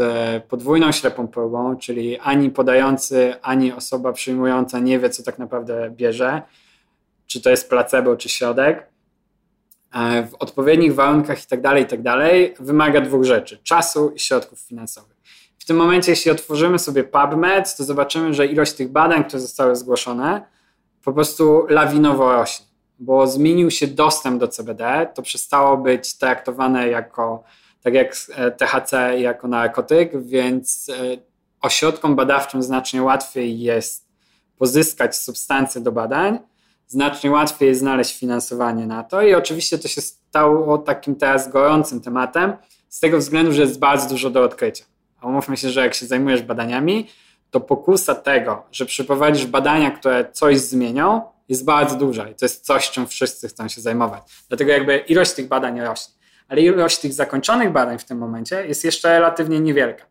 podwójną 0.45 0.93
ślepą 0.93 1.28
próbą, 1.28 1.76
czyli 1.76 2.18
ani 2.18 2.51
podający, 2.51 3.34
ani 3.43 3.72
osoba 3.72 4.12
przyjmująca 4.12 4.78
nie 4.78 4.99
wie, 4.99 5.11
co 5.11 5.22
tak 5.22 5.39
naprawdę 5.39 5.91
bierze, 5.91 6.43
czy 7.26 7.41
to 7.41 7.51
jest 7.51 7.70
placebo, 7.70 8.16
czy 8.16 8.28
środek, 8.28 8.86
e, 9.95 10.26
w 10.26 10.34
odpowiednich 10.34 10.95
warunkach 10.95 11.39
itd., 11.41 11.62
tak 11.62 11.78
itd., 11.78 12.03
tak 12.03 12.66
wymaga 12.66 13.01
dwóch 13.01 13.24
rzeczy: 13.24 13.59
czasu 13.62 14.11
i 14.11 14.18
środków 14.18 14.61
finansowych. 14.61 15.16
W 15.59 15.64
tym 15.64 15.76
momencie, 15.76 16.12
jeśli 16.12 16.30
otworzymy 16.30 16.78
sobie 16.78 17.05
PubMed, 17.05 17.76
to 17.76 17.84
zobaczymy, 17.84 18.34
że 18.34 18.47
ilość 18.47 18.72
tych 18.72 18.89
badań, 18.93 19.24
które 19.24 19.41
zostały 19.41 19.76
zgłoszone, 19.76 20.43
po 21.05 21.12
prostu 21.12 21.66
lawinowo 21.68 22.32
rośnie, 22.32 22.66
bo 22.99 23.26
zmienił 23.26 23.70
się 23.70 23.86
dostęp 23.86 24.40
do 24.40 24.49
CBD, 24.49 25.07
to 25.14 25.22
przestało 25.22 25.76
być 25.76 26.18
traktowane 26.18 26.88
jako, 26.88 27.42
tak 27.82 27.94
jak 27.94 28.16
e, 28.36 28.51
THC, 28.51 29.18
jako 29.18 29.49
narkotyk, 29.49 30.22
więc 30.22 30.88
e, 30.88 30.94
ośrodkom 31.61 32.16
badawczym 32.16 32.62
znacznie 32.62 33.03
łatwiej 33.03 33.61
jest 33.61 34.09
pozyskać 34.59 35.16
substancje 35.16 35.80
do 35.80 35.92
badań, 35.92 36.38
znacznie 36.86 37.30
łatwiej 37.30 37.68
jest 37.68 37.80
znaleźć 37.80 38.18
finansowanie 38.18 38.86
na 38.86 39.05
to 39.05 39.22
i 39.22 39.34
oczywiście 39.34 39.78
to 39.78 39.88
się 39.88 40.01
stało 40.01 40.78
takim 40.78 41.16
teraz 41.16 41.51
gorącym 41.51 42.01
tematem 42.01 42.53
z 42.88 43.01
tego 43.01 43.18
względu, 43.18 43.53
że 43.53 43.62
jest 43.62 43.78
bardzo 43.78 44.09
dużo 44.09 44.30
do 44.30 44.42
odkrycia. 44.42 44.84
A 45.20 45.26
umówmy 45.26 45.57
się, 45.57 45.70
że 45.70 45.80
jak 45.80 45.94
się 45.94 46.07
zajmujesz 46.07 46.42
badaniami, 46.42 47.09
to 47.51 47.61
pokusa 47.61 48.14
tego, 48.14 48.62
że 48.72 48.86
przeprowadzisz 48.86 49.46
badania, 49.46 49.90
które 49.90 50.30
coś 50.32 50.59
zmienią, 50.59 51.22
jest 51.49 51.64
bardzo 51.64 51.96
duża 51.96 52.28
i 52.28 52.34
to 52.34 52.44
jest 52.44 52.66
coś, 52.66 52.90
czym 52.90 53.07
wszyscy 53.07 53.49
chcą 53.49 53.68
się 53.68 53.80
zajmować. 53.80 54.22
Dlatego 54.49 54.72
jakby 54.72 54.99
ilość 54.99 55.32
tych 55.32 55.49
badań 55.49 55.80
rośnie. 55.80 56.14
Ale 56.49 56.61
ilość 56.61 56.99
tych 56.99 57.12
zakończonych 57.12 57.72
badań 57.72 57.99
w 57.99 58.05
tym 58.05 58.18
momencie 58.18 58.66
jest 58.66 58.84
jeszcze 58.84 59.09
relatywnie 59.09 59.61
niewielka. 59.61 60.05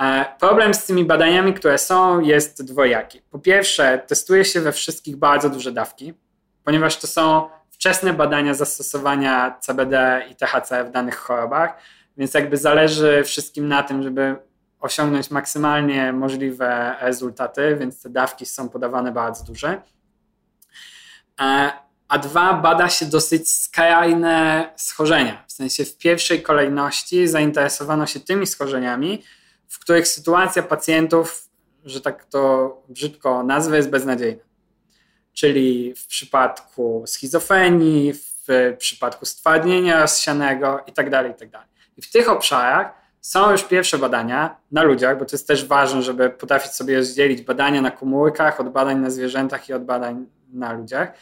E, 0.00 0.24
problem 0.38 0.74
z 0.74 0.84
tymi 0.84 1.04
badaniami, 1.04 1.54
które 1.54 1.78
są, 1.78 2.20
jest 2.20 2.64
dwojaki. 2.64 3.22
Po 3.30 3.38
pierwsze, 3.38 4.02
testuje 4.06 4.44
się 4.44 4.60
we 4.60 4.72
wszystkich 4.72 5.16
bardzo 5.16 5.50
duże 5.50 5.72
dawki, 5.72 6.14
ponieważ 6.64 6.96
to 6.96 7.06
są 7.06 7.48
wczesne 7.70 8.12
badania 8.12 8.54
zastosowania 8.54 9.58
CBD 9.60 10.22
i 10.30 10.34
THC 10.34 10.84
w 10.84 10.90
danych 10.90 11.16
chorobach, 11.16 11.76
więc 12.16 12.34
jakby 12.34 12.56
zależy 12.56 13.22
wszystkim 13.24 13.68
na 13.68 13.82
tym, 13.82 14.02
żeby 14.02 14.36
osiągnąć 14.80 15.30
maksymalnie 15.30 16.12
możliwe 16.12 16.96
rezultaty, 17.00 17.76
więc 17.80 18.02
te 18.02 18.10
dawki 18.10 18.46
są 18.46 18.68
podawane 18.68 19.12
bardzo 19.12 19.44
duże. 19.44 19.82
E, 21.40 21.72
a 22.08 22.18
dwa, 22.18 22.54
bada 22.54 22.88
się 22.88 23.06
dosyć 23.06 23.50
skrajne 23.50 24.68
schorzenia. 24.76 25.44
W 25.46 25.52
sensie 25.52 25.84
w 25.84 25.96
pierwszej 25.98 26.42
kolejności 26.42 27.28
zainteresowano 27.28 28.06
się 28.06 28.20
tymi 28.20 28.46
schorzeniami, 28.46 29.22
w 29.68 29.78
których 29.78 30.08
sytuacja 30.08 30.62
pacjentów, 30.62 31.48
że 31.84 32.00
tak 32.00 32.24
to 32.24 32.82
brzydko 32.88 33.42
nazwę, 33.42 33.76
jest 33.76 33.90
beznadziejna. 33.90 34.42
Czyli 35.32 35.94
w 35.94 36.06
przypadku 36.06 37.04
schizofrenii, 37.06 38.12
w 38.12 38.74
przypadku 38.78 39.26
stwardnienia 39.26 40.00
rozsianego 40.00 40.80
itd., 40.86 41.10
tak 41.10 41.26
itd. 41.26 41.50
Tak 41.52 41.66
I 41.96 42.02
w 42.02 42.10
tych 42.10 42.28
obszarach 42.28 42.92
są 43.20 43.50
już 43.50 43.64
pierwsze 43.64 43.98
badania 43.98 44.56
na 44.72 44.82
ludziach, 44.82 45.18
bo 45.18 45.24
to 45.24 45.36
jest 45.36 45.48
też 45.48 45.66
ważne, 45.66 46.02
żeby 46.02 46.30
potrafić 46.30 46.72
sobie 46.72 46.96
rozdzielić 46.96 47.42
badania 47.42 47.82
na 47.82 47.90
komórkach 47.90 48.60
od 48.60 48.68
badań 48.68 48.98
na 48.98 49.10
zwierzętach 49.10 49.68
i 49.68 49.72
od 49.72 49.84
badań 49.84 50.26
na 50.52 50.72
ludziach. 50.72 51.12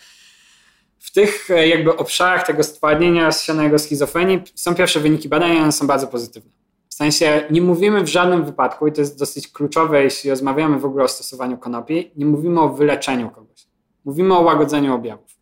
W 0.98 1.12
tych 1.12 1.50
e, 1.50 1.68
jakby 1.68 1.96
obszarach 1.96 2.46
tego 2.46 2.64
stwardnienia 2.64 3.26
rozsianego 3.26 3.78
schizofrenii 3.78 4.40
są 4.54 4.74
pierwsze 4.74 5.00
wyniki 5.00 5.28
badań 5.28 5.56
i 5.56 5.58
one 5.58 5.72
są 5.72 5.86
bardzo 5.86 6.06
pozytywne. 6.06 6.50
W 6.88 6.94
sensie 6.94 7.44
nie 7.50 7.62
mówimy 7.62 8.04
w 8.04 8.08
żadnym 8.08 8.44
wypadku, 8.44 8.86
i 8.86 8.92
to 8.92 9.00
jest 9.00 9.18
dosyć 9.18 9.48
kluczowe, 9.48 10.02
jeśli 10.02 10.30
rozmawiamy 10.30 10.78
w 10.78 10.84
ogóle 10.84 11.04
o 11.04 11.08
stosowaniu 11.08 11.58
konopi, 11.58 12.10
nie 12.16 12.26
mówimy 12.26 12.60
o 12.60 12.68
wyleczeniu 12.68 13.30
kogoś. 13.30 13.66
Mówimy 14.04 14.36
o 14.36 14.40
łagodzeniu 14.40 14.94
objawów. 14.94 15.38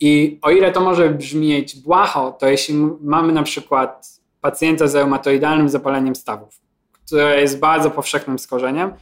I 0.00 0.38
o 0.42 0.50
ile 0.50 0.72
to 0.72 0.80
może 0.80 1.10
brzmieć 1.10 1.76
błaho, 1.76 2.32
to 2.32 2.48
jeśli 2.48 2.74
mamy 3.00 3.32
na 3.32 3.42
przykład 3.42 4.20
pacjenta 4.40 4.88
z 4.88 4.94
reumatoidalnym 4.94 5.68
zapaleniem 5.68 6.14
stawów, 6.14 6.60
które 6.92 7.40
jest 7.40 7.58
bardzo 7.58 7.90
powszechnym 7.90 8.38
skorzeniem, 8.38 8.92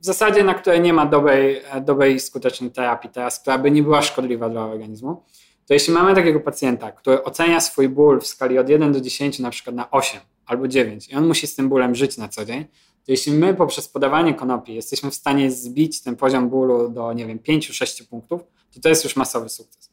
w 0.00 0.04
zasadzie 0.04 0.44
na 0.44 0.54
które 0.54 0.80
nie 0.80 0.92
ma 0.92 1.06
dobrej, 1.06 1.62
dobrej 1.82 2.20
skutecznej 2.20 2.70
terapii 2.70 3.10
teraz, 3.10 3.40
która 3.40 3.58
by 3.58 3.70
nie 3.70 3.82
była 3.82 4.02
szkodliwa 4.02 4.48
dla 4.48 4.64
organizmu, 4.64 5.22
to 5.66 5.74
jeśli 5.74 5.92
mamy 5.92 6.14
takiego 6.14 6.40
pacjenta, 6.40 6.92
który 6.92 7.24
ocenia 7.24 7.60
swój 7.60 7.88
ból 7.88 8.20
w 8.20 8.26
skali 8.26 8.58
od 8.58 8.68
1 8.68 8.92
do 8.92 9.00
10 9.00 9.38
na 9.38 9.50
przykład 9.50 9.76
na 9.76 9.90
8 9.90 10.20
albo 10.46 10.68
9 10.68 11.08
i 11.08 11.14
on 11.14 11.26
musi 11.26 11.46
z 11.46 11.54
tym 11.54 11.68
bólem 11.68 11.94
żyć 11.94 12.16
na 12.16 12.28
co 12.28 12.44
dzień, 12.44 12.64
to 13.06 13.12
jeśli 13.12 13.32
my 13.32 13.54
poprzez 13.54 13.88
podawanie 13.88 14.34
konopi 14.34 14.74
jesteśmy 14.74 15.10
w 15.10 15.14
stanie 15.14 15.50
zbić 15.50 16.02
ten 16.02 16.16
poziom 16.16 16.48
bólu 16.48 16.88
do, 16.88 17.12
nie 17.12 17.26
wiem, 17.26 17.38
5-6 17.38 18.08
punktów, 18.08 18.40
to 18.74 18.80
to 18.80 18.88
jest 18.88 19.04
już 19.04 19.16
masowy 19.16 19.48
sukces. 19.48 19.90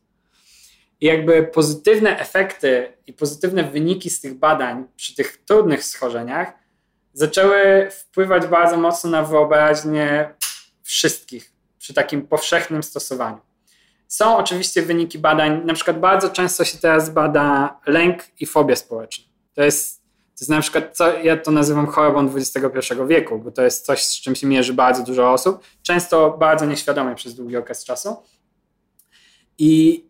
I 1.02 1.06
jakby 1.06 1.44
pozytywne 1.44 2.20
efekty 2.20 2.94
i 3.08 3.14
pozytywne 3.14 3.64
wyniki 3.64 4.10
z 4.10 4.22
tych 4.22 4.34
badań 4.34 4.86
przy 4.96 5.16
tych 5.16 5.38
trudnych 5.38 5.84
schorzeniach 5.84 6.54
zaczęły 7.18 7.90
wpływać 7.92 8.48
bardzo 8.48 8.78
mocno 8.78 9.10
na 9.10 9.24
wyobraźnię 9.24 10.34
wszystkich 10.84 11.52
przy 11.80 11.94
takim 11.94 12.28
powszechnym 12.28 12.84
stosowaniu. 12.84 13.38
Są 14.08 14.38
oczywiście 14.38 14.82
wyniki 14.82 15.20
badań, 15.20 15.62
na 15.66 15.74
przykład 15.74 16.00
bardzo 16.00 16.30
często 16.30 16.66
się 16.66 16.78
teraz 16.78 17.10
bada 17.10 17.80
lęk 17.86 18.24
i 18.40 18.46
fobia 18.46 18.76
społeczna. 18.76 19.26
To 19.54 19.64
jest, 19.64 20.02
to 20.04 20.40
jest 20.40 20.50
na 20.50 20.62
przykład, 20.62 20.98
co, 20.98 21.18
ja 21.20 21.38
to 21.38 21.52
nazywam 21.52 21.88
chorobą 21.88 22.32
XXI 22.36 22.94
wieku, 23.08 23.40
bo 23.40 23.52
to 23.52 23.62
jest 23.62 23.86
coś, 23.86 24.06
z 24.06 24.22
czym 24.22 24.36
się 24.36 24.48
mierzy 24.48 24.74
bardzo 24.74 25.04
dużo 25.04 25.32
osób, 25.32 25.64
często 25.84 26.38
bardzo 26.40 26.66
nieświadomie 26.66 27.16
przez 27.16 27.36
długi 27.36 27.58
okres 27.58 27.86
czasu. 27.86 28.16
I 29.58 30.04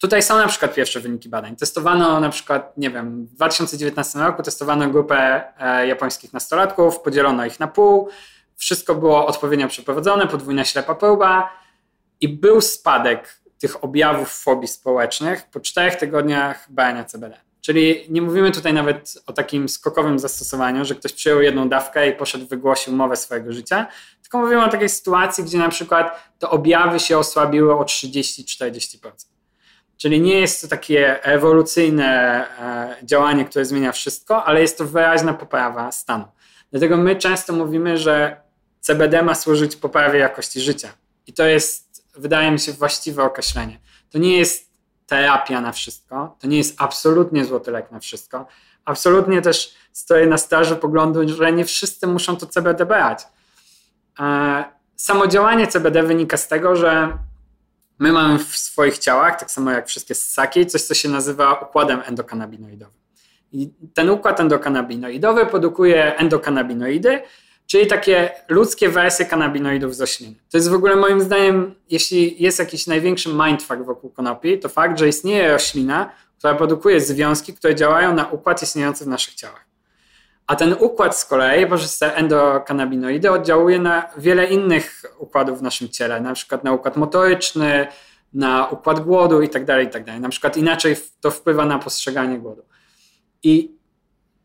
Tutaj 0.00 0.22
są 0.22 0.38
na 0.38 0.48
przykład 0.48 0.74
pierwsze 0.74 1.00
wyniki 1.00 1.28
badań. 1.28 1.56
Testowano 1.56 2.20
na 2.20 2.30
przykład, 2.30 2.72
nie 2.76 2.90
wiem, 2.90 3.26
w 3.26 3.34
2019 3.34 4.18
roku 4.18 4.42
testowano 4.42 4.88
grupę 4.88 5.42
e, 5.58 5.86
japońskich 5.86 6.32
nastolatków, 6.32 7.00
podzielono 7.00 7.46
ich 7.46 7.60
na 7.60 7.68
pół, 7.68 8.08
wszystko 8.56 8.94
było 8.94 9.26
odpowiednio 9.26 9.68
przeprowadzone, 9.68 10.26
podwójna 10.26 10.64
ślepa 10.64 10.94
próba 10.94 11.50
i 12.20 12.28
był 12.28 12.60
spadek 12.60 13.40
tych 13.58 13.84
objawów 13.84 14.32
fobii 14.32 14.68
społecznych 14.68 15.50
po 15.50 15.60
czterech 15.60 15.96
tygodniach 15.96 16.66
bania 16.70 17.04
CBD. 17.04 17.40
Czyli 17.60 18.06
nie 18.08 18.22
mówimy 18.22 18.50
tutaj 18.50 18.72
nawet 18.72 19.22
o 19.26 19.32
takim 19.32 19.68
skokowym 19.68 20.18
zastosowaniu, 20.18 20.84
że 20.84 20.94
ktoś 20.94 21.12
przyjął 21.12 21.40
jedną 21.40 21.68
dawkę 21.68 22.08
i 22.08 22.12
poszedł, 22.12 22.46
wygłosił 22.46 22.92
mowę 22.92 23.16
swojego 23.16 23.52
życia, 23.52 23.86
tylko 24.22 24.38
mówimy 24.38 24.64
o 24.64 24.68
takiej 24.68 24.88
sytuacji, 24.88 25.44
gdzie 25.44 25.58
na 25.58 25.68
przykład 25.68 26.32
te 26.38 26.50
objawy 26.50 27.00
się 27.00 27.18
osłabiły 27.18 27.78
o 27.78 27.82
30-40%. 27.82 29.37
Czyli 29.98 30.20
nie 30.20 30.40
jest 30.40 30.62
to 30.62 30.68
takie 30.68 31.24
ewolucyjne 31.24 32.06
e, 32.60 33.06
działanie, 33.06 33.44
które 33.44 33.64
zmienia 33.64 33.92
wszystko, 33.92 34.44
ale 34.44 34.60
jest 34.60 34.78
to 34.78 34.84
wyraźna 34.84 35.34
poprawa 35.34 35.92
stanu. 35.92 36.24
Dlatego 36.70 36.96
my 36.96 37.16
często 37.16 37.52
mówimy, 37.52 37.98
że 37.98 38.40
CBD 38.80 39.22
ma 39.22 39.34
służyć 39.34 39.76
poprawie 39.76 40.18
jakości 40.18 40.60
życia. 40.60 40.88
I 41.26 41.32
to 41.32 41.46
jest, 41.46 42.04
wydaje 42.16 42.50
mi 42.50 42.58
się, 42.60 42.72
właściwe 42.72 43.22
określenie. 43.22 43.78
To 44.10 44.18
nie 44.18 44.38
jest 44.38 44.70
terapia 45.06 45.60
na 45.60 45.72
wszystko, 45.72 46.36
to 46.40 46.46
nie 46.46 46.56
jest 46.58 46.82
absolutnie 46.82 47.44
złoty 47.44 47.70
lek 47.70 47.90
na 47.90 48.00
wszystko. 48.00 48.46
Absolutnie 48.84 49.42
też 49.42 49.74
stoję 49.92 50.26
na 50.26 50.38
straży 50.38 50.76
poglądu, 50.76 51.28
że 51.28 51.52
nie 51.52 51.64
wszyscy 51.64 52.06
muszą 52.06 52.36
to 52.36 52.46
CBD 52.46 52.86
brać. 52.86 53.26
E, 54.20 54.64
samo 54.96 55.26
działanie 55.26 55.66
CBD 55.66 56.02
wynika 56.02 56.36
z 56.36 56.48
tego, 56.48 56.76
że 56.76 57.18
My 57.98 58.12
mamy 58.12 58.38
w 58.38 58.56
swoich 58.56 58.98
ciałach, 58.98 59.40
tak 59.40 59.50
samo 59.50 59.70
jak 59.70 59.88
wszystkie 59.88 60.14
ssaki, 60.14 60.66
coś, 60.66 60.82
co 60.82 60.94
się 60.94 61.08
nazywa 61.08 61.52
układem 61.52 62.00
endokanabinoidowym. 62.06 62.98
I 63.52 63.70
ten 63.94 64.10
układ 64.10 64.40
endokanabinoidowy 64.40 65.46
produkuje 65.46 66.16
endokanabinoidy, 66.16 67.22
czyli 67.66 67.86
takie 67.86 68.30
ludzkie 68.48 68.88
wersje 68.88 69.26
kanabinoidów 69.26 69.96
z 69.96 70.00
rośliny. 70.00 70.34
To 70.50 70.56
jest 70.56 70.68
w 70.68 70.74
ogóle 70.74 70.96
moim 70.96 71.20
zdaniem, 71.20 71.74
jeśli 71.90 72.42
jest 72.42 72.58
jakiś 72.58 72.86
największy 72.86 73.28
mindfuck 73.28 73.82
wokół 73.84 74.10
konopi, 74.10 74.58
to 74.58 74.68
fakt, 74.68 74.98
że 74.98 75.08
istnieje 75.08 75.52
roślina, 75.52 76.10
która 76.38 76.54
produkuje 76.54 77.00
związki, 77.00 77.54
które 77.54 77.74
działają 77.74 78.14
na 78.14 78.28
układ 78.28 78.62
istniejący 78.62 79.04
w 79.04 79.08
naszych 79.08 79.34
ciałach. 79.34 79.67
A 80.48 80.56
ten 80.56 80.76
układ 80.78 81.18
z 81.18 81.24
kolei, 81.24 81.66
że 81.74 81.88
te 82.00 82.16
endokannabinoidy, 82.16 83.30
oddziałuje 83.30 83.78
na 83.78 84.10
wiele 84.18 84.46
innych 84.46 85.02
układów 85.18 85.58
w 85.58 85.62
naszym 85.62 85.88
ciele, 85.88 86.20
na 86.20 86.34
przykład 86.34 86.64
na 86.64 86.72
układ 86.72 86.96
motoryczny, 86.96 87.86
na 88.32 88.66
układ 88.66 89.00
głodu 89.00 89.42
i 89.42 89.48
tak 89.48 89.64
dalej, 89.64 89.86
i 89.86 89.90
tak. 89.90 90.06
Na 90.20 90.28
przykład 90.28 90.56
inaczej 90.56 90.96
to 91.20 91.30
wpływa 91.30 91.64
na 91.64 91.78
postrzeganie 91.78 92.38
głodu. 92.38 92.62
I 93.42 93.78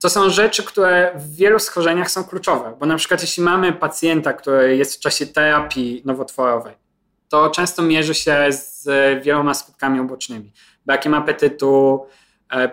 to 0.02 0.10
są 0.10 0.30
rzeczy, 0.30 0.64
które 0.64 1.12
w 1.16 1.36
wielu 1.36 1.60
schorzeniach 1.60 2.12
są 2.12 2.24
kluczowe, 2.24 2.76
bo 2.80 2.86
na 2.86 2.96
przykład 2.96 3.22
jeśli 3.22 3.44
mamy 3.44 3.74
pacjenta, 3.74 4.34
który 4.34 4.78
jest 4.78 4.96
w 4.96 5.00
czasie 5.00 5.26
terapii 5.26 6.02
nowotworowej, 6.06 6.74
to 7.30 7.50
często 7.50 7.82
mierzy 7.82 8.14
się 8.14 8.46
z 8.50 8.86
wieloma 9.24 9.54
skutkami 9.54 10.00
ubocznymi. 10.00 10.52
Brakiem 10.86 11.14
apetytu, 11.14 12.06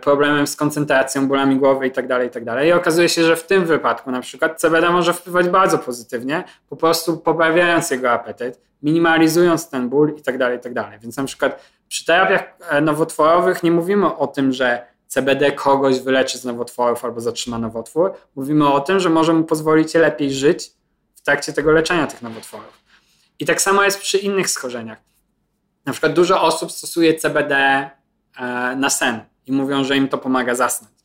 problemem 0.01 0.47
z 0.47 0.57
koncentracją, 0.57 1.29
bólami 1.29 1.57
głowy 1.57 1.87
itd., 1.87 2.09
tak 2.09 2.23
itd. 2.23 2.45
Tak 2.45 2.65
I 2.65 2.73
okazuje 2.73 3.09
się, 3.09 3.25
że 3.25 3.37
w 3.37 3.47
tym 3.47 3.65
wypadku 3.65 4.11
na 4.11 4.21
przykład 4.21 4.61
CBD 4.61 4.91
może 4.91 5.13
wpływać 5.15 5.49
bardzo 5.49 5.79
pozytywnie, 5.79 6.45
po 6.69 6.77
prostu 6.77 7.17
poprawiając 7.17 7.91
jego 7.91 8.11
apetyt, 8.11 8.61
minimalizując 8.83 9.71
ten 9.71 9.89
ból 9.89 10.09
itd., 10.17 10.39
tak 10.39 10.53
itd. 10.53 10.99
Więc 11.03 11.17
na 11.17 11.25
przykład 11.25 11.65
przy 11.89 12.05
terapiach 12.05 12.45
e, 12.69 12.81
nowotworowych 12.81 13.63
nie 13.63 13.71
mówimy 13.71 14.17
o 14.17 14.27
tym, 14.27 14.53
że 14.53 14.87
CBD 15.07 15.53
kogoś 15.53 16.01
wyleczy 16.01 16.39
z 16.39 16.45
nowotworów 16.45 17.05
albo 17.05 17.21
zatrzyma 17.21 17.59
nowotwór. 17.59 18.13
Mówimy 18.37 18.73
o 18.73 18.81
tym, 18.81 19.01
że 19.01 19.11
może 19.11 19.33
mu 19.33 19.45
pozwolić 19.45 19.95
lepiej 19.95 20.33
żyć 20.33 20.73
w 21.15 21.21
trakcie 21.21 21.53
tego 21.53 21.73
leczenia 21.73 22.07
tych 22.07 22.23
nowotworów. 22.23 22.81
I 23.39 23.47
tak 23.47 23.63
samo 23.63 23.83
jest 23.83 24.01
przy 24.01 24.19
innych 24.19 24.51
schorzeniach. 24.51 24.99
Na 25.87 25.93
przykład 25.93 26.13
dużo 26.13 26.43
osób 26.43 26.73
stosuje 26.73 27.15
CBD 27.15 27.57
e, 27.57 27.91
na 28.77 28.91
sen 28.91 29.21
i 29.47 29.53
mówią, 29.53 29.85
że 29.85 29.97
im 29.97 30.09
to 30.09 30.19
pomaga 30.19 30.55
zasnąć. 30.55 31.01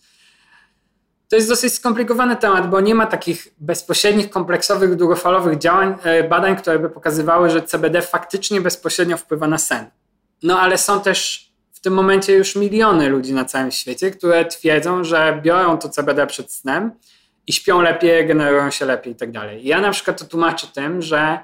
To 1.29 1.35
jest 1.35 1.49
dosyć 1.49 1.73
skomplikowany 1.73 2.35
temat, 2.35 2.69
bo 2.69 2.81
nie 2.81 2.95
ma 2.95 3.05
takich 3.05 3.47
bezpośrednich, 3.57 4.29
kompleksowych, 4.29 4.95
długofalowych 4.95 5.57
działań, 5.57 5.95
e, 6.03 6.23
badań, 6.23 6.55
które 6.55 6.79
by 6.79 6.89
pokazywały, 6.89 7.49
że 7.49 7.61
CBD 7.61 8.01
faktycznie 8.01 8.61
bezpośrednio 8.61 9.17
wpływa 9.17 9.47
na 9.47 9.57
sen. 9.57 9.85
No 10.43 10.59
ale 10.59 10.77
są 10.77 11.01
też 11.01 11.51
w 11.71 11.79
tym 11.79 11.93
momencie 11.93 12.33
już 12.33 12.55
miliony 12.55 13.09
ludzi 13.09 13.33
na 13.33 13.45
całym 13.45 13.71
świecie, 13.71 14.11
które 14.11 14.45
twierdzą, 14.45 15.03
że 15.03 15.39
biorą 15.43 15.77
to 15.77 15.89
CBD 15.89 16.27
przed 16.27 16.51
snem 16.51 16.91
i 17.47 17.53
śpią 17.53 17.81
lepiej, 17.81 18.27
generują 18.27 18.71
się 18.71 18.85
lepiej 18.85 19.13
i 19.13 19.15
tak 19.15 19.31
dalej. 19.31 19.65
Ja 19.67 19.81
na 19.81 19.91
przykład 19.91 20.19
to 20.19 20.25
tłumaczę 20.25 20.67
tym, 20.67 21.01
że 21.01 21.39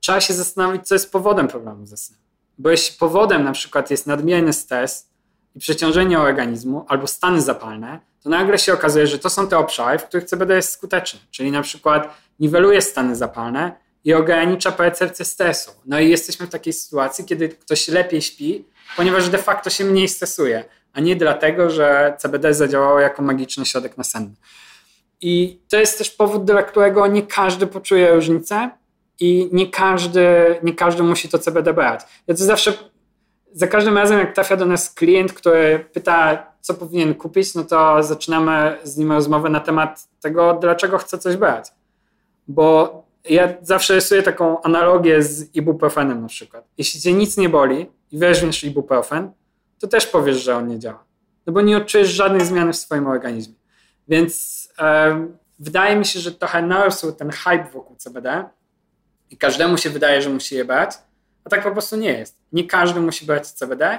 trzeba 0.00 0.20
się 0.20 0.34
zastanowić, 0.34 0.88
co 0.88 0.94
jest 0.94 1.12
powodem 1.12 1.48
problemu 1.48 1.86
ze 1.86 1.96
snem. 1.96 2.18
Bo 2.58 2.70
jeśli 2.70 2.98
powodem 2.98 3.44
na 3.44 3.52
przykład 3.52 3.90
jest 3.90 4.06
nadmierny 4.06 4.52
stres 4.52 5.11
i 5.56 5.58
przeciążenie 5.58 6.20
organizmu 6.20 6.84
albo 6.88 7.06
stany 7.06 7.40
zapalne, 7.40 8.00
to 8.22 8.28
nagle 8.28 8.58
się 8.58 8.72
okazuje, 8.72 9.06
że 9.06 9.18
to 9.18 9.30
są 9.30 9.48
te 9.48 9.58
obszary, 9.58 9.98
w 9.98 10.04
których 10.04 10.26
CBD 10.26 10.56
jest 10.56 10.72
skuteczny. 10.72 11.20
Czyli 11.30 11.50
na 11.50 11.62
przykład 11.62 12.14
niweluje 12.40 12.82
stany 12.82 13.16
zapalne 13.16 13.72
i 14.04 14.14
ogranicza 14.14 14.72
percepcję 14.72 15.24
stresu. 15.24 15.70
No 15.86 16.00
i 16.00 16.08
jesteśmy 16.08 16.46
w 16.46 16.50
takiej 16.50 16.72
sytuacji, 16.72 17.24
kiedy 17.24 17.48
ktoś 17.48 17.88
lepiej 17.88 18.22
śpi, 18.22 18.64
ponieważ 18.96 19.28
de 19.28 19.38
facto 19.38 19.70
się 19.70 19.84
mniej 19.84 20.08
stresuje, 20.08 20.64
a 20.92 21.00
nie 21.00 21.16
dlatego, 21.16 21.70
że 21.70 22.16
CBD 22.18 22.54
zadziałało 22.54 23.00
jako 23.00 23.22
magiczny 23.22 23.66
środek 23.66 23.98
nasenny. 23.98 24.34
I 25.20 25.60
to 25.68 25.76
jest 25.76 25.98
też 25.98 26.10
powód, 26.10 26.44
dla 26.44 26.62
którego 26.62 27.06
nie 27.06 27.22
każdy 27.22 27.66
poczuje 27.66 28.14
różnicę 28.14 28.70
i 29.20 29.48
nie 29.52 29.66
każdy, 29.66 30.56
nie 30.62 30.74
każdy 30.74 31.02
musi 31.02 31.28
to 31.28 31.38
CBD 31.38 31.74
brać. 31.74 32.00
Ja 32.26 32.34
to 32.34 32.44
zawsze, 32.44 32.72
za 33.52 33.66
każdym 33.66 33.98
razem 33.98 34.18
jak 34.18 34.34
trafia 34.34 34.56
do 34.56 34.66
nas 34.66 34.94
klient, 34.94 35.32
który 35.32 35.86
pyta, 35.92 36.46
co 36.60 36.74
powinien 36.74 37.14
kupić, 37.14 37.54
no 37.54 37.64
to 37.64 38.02
zaczynamy 38.02 38.78
z 38.82 38.96
nim 38.96 39.12
rozmowę 39.12 39.50
na 39.50 39.60
temat 39.60 40.08
tego, 40.20 40.58
dlaczego 40.60 40.98
chce 40.98 41.18
coś 41.18 41.36
brać. 41.36 41.68
Bo 42.48 43.02
ja 43.28 43.54
zawsze 43.62 43.94
rysuję 43.94 44.22
taką 44.22 44.62
analogię 44.62 45.22
z 45.22 45.54
ibuprofenem 45.54 46.20
na 46.20 46.28
przykład. 46.28 46.64
Jeśli 46.78 47.00
cię 47.00 47.12
nic 47.12 47.36
nie 47.36 47.48
boli 47.48 47.86
i 48.12 48.18
weźmiesz 48.18 48.64
ibuprofen, 48.64 49.30
to 49.78 49.88
też 49.88 50.06
powiesz, 50.06 50.42
że 50.42 50.56
on 50.56 50.68
nie 50.68 50.78
działa. 50.78 51.04
No 51.46 51.52
bo 51.52 51.60
nie 51.60 51.76
odczujesz 51.76 52.08
żadnej 52.08 52.46
zmiany 52.46 52.72
w 52.72 52.76
swoim 52.76 53.06
organizmie. 53.06 53.54
Więc 54.08 54.68
e, 54.78 55.26
wydaje 55.58 55.96
mi 55.96 56.04
się, 56.04 56.20
że 56.20 56.32
trochę 56.32 56.62
narósł 56.62 57.12
ten 57.12 57.30
hype 57.30 57.66
wokół 57.72 57.96
CBD, 57.96 58.44
i 59.32 59.36
każdemu 59.36 59.78
się 59.78 59.90
wydaje, 59.90 60.22
że 60.22 60.30
musi 60.30 60.54
je 60.54 60.64
brać, 60.64 60.94
a 61.44 61.50
tak 61.50 61.62
po 61.62 61.70
prostu 61.70 61.96
nie 61.96 62.12
jest. 62.12 62.38
Nie 62.52 62.66
każdy 62.66 63.00
musi 63.00 63.26
brać 63.26 63.46
CBD, 63.46 63.98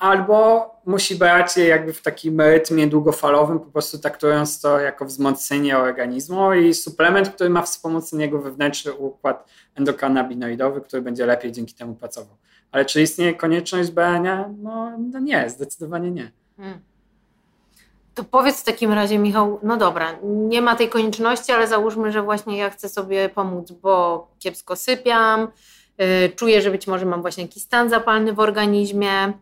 albo 0.00 0.70
musi 0.86 1.14
brać 1.16 1.56
je 1.56 1.66
jakby 1.66 1.92
w 1.92 2.02
takim 2.02 2.40
rytmie 2.40 2.86
długofalowym, 2.86 3.60
po 3.60 3.66
prostu 3.66 3.98
traktując 3.98 4.60
to 4.60 4.80
jako 4.80 5.04
wzmocnienie 5.04 5.78
organizmu 5.78 6.52
i 6.52 6.74
suplement, 6.74 7.28
który 7.28 7.50
ma 7.50 7.62
wspomóc 7.62 8.12
jego 8.12 8.38
wewnętrzny 8.38 8.92
układ 8.92 9.48
endokannabinoidowy, 9.74 10.80
który 10.80 11.02
będzie 11.02 11.26
lepiej 11.26 11.52
dzięki 11.52 11.74
temu 11.74 11.94
pracował. 11.94 12.36
Ale 12.72 12.84
czy 12.84 13.02
istnieje 13.02 13.34
konieczność 13.34 13.90
brania? 13.90 14.50
No, 14.58 14.98
no 14.98 15.18
nie, 15.18 15.50
zdecydowanie 15.50 16.10
nie. 16.10 16.32
Hmm. 16.56 16.80
To 18.14 18.24
powiedz 18.24 18.60
w 18.60 18.64
takim 18.64 18.92
razie, 18.92 19.18
Michał, 19.18 19.60
no 19.62 19.76
dobra, 19.76 20.18
nie 20.22 20.62
ma 20.62 20.76
tej 20.76 20.88
konieczności, 20.88 21.52
ale 21.52 21.66
załóżmy, 21.66 22.12
że 22.12 22.22
właśnie 22.22 22.58
ja 22.58 22.70
chcę 22.70 22.88
sobie 22.88 23.28
pomóc, 23.28 23.72
bo 23.72 24.26
kiepsko 24.38 24.76
sypiam, 24.76 25.48
czuję, 26.36 26.62
że 26.62 26.70
być 26.70 26.86
może 26.86 27.06
mam 27.06 27.22
właśnie 27.22 27.42
jakiś 27.42 27.62
stan 27.62 27.90
zapalny 27.90 28.32
w 28.32 28.40
organizmie. 28.40 29.32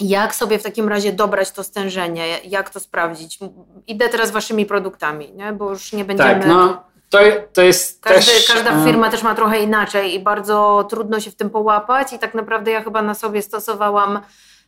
Jak 0.00 0.34
sobie 0.34 0.58
w 0.58 0.62
takim 0.62 0.88
razie 0.88 1.12
dobrać 1.12 1.50
to 1.50 1.64
stężenie? 1.64 2.38
Jak 2.44 2.70
to 2.70 2.80
sprawdzić? 2.80 3.38
Idę 3.86 4.08
teraz 4.08 4.30
waszymi 4.30 4.66
produktami, 4.66 5.32
nie? 5.32 5.52
bo 5.52 5.70
już 5.70 5.92
nie 5.92 6.04
będziemy... 6.04 6.34
Tak, 6.34 6.46
no 6.46 6.90
to, 7.10 7.18
to 7.52 7.62
jest 7.62 8.00
Każdy, 8.02 8.32
też... 8.32 8.46
Każda 8.46 8.84
firma 8.84 9.10
też 9.10 9.22
ma 9.22 9.34
trochę 9.34 9.60
inaczej 9.60 10.14
i 10.14 10.20
bardzo 10.20 10.86
trudno 10.90 11.20
się 11.20 11.30
w 11.30 11.36
tym 11.36 11.50
połapać 11.50 12.12
i 12.12 12.18
tak 12.18 12.34
naprawdę 12.34 12.70
ja 12.70 12.82
chyba 12.82 13.02
na 13.02 13.14
sobie 13.14 13.42
stosowałam 13.42 14.20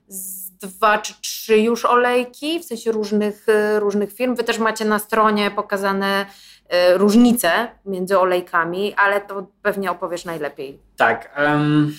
z 0.09 0.51
dwa 0.51 0.99
czy 0.99 1.15
trzy 1.21 1.59
już 1.59 1.85
olejki, 1.85 2.61
w 2.61 2.65
sensie 2.65 2.93
różnych, 2.93 3.49
e, 3.49 3.81
różnych 3.81 4.13
firm. 4.13 4.35
Wy 4.35 4.45
też 4.45 4.59
macie 4.59 4.85
na 4.85 4.99
stronie 4.99 5.51
pokazane 5.51 6.27
różnice 6.97 7.69
między 7.87 8.19
olejkami, 8.19 8.95
ale 8.95 9.21
to 9.21 9.47
pewnie 9.63 9.91
opowiesz 9.91 10.25
najlepiej. 10.25 10.79
Tak. 10.97 11.37
Um, 11.39 11.95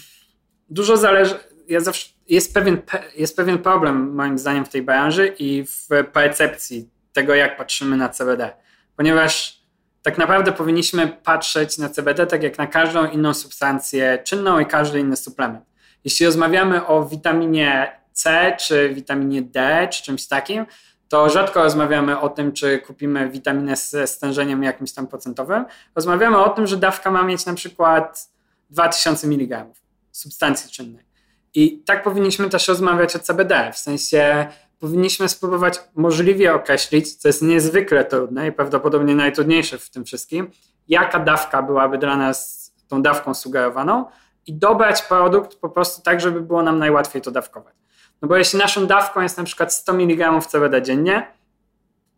dużo 0.69 0.97
zależy. 0.97 1.35
Ja 1.67 1.79
zawsze, 1.79 2.09
jest, 2.29 2.53
pewien, 2.53 2.81
jest 3.15 3.35
pewien 3.35 3.57
problem, 3.57 4.15
moim 4.15 4.37
zdaniem, 4.37 4.65
w 4.65 4.69
tej 4.69 4.81
branży 4.81 5.35
i 5.39 5.65
w 5.65 5.87
percepcji 6.13 6.89
tego, 7.13 7.35
jak 7.35 7.57
patrzymy 7.57 7.97
na 7.97 8.09
CBD. 8.09 8.51
Ponieważ 8.95 9.63
tak 10.01 10.17
naprawdę 10.17 10.51
powinniśmy 10.51 11.07
patrzeć 11.07 11.77
na 11.77 11.89
CBD 11.89 12.27
tak 12.27 12.43
jak 12.43 12.57
na 12.57 12.67
każdą 12.67 13.05
inną 13.05 13.33
substancję 13.33 14.19
czynną 14.23 14.59
i 14.59 14.65
każdy 14.65 14.99
inny 14.99 15.15
suplement. 15.15 15.65
Jeśli 16.03 16.25
rozmawiamy 16.25 16.87
o 16.87 17.05
witaminie 17.05 17.99
C, 18.11 18.55
czy 18.59 18.89
witaminie 18.93 19.41
D, 19.41 19.87
czy 19.91 20.03
czymś 20.03 20.27
takim, 20.27 20.65
to 21.13 21.29
rzadko 21.29 21.63
rozmawiamy 21.63 22.19
o 22.19 22.29
tym, 22.29 22.51
czy 22.51 22.79
kupimy 22.79 23.29
witaminę 23.29 23.75
z 23.75 24.09
stężeniem 24.09 24.63
jakimś 24.63 24.93
tam 24.93 25.07
procentowym. 25.07 25.65
Rozmawiamy 25.95 26.37
o 26.37 26.49
tym, 26.49 26.67
że 26.67 26.77
dawka 26.77 27.11
ma 27.11 27.23
mieć 27.23 27.45
na 27.45 27.53
przykład 27.53 28.29
2000 28.69 29.27
mg 29.27 29.65
substancji 30.11 30.71
czynnej. 30.71 31.05
I 31.53 31.83
tak 31.85 32.03
powinniśmy 32.03 32.49
też 32.49 32.67
rozmawiać 32.67 33.15
o 33.15 33.19
CBD, 33.19 33.71
w 33.73 33.77
sensie 33.77 34.47
powinniśmy 34.79 35.29
spróbować 35.29 35.79
możliwie 35.95 36.53
określić, 36.53 37.15
co 37.15 37.27
jest 37.27 37.41
niezwykle 37.41 38.05
trudne 38.05 38.47
i 38.47 38.51
prawdopodobnie 38.51 39.15
najtrudniejsze 39.15 39.77
w 39.77 39.89
tym 39.89 40.05
wszystkim, 40.05 40.51
jaka 40.87 41.19
dawka 41.19 41.61
byłaby 41.61 41.97
dla 41.97 42.17
nas 42.17 42.71
tą 42.87 43.01
dawką 43.01 43.33
sugerowaną 43.33 44.05
i 44.45 44.53
dobrać 44.53 45.01
produkt 45.01 45.55
po 45.55 45.69
prostu 45.69 46.01
tak, 46.01 46.21
żeby 46.21 46.41
było 46.41 46.63
nam 46.63 46.79
najłatwiej 46.79 47.21
to 47.21 47.31
dawkować. 47.31 47.82
No 48.23 48.29
bo 48.29 48.37
jeśli 48.37 48.59
naszą 48.59 48.87
dawką 48.87 49.21
jest 49.21 49.37
na 49.37 49.43
przykład 49.43 49.73
100 49.73 49.93
mg 49.93 50.41
CBD 50.41 50.81
dziennie, 50.81 51.27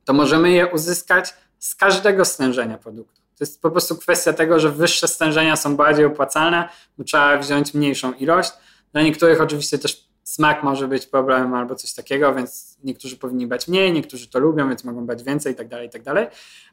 to 0.04 0.14
możemy 0.14 0.52
je 0.52 0.68
uzyskać 0.68 1.34
z 1.60 1.76
każdego 1.76 2.26
stężenia 2.26 2.78
produktu. 2.78 3.22
To 3.22 3.44
jest 3.44 3.62
po 3.62 3.72
prostu 3.72 3.98
kwestia 3.98 4.34
tego, 4.34 4.60
że 4.60 4.72
wyższe 4.72 5.08
stężenia 5.08 5.56
są 5.56 5.76
bardziej 5.76 6.06
opłacalne, 6.06 6.70
bo 6.98 7.04
trzeba 7.04 7.38
wziąć 7.38 7.74
mniejszą 7.74 8.14
ilość. 8.14 8.52
Dla 8.92 9.02
niektórych 9.02 9.42
oczywiście 9.42 9.78
też 9.80 10.08
smak 10.24 10.64
może 10.64 10.88
być 10.88 11.06
problemem 11.06 11.54
albo 11.54 11.76
coś 11.76 11.94
takiego, 11.94 12.34
więc 12.34 12.78
niektórzy 12.84 13.18
powinni 13.18 13.48
brać 13.48 13.68
mniej, 13.68 13.94
niektórzy 13.94 14.28
to 14.28 14.40
lubią, 14.40 14.70
więc 14.70 14.84
mogą 14.84 15.06
brać 15.06 15.24
więcej 15.24 15.54
i 15.54 15.56
tak 15.56 15.68
dalej, 15.68 15.88
i 15.88 15.90
tak. 15.90 16.02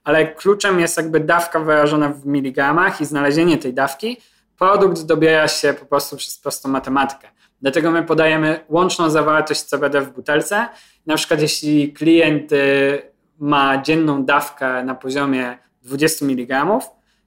Ale 0.04 0.34
kluczem 0.34 0.80
jest 0.80 0.96
jakby 0.96 1.20
dawka 1.20 1.60
wyrażona 1.60 2.08
w 2.08 2.26
miligramach 2.26 3.00
i 3.00 3.06
znalezienie 3.06 3.58
tej 3.58 3.74
dawki. 3.74 4.16
Produkt 4.58 5.02
dobiera 5.02 5.48
się 5.48 5.74
po 5.74 5.86
prostu 5.86 6.16
przez 6.16 6.38
prostą 6.38 6.68
matematykę. 6.68 7.28
Dlatego 7.62 7.90
my 7.90 8.02
podajemy 8.02 8.64
łączną 8.68 9.10
zawartość 9.10 9.62
CBD 9.62 10.00
w 10.00 10.12
butelce. 10.12 10.68
Na 11.06 11.16
przykład 11.16 11.40
jeśli 11.40 11.92
klient 11.92 12.52
y, 12.52 13.02
ma 13.38 13.82
dzienną 13.82 14.24
dawkę 14.24 14.84
na 14.84 14.94
poziomie 14.94 15.58
20 15.82 16.26
mg 16.26 16.78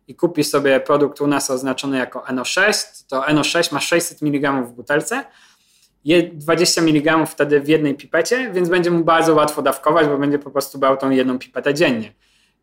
i 0.07 0.15
kupi 0.15 0.43
sobie 0.43 0.79
produkt 0.79 1.21
u 1.21 1.27
nas 1.27 1.51
oznaczony 1.51 1.97
jako 1.97 2.19
NO6, 2.19 3.03
to 3.07 3.21
NO6 3.21 3.73
ma 3.73 3.79
600 3.79 4.21
mg 4.21 4.51
w 4.61 4.71
butelce 4.71 5.25
20 6.33 6.81
mg 6.81 7.25
wtedy 7.25 7.61
w 7.61 7.67
jednej 7.67 7.95
pipecie, 7.95 8.51
więc 8.53 8.69
będzie 8.69 8.91
mu 8.91 9.03
bardzo 9.03 9.35
łatwo 9.35 9.61
dawkować, 9.61 10.07
bo 10.07 10.17
będzie 10.17 10.39
po 10.39 10.51
prostu 10.51 10.79
brał 10.79 10.97
tą 10.97 11.09
jedną 11.09 11.39
pipetę 11.39 11.73
dziennie. 11.73 12.13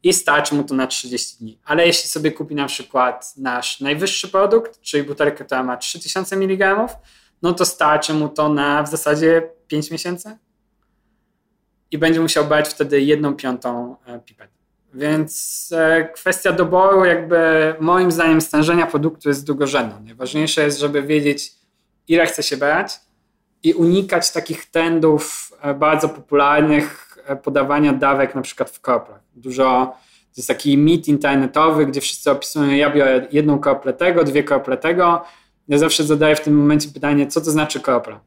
I 0.03 0.13
starczy 0.13 0.55
mu 0.55 0.65
to 0.65 0.75
na 0.75 0.87
30 0.87 1.37
dni. 1.39 1.59
Ale 1.65 1.87
jeśli 1.87 2.09
sobie 2.09 2.33
kupi 2.33 2.55
na 2.55 2.67
przykład 2.67 3.35
nasz 3.37 3.81
najwyższy 3.81 4.29
produkt, 4.29 4.81
czyli 4.81 5.03
butelkę, 5.03 5.45
która 5.45 5.63
ma 5.63 5.77
3000 5.77 6.37
mg, 6.37 6.87
no 7.43 7.53
to 7.53 7.65
starczy 7.65 8.15
mu 8.15 8.29
to 8.29 8.49
na 8.49 8.83
w 8.83 8.89
zasadzie 8.89 9.51
5 9.67 9.91
miesięcy. 9.91 10.39
I 11.91 11.99
będzie 11.99 12.21
musiał 12.21 12.45
brać 12.45 12.69
wtedy 12.69 13.01
jedną 13.01 13.35
piątą 13.35 13.97
e, 14.07 14.19
pipetę. 14.19 14.53
Więc 14.95 15.69
e, 15.77 16.05
kwestia 16.05 16.53
doboru, 16.53 17.05
jakby 17.05 17.75
moim 17.81 18.13
zdaniem 18.13 18.41
stężenia 18.41 18.87
produktu 18.87 19.29
jest 19.29 19.47
drugorzędna. 19.47 20.01
Najważniejsze 20.05 20.63
jest, 20.63 20.79
żeby 20.79 21.03
wiedzieć, 21.03 21.53
ile 22.09 22.27
chce 22.27 22.43
się 22.43 22.57
brać 22.57 23.01
i 23.63 23.73
unikać 23.73 24.33
takich 24.33 24.67
trendów 24.67 25.53
e, 25.63 25.75
bardzo 25.75 26.09
popularnych 26.09 27.09
podawania 27.43 27.93
dawek 27.93 28.35
na 28.35 28.43
przykład 28.43 28.71
w 28.71 28.81
kroplach. 28.81 29.21
Dużo, 29.35 29.97
to 30.35 30.35
jest 30.37 30.49
taki 30.49 30.79
mit 30.79 31.09
internetowy, 31.09 31.87
gdzie 31.87 32.01
wszyscy 32.01 32.31
opisują, 32.31 32.71
ja 32.71 32.91
biorę 32.91 33.27
jedną 33.33 33.59
kroplę 33.59 33.93
tego, 33.93 34.25
dwie 34.25 34.45
krople 34.45 34.77
tego. 34.77 35.25
Ja 35.69 35.79
zawsze 35.79 36.05
zadaję 36.05 36.37
w 36.37 36.41
tym 36.41 36.57
momencie 36.57 36.89
pytanie, 36.89 37.27
co 37.27 37.41
to 37.41 37.51
znaczy 37.51 37.81
kropla? 37.81 38.21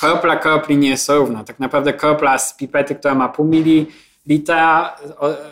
Kropla 0.00 0.36
kropli 0.36 0.76
nie 0.76 0.90
jest 0.90 1.08
równa. 1.08 1.44
Tak 1.44 1.58
naprawdę 1.58 1.92
kropla 1.92 2.38
z 2.38 2.56
pipety, 2.56 2.94
która 2.94 3.14
ma 3.14 3.28
pół 3.28 3.44
mili, 3.46 3.86
litra 4.26 4.96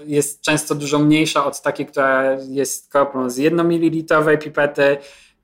jest 0.06 0.40
często 0.40 0.74
dużo 0.74 0.98
mniejsza 0.98 1.44
od 1.44 1.62
takiej, 1.62 1.86
która 1.86 2.36
jest 2.48 2.92
kroplą 2.92 3.30
z 3.30 3.36
1 3.36 3.66
ml 3.66 4.38
pipety. 4.38 4.96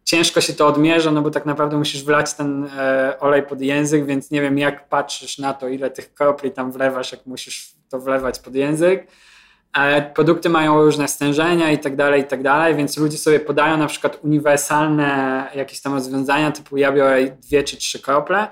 Ciężko 0.05 0.41
się 0.41 0.53
to 0.53 0.67
odmierza, 0.67 1.11
no 1.11 1.23
bo 1.23 1.31
tak 1.31 1.47
naprawdę 1.47 1.77
musisz 1.77 2.05
wlać 2.05 2.35
ten 2.35 2.69
e, 2.79 3.17
olej 3.21 3.43
pod 3.43 3.61
język, 3.61 4.07
więc 4.07 4.31
nie 4.31 4.41
wiem 4.41 4.59
jak 4.59 4.89
patrzysz 4.89 5.39
na 5.39 5.55
to, 5.55 5.69
ile 5.69 5.91
tych 5.91 6.15
kropli 6.15 6.51
tam 6.51 6.73
wlewasz, 6.73 7.13
jak 7.13 7.27
musisz 7.27 7.73
to 7.89 8.01
wlewać 8.01 8.39
pod 8.39 8.55
język. 8.55 9.07
E, 9.77 10.03
produkty 10.03 10.49
mają 10.49 10.85
różne 10.85 11.09
stężenia 11.09 11.73
i 11.73 11.79
tak 11.79 11.97
dalej, 11.97 12.23
i 12.23 12.25
tak 12.25 12.43
dalej, 12.43 12.75
więc 12.75 12.97
ludzie 12.97 13.19
sobie 13.19 13.41
podają 13.41 13.77
na 13.77 13.87
przykład 13.87 14.19
uniwersalne 14.25 15.51
jakieś 15.55 15.81
tam 15.81 15.95
rozwiązania, 15.95 16.53
typu 16.53 16.77
ja 16.77 16.93
biorę 16.93 17.27
dwie 17.27 17.65
czy 17.65 17.77
trzy 17.77 18.03
krople, 18.03 18.49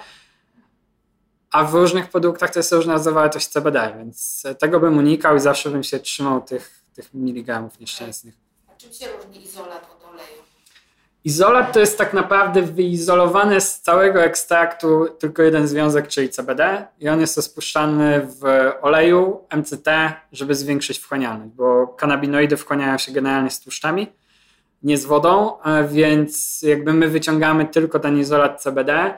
a 1.51 1.65
w 1.65 1.75
różnych 1.75 2.09
produktach 2.09 2.53
to 2.53 2.59
jest 2.59 2.73
różna 2.73 2.99
zawartość 2.99 3.47
CBD, 3.47 3.95
więc 3.99 4.43
tego 4.59 4.81
bym 4.81 4.99
unikał 4.99 5.37
i 5.37 5.41
zawsze 5.41 5.71
bym 5.71 5.83
się 5.83 6.01
trzymał 6.01 6.41
tych, 6.41 6.85
tych 6.95 7.15
miligramów 7.15 7.81
nieszczęsnych. 7.81 8.35
A 8.69 8.77
czym 8.77 8.93
się 8.93 9.07
różni 9.13 9.45
izolat? 9.45 9.94
Izolat 11.25 11.73
to 11.73 11.81
jest 11.81 11.99
tak 11.99 12.13
naprawdę 12.13 12.63
wyizolowany 12.63 13.61
z 13.61 13.81
całego 13.81 14.23
ekstraktu 14.23 15.07
tylko 15.19 15.43
jeden 15.43 15.69
związek, 15.69 16.09
czyli 16.09 16.29
CBD 16.29 16.87
i 17.01 17.09
on 17.09 17.21
jest 17.21 17.37
rozpuszczany 17.37 18.27
w 18.41 18.45
oleju 18.83 19.41
MCT, 19.57 20.13
żeby 20.33 20.55
zwiększyć 20.55 20.99
wchłanialność, 20.99 21.51
bo 21.55 21.87
kanabinoidy 21.89 22.57
wchłaniają 22.57 22.99
się 22.99 23.13
generalnie 23.13 23.51
z 23.51 23.61
tłuszczami, 23.61 24.07
nie 24.83 24.99
z 24.99 25.05
wodą, 25.05 25.53
więc 25.89 26.63
jakby 26.63 26.93
my 26.93 27.09
wyciągamy 27.09 27.67
tylko 27.67 28.01
ten 28.01 28.19
izolat 28.19 28.63
CBD, 28.63 29.15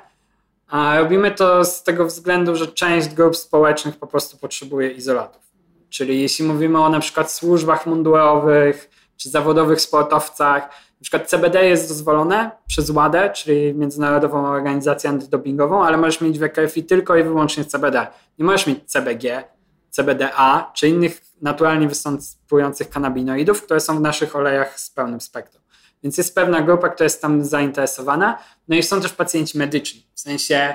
a 0.68 0.98
robimy 0.98 1.30
to 1.30 1.64
z 1.64 1.82
tego 1.82 2.06
względu, 2.06 2.56
że 2.56 2.66
część 2.66 3.08
grup 3.08 3.36
społecznych 3.36 3.96
po 3.96 4.06
prostu 4.06 4.36
potrzebuje 4.36 4.90
izolatów. 4.90 5.42
Czyli 5.90 6.22
jeśli 6.22 6.44
mówimy 6.44 6.80
o 6.84 6.88
na 6.88 7.00
przykład 7.00 7.32
służbach 7.32 7.86
mundurowych 7.86 8.90
czy 9.16 9.30
zawodowych 9.30 9.80
sportowcach, 9.80 10.68
na 11.00 11.02
przykład 11.02 11.28
CBD 11.28 11.66
jest 11.66 11.88
dozwolone 11.88 12.50
przez 12.66 12.90
WADę, 12.90 13.30
czyli 13.30 13.74
Międzynarodową 13.74 14.46
Organizację 14.46 15.10
Antydopingową, 15.10 15.84
ale 15.84 15.96
możesz 15.96 16.20
mieć 16.20 16.38
we 16.38 16.48
krwi 16.48 16.84
tylko 16.84 17.16
i 17.16 17.22
wyłącznie 17.22 17.64
CBD. 17.64 18.06
Nie 18.38 18.44
możesz 18.44 18.66
mieć 18.66 18.78
CBG, 18.86 19.44
CBDA 19.90 20.70
czy 20.74 20.88
innych 20.88 21.20
naturalnie 21.42 21.88
występujących 21.88 22.90
kanabinoidów, 22.90 23.62
które 23.62 23.80
są 23.80 23.98
w 23.98 24.00
naszych 24.00 24.36
olejach 24.36 24.80
z 24.80 24.90
pełnym 24.90 25.20
spektrum. 25.20 25.62
Więc 26.02 26.18
jest 26.18 26.34
pewna 26.34 26.60
grupa, 26.60 26.88
która 26.88 27.04
jest 27.04 27.22
tam 27.22 27.44
zainteresowana. 27.44 28.38
No 28.68 28.76
i 28.76 28.82
są 28.82 29.00
też 29.00 29.12
pacjenci 29.12 29.58
medyczni. 29.58 30.06
W 30.14 30.20
sensie 30.20 30.74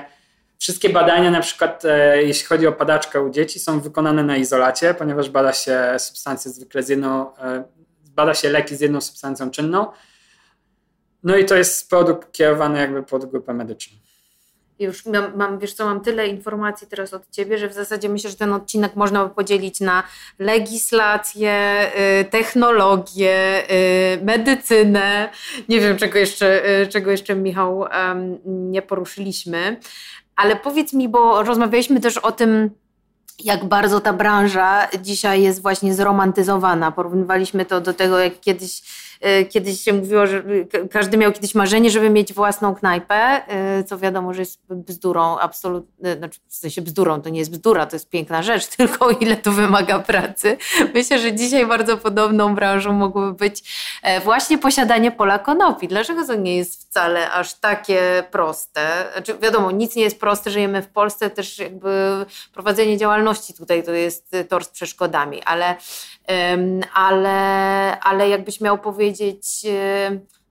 wszystkie 0.58 0.88
badania, 0.88 1.30
na 1.30 1.40
przykład 1.40 1.84
e, 1.84 2.22
jeśli 2.22 2.46
chodzi 2.46 2.66
o 2.66 2.72
padaczkę 2.72 3.22
u 3.22 3.30
dzieci, 3.30 3.60
są 3.60 3.80
wykonane 3.80 4.24
na 4.24 4.36
izolacie, 4.36 4.94
ponieważ 4.94 5.30
bada 5.30 5.52
się 5.52 5.96
substancje 5.98 6.50
zwykle 6.50 6.82
z 6.82 6.88
jedną, 6.88 7.36
e, 7.36 7.64
bada 8.08 8.34
się 8.34 8.50
leki 8.50 8.76
z 8.76 8.80
jedną 8.80 9.00
substancją 9.00 9.50
czynną. 9.50 9.86
No 11.24 11.36
i 11.36 11.44
to 11.44 11.54
jest 11.54 11.90
produkt 11.90 12.32
kierowany 12.32 12.78
jakby 12.78 13.02
pod 13.02 13.24
grupę 13.24 13.54
medyczną 13.54 14.02
już 14.82 15.06
mam, 15.06 15.36
mam, 15.36 15.58
wiesz 15.58 15.74
co, 15.74 15.84
mam 15.84 16.00
tyle 16.00 16.28
informacji 16.28 16.86
teraz 16.86 17.14
od 17.14 17.30
Ciebie, 17.30 17.58
że 17.58 17.68
w 17.68 17.72
zasadzie 17.72 18.08
myślę, 18.08 18.30
że 18.30 18.36
ten 18.36 18.52
odcinek 18.52 18.96
można 18.96 19.24
by 19.24 19.34
podzielić 19.34 19.80
na 19.80 20.02
legislację, 20.38 21.86
y, 22.20 22.24
technologię, 22.24 23.62
y, 23.70 24.24
medycynę. 24.24 25.28
Nie 25.68 25.80
wiem, 25.80 25.96
czego 25.96 26.18
jeszcze, 26.18 26.80
y, 26.82 26.86
czego 26.86 27.10
jeszcze 27.10 27.34
Michał, 27.34 27.84
nie 28.46 28.82
poruszyliśmy. 28.82 29.80
Ale 30.36 30.56
powiedz 30.56 30.92
mi, 30.92 31.08
bo 31.08 31.42
rozmawialiśmy 31.42 32.00
też 32.00 32.18
o 32.18 32.32
tym, 32.32 32.70
jak 33.44 33.64
bardzo 33.64 34.00
ta 34.00 34.12
branża 34.12 34.88
dzisiaj 35.02 35.42
jest 35.42 35.62
właśnie 35.62 35.94
zromantyzowana. 35.94 36.92
Porównywaliśmy 36.92 37.64
to 37.64 37.80
do 37.80 37.94
tego, 37.94 38.18
jak 38.18 38.40
kiedyś 38.40 38.82
kiedyś 39.50 39.80
się 39.80 39.92
mówiło, 39.92 40.26
że 40.26 40.42
każdy 40.90 41.16
miał 41.16 41.32
kiedyś 41.32 41.54
marzenie, 41.54 41.90
żeby 41.90 42.10
mieć 42.10 42.32
własną 42.32 42.74
knajpę, 42.74 43.14
e, 43.48 43.84
co 43.84 43.98
wiadomo, 43.98 44.34
że 44.34 44.42
jest 44.42 44.60
bzdurą, 44.70 45.38
absolutnie, 45.38 46.16
znaczy 46.16 46.40
w 46.48 46.54
sensie 46.54 46.82
bzdurą, 46.82 47.22
to 47.22 47.28
nie 47.28 47.38
jest 47.38 47.50
bzdura, 47.50 47.86
to 47.86 47.96
jest 47.96 48.10
piękna 48.10 48.42
rzecz, 48.42 48.66
tylko 48.76 49.10
ile 49.10 49.36
to 49.36 49.52
wymaga 49.52 49.98
pracy. 49.98 50.56
Myślę, 50.94 51.18
że 51.18 51.32
dzisiaj 51.32 51.66
bardzo 51.66 51.96
podobną 51.96 52.54
branżą 52.54 52.92
mogłoby 52.92 53.32
być 53.32 53.62
e, 54.02 54.20
właśnie 54.20 54.58
posiadanie 54.58 55.10
pola 55.10 55.38
konopi. 55.38 55.88
Dlaczego 55.88 56.26
to 56.26 56.34
nie 56.34 56.56
jest 56.56 56.88
wcale 56.88 57.30
aż 57.30 57.54
takie 57.54 58.24
proste? 58.30 59.04
Znaczy, 59.12 59.38
wiadomo, 59.38 59.70
nic 59.70 59.96
nie 59.96 60.02
jest 60.02 60.20
proste, 60.20 60.50
żyjemy 60.50 60.82
w 60.82 60.88
Polsce, 60.88 61.30
też 61.30 61.58
jakby 61.58 62.26
prowadzenie 62.54 62.98
działalności 62.98 63.54
tutaj 63.54 63.82
to 63.82 63.92
jest 63.92 64.36
tor 64.48 64.64
z 64.64 64.68
przeszkodami, 64.68 65.42
ale 65.42 65.76
ale, 66.94 68.00
ale 68.00 68.28
jakbyś 68.28 68.60
miał 68.60 68.78
powiedzieć, 68.78 69.11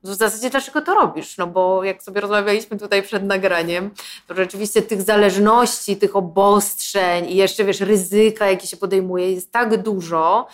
w 0.04 0.16
zasadzie 0.16 0.50
dlaczego 0.50 0.82
to 0.82 0.94
robisz? 0.94 1.38
No 1.38 1.48
bo 1.48 1.84
jak 1.84 2.04
sobie 2.04 2.22
rozmawialiśmy 2.22 2.78
tutaj 2.78 3.04
przed 3.04 3.24
nagraniem, 3.24 3.92
to 4.28 4.36
rzeczywiście 4.36 4.82
tych 4.82 5.02
zależności, 5.02 5.98
tych 5.98 6.16
obostrzeń 6.16 7.30
i 7.30 7.36
jeszcze 7.36 7.66
wiesz, 7.66 7.80
ryzyka, 7.80 8.50
jakie 8.50 8.68
się 8.68 8.78
podejmuje, 8.78 9.32
jest 9.32 9.52
tak 9.52 9.84
dużo, 9.84 10.48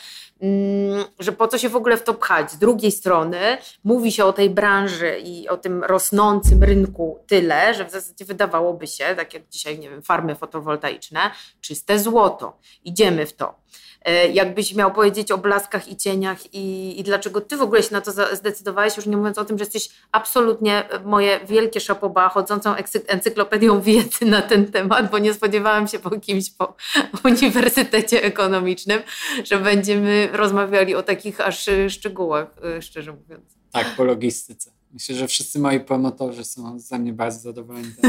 że 1.19 1.31
po 1.31 1.47
co 1.47 1.57
się 1.57 1.69
w 1.69 1.75
ogóle 1.75 1.97
w 1.97 2.03
to 2.03 2.13
pchać? 2.13 2.51
Z 2.51 2.57
drugiej 2.57 2.91
strony 2.91 3.57
mówi 3.83 4.11
się 4.11 4.25
o 4.25 4.33
tej 4.33 4.49
branży 4.49 5.19
i 5.23 5.49
o 5.49 5.57
tym 5.57 5.83
rosnącym 5.83 6.63
rynku 6.63 7.19
tyle, 7.27 7.73
że 7.73 7.85
w 7.85 7.91
zasadzie 7.91 8.25
wydawałoby 8.25 8.87
się, 8.87 9.15
tak 9.15 9.33
jak 9.33 9.49
dzisiaj, 9.49 9.79
nie 9.79 9.89
wiem, 9.89 10.01
farmy 10.01 10.35
fotowoltaiczne, 10.35 11.31
czyste 11.61 11.99
złoto. 11.99 12.57
Idziemy 12.83 13.25
w 13.25 13.33
to. 13.33 13.67
E, 14.07 14.27
jakbyś 14.27 14.73
miał 14.73 14.91
powiedzieć 14.91 15.31
o 15.31 15.37
blaskach 15.37 15.87
i 15.87 15.97
cieniach 15.97 16.53
i, 16.53 16.99
i 16.99 17.03
dlaczego 17.03 17.41
ty 17.41 17.57
w 17.57 17.61
ogóle 17.61 17.83
się 17.83 17.93
na 17.93 18.01
to 18.01 18.11
zdecydowałeś, 18.35 18.97
już 18.97 19.05
nie 19.05 19.17
mówiąc 19.17 19.37
o 19.37 19.45
tym, 19.45 19.57
że 19.57 19.63
jesteś 19.63 19.89
absolutnie 20.11 20.83
moje 21.05 21.39
wielkie 21.45 21.79
szapoba, 21.79 22.29
chodzącą 22.29 22.75
encyklopedią 23.07 23.81
wiedzy 23.81 24.25
na 24.25 24.41
ten 24.41 24.71
temat, 24.71 25.11
bo 25.11 25.17
nie 25.17 25.33
spodziewałam 25.33 25.87
się 25.87 25.99
po 25.99 26.19
kimś 26.19 26.51
po 26.51 26.75
Uniwersytecie 27.25 28.23
Ekonomicznym, 28.23 29.01
że 29.43 29.57
będziemy 29.57 30.26
rozmawiali 30.31 30.95
o 30.95 31.03
takich 31.03 31.41
aż 31.41 31.69
szczegółach, 31.89 32.55
e, 32.77 32.81
szczerze 32.81 33.11
mówiąc. 33.11 33.57
Tak, 33.71 33.95
po 33.95 34.03
logistyce. 34.03 34.71
Myślę, 34.93 35.15
że 35.15 35.27
wszyscy 35.27 35.59
moi 35.59 35.79
promotorzy 35.79 36.45
są 36.45 36.79
ze 36.79 36.99
mnie 36.99 37.13
bardzo 37.13 37.39
zadowoleni. 37.39 37.91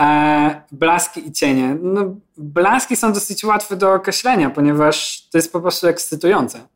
E, 0.00 0.62
blaski 0.72 1.28
i 1.28 1.32
cienie. 1.32 1.78
No, 1.82 2.16
blaski 2.36 2.96
są 2.96 3.12
dosyć 3.12 3.44
łatwe 3.44 3.76
do 3.76 3.94
określenia, 3.94 4.50
ponieważ 4.50 5.28
to 5.32 5.38
jest 5.38 5.52
po 5.52 5.60
prostu 5.60 5.86
ekscytujące. 5.86 6.68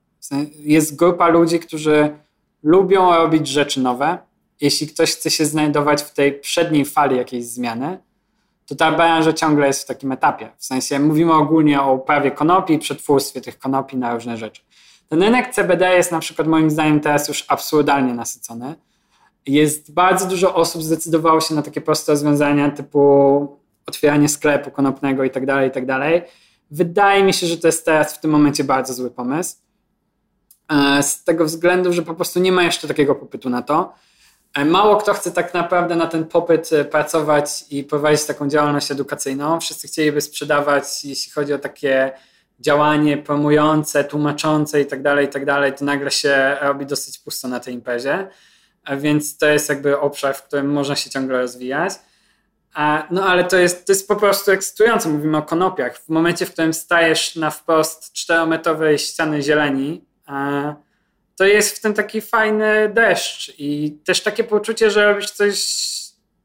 Jest 0.59 0.97
grupa 0.97 1.29
ludzi, 1.29 1.61
którzy 1.61 2.17
lubią 2.63 3.15
robić 3.15 3.49
rzeczy 3.49 3.81
nowe. 3.81 4.19
Jeśli 4.61 4.87
ktoś 4.87 5.13
chce 5.13 5.31
się 5.31 5.47
znajdować 5.47 6.03
w 6.03 6.15
tej 6.15 6.41
przedniej 6.41 6.85
fali 6.85 7.17
jakiejś 7.17 7.45
zmiany, 7.45 7.99
to 8.71 8.77
ta 8.77 8.93
branża 8.93 9.33
ciągle 9.33 9.67
jest 9.67 9.83
w 9.83 9.87
takim 9.87 10.13
etapie. 10.13 10.51
W 10.57 10.65
sensie 10.65 10.99
mówimy 10.99 11.33
ogólnie 11.33 11.83
o 11.83 11.93
uprawie 11.93 12.31
konopi, 12.31 12.79
przetwórstwie 12.79 13.41
tych 13.41 13.59
konopi 13.59 13.97
na 13.97 14.15
różne 14.15 14.37
rzeczy. 14.37 14.63
Ten 15.09 15.23
rynek 15.23 15.55
CBD 15.55 15.95
jest 15.95 16.13
na 16.13 16.19
przykład 16.19 16.49
moim 16.49 16.71
zdaniem 16.71 17.01
teraz 17.01 17.29
już 17.29 17.45
absurdalnie 17.49 18.15
nasycony 18.15 18.75
jest 19.47 19.93
bardzo 19.93 20.27
dużo 20.27 20.55
osób 20.55 20.83
zdecydowało 20.83 21.41
się 21.41 21.55
na 21.55 21.63
takie 21.63 21.81
proste 21.81 22.13
rozwiązania 22.13 22.71
typu 22.71 23.59
otwieranie 23.87 24.29
sklepu 24.29 24.71
konopnego 24.71 25.25
i 25.25 25.31
tak 25.31 25.47
dalej, 25.47 25.69
i 25.69 25.73
tak. 25.73 25.85
Wydaje 26.71 27.25
mi 27.25 27.33
się, 27.33 27.47
że 27.47 27.57
to 27.57 27.69
jest 27.69 27.85
teraz 27.85 28.15
w 28.15 28.21
tym 28.21 28.31
momencie 28.31 28.65
bardzo 28.65 28.95
zły 28.95 29.11
pomysł. 29.11 29.57
E, 30.73 31.03
z 31.03 31.25
tego 31.25 31.45
względu, 31.45 31.93
że 31.93 32.03
po 32.03 32.15
prostu 32.15 32.41
nie 32.41 32.53
ma 32.53 32.63
jeszcze 32.63 32.89
takiego 32.89 33.15
popytu 33.15 33.51
na 33.51 33.63
to. 33.63 33.93
E, 34.55 34.65
mało 34.65 34.97
kto 34.97 35.15
chce 35.15 35.31
tak 35.31 35.55
naprawdę 35.55 35.97
na 35.97 36.07
ten 36.07 36.25
popyt 36.25 36.73
e, 36.73 36.85
pracować 36.85 37.65
i 37.71 37.85
prowadzić 37.85 38.25
taką 38.25 38.49
działalność 38.49 38.91
edukacyjną. 38.91 39.61
Wszyscy 39.61 39.89
chcieliby 39.89 40.21
sprzedawać, 40.21 41.05
jeśli 41.05 41.33
chodzi 41.33 41.53
o 41.53 41.59
takie 41.59 42.13
działanie 42.61 43.19
promujące, 43.19 44.05
tłumaczące 44.05 44.81
i 44.81 44.87
tak 44.87 45.03
dalej, 45.03 45.27
i 45.27 45.29
tak 45.29 45.45
to 45.79 45.85
nagle 45.85 46.11
się 46.11 46.57
robi 46.61 46.87
dosyć 46.87 47.19
pusto 47.19 47.49
na 47.49 47.61
tej 47.61 47.75
imprezie. 47.75 48.29
E, 48.85 48.97
więc 48.97 49.39
to 49.39 49.47
jest 49.47 49.69
jakby 49.69 50.01
obszar, 50.01 50.35
w 50.35 50.43
którym 50.43 50.73
można 50.73 50.97
się 50.97 51.11
ciągle 51.11 51.39
rozwijać. 51.39 51.93
No 53.11 53.25
ale 53.25 53.45
to 53.45 53.57
jest, 53.57 53.87
to 53.87 53.93
jest 53.93 54.09
po 54.09 54.17
prostu 54.17 54.51
ekscytujące. 54.51 55.09
Mówimy 55.09 55.37
o 55.37 55.43
konopiach. 55.43 55.99
W 55.99 56.09
momencie, 56.09 56.47
w 56.47 56.53
którym 56.53 56.75
stajesz 56.75 57.37
na 57.37 57.51
wprost 57.51 58.15
4-metrowej 58.15 58.99
ściany 58.99 59.43
zieleni, 59.43 60.05
to 61.41 61.47
jest 61.47 61.77
w 61.77 61.81
tym 61.81 61.95
taki 61.95 62.21
fajny 62.21 62.91
deszcz 62.95 63.55
i 63.59 63.99
też 64.05 64.23
takie 64.23 64.45
poczucie, 64.45 64.91
że 64.91 65.13
robisz 65.13 65.31
coś, 65.31 65.65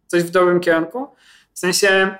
coś 0.08 0.24
w 0.24 0.30
dobrym 0.30 0.60
kierunku. 0.60 1.08
W 1.54 1.60
sensie 1.60 2.18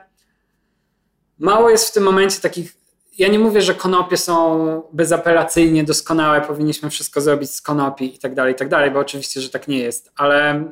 mało 1.40 1.70
jest 1.70 1.90
w 1.90 1.94
tym 1.94 2.04
momencie 2.04 2.42
takich. 2.42 2.74
Ja 3.18 3.28
nie 3.28 3.40
mówię, 3.40 3.62
że 3.62 3.76
konopie 3.76 4.18
są 4.18 4.84
bezapelacyjnie 4.94 5.84
doskonałe, 5.84 6.42
powinniśmy 6.42 6.90
wszystko 6.90 7.22
zrobić 7.22 7.52
z 7.52 7.62
konopi 7.62 8.16
i 8.16 8.20
tak 8.20 8.36
dalej, 8.36 8.54
i 8.54 8.56
tak 8.56 8.70
dalej, 8.70 8.92
bo 8.92 9.00
oczywiście, 9.00 9.42
że 9.42 9.50
tak 9.50 9.68
nie 9.68 9.80
jest, 9.80 10.12
ale 10.16 10.64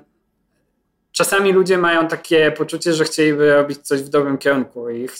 czasami 1.12 1.52
ludzie 1.52 1.78
mają 1.78 2.08
takie 2.08 2.52
poczucie, 2.52 2.94
że 2.94 3.04
chcieliby 3.04 3.54
robić 3.54 3.80
coś 3.80 4.02
w 4.02 4.10
dobrym 4.10 4.38
kierunku 4.38 4.90
i 4.90 5.08
ch 5.08 5.16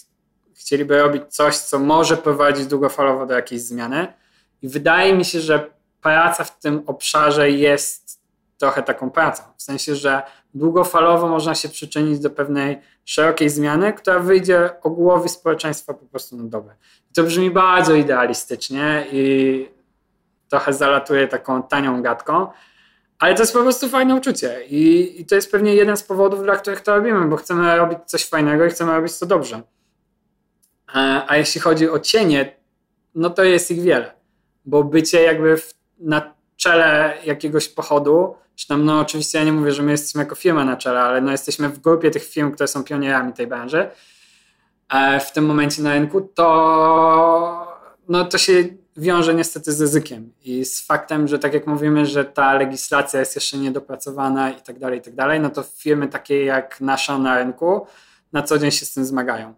chcieliby 0.54 0.98
robić 0.98 1.24
coś, 1.30 1.58
co 1.58 1.80
może 1.80 2.18
prowadzić 2.18 2.66
długofalowo 2.66 3.26
do 3.26 3.34
jakiejś 3.34 3.62
zmiany. 3.62 4.08
I 4.62 4.68
wydaje 4.68 5.16
mi 5.16 5.26
się, 5.26 5.40
że 5.40 5.74
praca 6.04 6.44
w 6.44 6.60
tym 6.60 6.84
obszarze 6.86 7.52
jest 7.52 8.20
trochę 8.58 8.84
taką 8.84 9.10
pracą. 9.10 9.44
W 9.58 9.64
sensie, 9.64 9.96
że 9.96 10.22
długofalowo 10.54 11.28
można 11.28 11.56
się 11.56 11.70
przyczynić 11.70 12.20
do 12.20 12.30
pewnej 12.30 12.82
szerokiej 13.06 13.50
zmiany, 13.50 13.94
która 13.94 14.20
wyjdzie 14.20 14.70
ogółowi 14.84 15.30
społeczeństwa 15.30 15.94
po 15.94 16.06
prostu 16.06 16.38
na 16.38 16.44
dobre. 16.44 16.76
To 17.16 17.24
brzmi 17.24 17.52
bardzo 17.52 17.96
idealistycznie 17.96 19.08
i 19.12 19.70
trochę 20.50 20.74
zalatuje 20.74 21.28
taką 21.28 21.64
tanią 21.64 22.02
gadką, 22.02 22.48
ale 23.20 23.36
to 23.36 23.42
jest 23.42 23.54
po 23.54 23.62
prostu 23.62 23.90
fajne 23.90 24.16
uczucie 24.16 24.66
I, 24.66 25.22
i 25.22 25.26
to 25.26 25.36
jest 25.36 25.52
pewnie 25.52 25.76
jeden 25.76 25.98
z 25.98 26.04
powodów, 26.04 26.44
dla 26.44 26.56
których 26.56 26.82
to 26.82 26.96
robimy, 26.96 27.28
bo 27.28 27.36
chcemy 27.36 27.78
robić 27.78 28.00
coś 28.06 28.26
fajnego 28.26 28.66
i 28.66 28.70
chcemy 28.70 28.96
robić 28.96 29.20
to 29.20 29.26
dobrze. 29.26 29.62
A, 30.88 31.32
a 31.32 31.38
jeśli 31.38 31.62
chodzi 31.62 31.90
o 31.90 32.00
cienie, 32.00 32.56
no 33.16 33.30
to 33.30 33.44
jest 33.44 33.72
ich 33.72 33.82
wiele, 33.82 34.14
bo 34.66 34.84
bycie 34.84 35.24
jakby 35.24 35.58
w 35.58 35.83
na 36.00 36.34
czele 36.56 37.18
jakiegoś 37.26 37.70
pochodu, 37.70 38.36
czy 38.56 38.68
tam, 38.68 38.86
no 38.86 39.00
oczywiście 39.00 39.38
ja 39.38 39.44
nie 39.44 39.52
mówię, 39.52 39.72
że 39.72 39.84
my 39.84 39.92
jesteśmy 39.92 40.20
jako 40.20 40.36
firma 40.36 40.66
na 40.66 40.78
czele, 40.78 41.02
ale 41.02 41.22
no 41.22 41.32
jesteśmy 41.32 41.70
w 41.70 41.80
grupie 41.80 42.12
tych 42.12 42.24
firm, 42.24 42.52
które 42.52 42.68
są 42.68 42.84
pionierami 42.84 43.34
tej 43.34 43.48
branży 43.48 43.90
e, 44.94 45.20
w 45.20 45.32
tym 45.32 45.46
momencie 45.46 45.82
na 45.82 45.94
rynku, 45.94 46.22
to 46.22 47.74
no 48.10 48.26
to 48.26 48.38
się 48.38 48.64
wiąże 48.98 49.34
niestety 49.34 49.74
z 49.74 49.82
ryzykiem 49.82 50.34
i 50.44 50.66
z 50.66 50.86
faktem, 50.86 51.28
że 51.28 51.40
tak 51.40 51.54
jak 51.54 51.68
mówimy, 51.68 52.06
że 52.06 52.26
ta 52.26 52.54
legislacja 52.54 53.20
jest 53.20 53.36
jeszcze 53.36 53.58
niedopracowana 53.58 54.52
i 54.52 54.62
tak 54.62 54.80
dalej, 54.80 55.00
i 55.00 55.02
tak 55.02 55.16
dalej, 55.16 55.40
no 55.40 55.50
to 55.50 55.64
firmy 55.64 56.08
takie 56.08 56.46
jak 56.46 56.82
nasza 56.82 57.18
na 57.18 57.38
rynku 57.38 57.88
na 58.34 58.44
co 58.44 58.60
dzień 58.60 58.72
się 58.72 58.86
z 58.86 58.94
tym 58.94 59.06
zmagają 59.06 59.54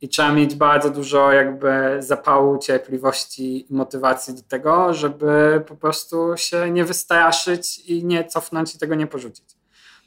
i 0.00 0.08
trzeba 0.08 0.32
mieć 0.32 0.54
bardzo 0.54 0.90
dużo 0.90 1.32
jakby 1.32 1.96
zapału, 1.98 2.58
cierpliwości 2.58 3.72
i 3.72 3.74
motywacji 3.74 4.34
do 4.34 4.42
tego, 4.42 4.94
żeby 4.94 5.64
po 5.66 5.76
prostu 5.76 6.32
się 6.36 6.70
nie 6.70 6.84
wystraszyć 6.84 7.78
i 7.78 8.04
nie 8.04 8.24
cofnąć 8.24 8.74
i 8.74 8.78
tego 8.78 8.94
nie 8.94 9.06
porzucić. 9.06 9.44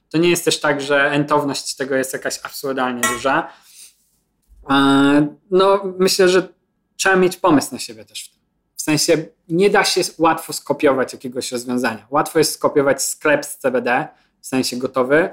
To 0.09 0.17
nie 0.17 0.29
jest 0.29 0.45
też 0.45 0.59
tak, 0.59 0.81
że 0.81 1.11
entowność 1.11 1.75
tego 1.75 1.95
jest 1.95 2.13
jakaś 2.13 2.39
absurdalnie 2.43 3.01
duża. 3.01 3.49
E, 4.69 5.27
no, 5.51 5.81
myślę, 5.99 6.29
że 6.29 6.47
trzeba 6.95 7.15
mieć 7.15 7.37
pomysł 7.37 7.69
na 7.71 7.79
siebie 7.79 8.05
też 8.05 8.23
w 8.23 8.33
tym. 8.33 8.43
W 8.75 8.81
sensie 8.81 9.25
nie 9.49 9.69
da 9.69 9.83
się 9.83 10.01
łatwo 10.17 10.53
skopiować 10.53 11.13
jakiegoś 11.13 11.51
rozwiązania. 11.51 12.07
Łatwo 12.09 12.39
jest 12.39 12.53
skopiować 12.53 13.03
sklep 13.03 13.45
z 13.45 13.57
CBD, 13.57 14.07
w 14.41 14.47
sensie 14.47 14.77
gotowy, 14.77 15.29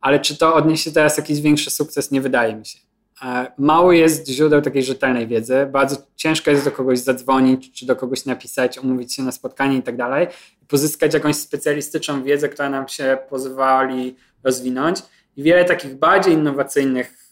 ale 0.00 0.20
czy 0.20 0.36
to 0.36 0.54
odniesie 0.54 0.92
teraz 0.92 1.16
jakiś 1.16 1.40
większy 1.40 1.70
sukces, 1.70 2.10
nie 2.10 2.20
wydaje 2.20 2.54
mi 2.54 2.66
się. 2.66 2.78
E, 3.22 3.52
mało 3.58 3.92
jest 3.92 4.28
źródeł 4.28 4.62
takiej 4.62 4.82
rzetelnej 4.82 5.26
wiedzy. 5.26 5.68
Bardzo 5.72 5.96
ciężko 6.16 6.50
jest 6.50 6.64
do 6.64 6.72
kogoś 6.72 6.98
zadzwonić, 6.98 7.72
czy 7.72 7.86
do 7.86 7.96
kogoś 7.96 8.24
napisać, 8.24 8.78
umówić 8.78 9.14
się 9.14 9.22
na 9.22 9.32
spotkanie 9.32 9.76
i 9.76 9.82
tak 9.82 9.96
dalej. 9.96 10.26
Pozyskać 10.68 11.14
jakąś 11.14 11.36
specjalistyczną 11.36 12.22
wiedzę, 12.22 12.48
która 12.48 12.70
nam 12.70 12.88
się 12.88 13.18
pozwoli 13.28 14.16
rozwinąć. 14.44 15.02
I 15.36 15.42
wiele 15.42 15.64
takich 15.64 15.94
bardziej 15.94 16.34
innowacyjnych 16.34 17.24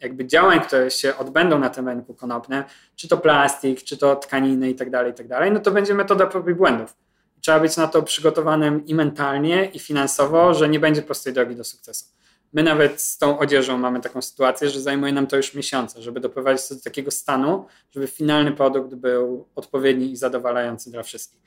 jakby 0.00 0.26
działań, 0.26 0.60
które 0.60 0.90
się 0.90 1.16
odbędą 1.16 1.58
na 1.58 1.70
tym 1.70 1.88
rynku 1.88 2.14
konopnym, 2.14 2.64
czy 2.96 3.08
to 3.08 3.16
plastik, 3.16 3.82
czy 3.82 3.96
to 3.96 4.16
tkaniny 4.16 4.70
i 4.70 4.74
tak 4.74 4.90
dalej, 4.90 5.12
i 5.12 5.14
tak 5.14 5.28
dalej, 5.28 5.52
no 5.52 5.60
to 5.60 5.70
będzie 5.70 5.94
metoda 5.94 6.26
prób 6.26 6.48
i 6.48 6.54
błędów. 6.54 6.96
Trzeba 7.40 7.60
być 7.60 7.76
na 7.76 7.86
to 7.86 8.02
przygotowanym 8.02 8.86
i 8.86 8.94
mentalnie, 8.94 9.64
i 9.64 9.78
finansowo, 9.78 10.54
że 10.54 10.68
nie 10.68 10.80
będzie 10.80 11.02
prostej 11.02 11.32
drogi 11.32 11.56
do 11.56 11.64
sukcesu. 11.64 12.04
My 12.52 12.62
nawet 12.62 13.00
z 13.00 13.18
tą 13.18 13.38
odzieżą 13.38 13.78
mamy 13.78 14.00
taką 14.00 14.22
sytuację, 14.22 14.70
że 14.70 14.80
zajmuje 14.80 15.12
nam 15.12 15.26
to 15.26 15.36
już 15.36 15.54
miesiące, 15.54 16.02
żeby 16.02 16.20
doprowadzić 16.20 16.68
to 16.68 16.74
do 16.74 16.80
takiego 16.80 17.10
stanu, 17.10 17.66
żeby 17.94 18.06
finalny 18.06 18.52
produkt 18.52 18.94
był 18.94 19.48
odpowiedni 19.54 20.12
i 20.12 20.16
zadowalający 20.16 20.90
dla 20.90 21.02
wszystkich. 21.02 21.40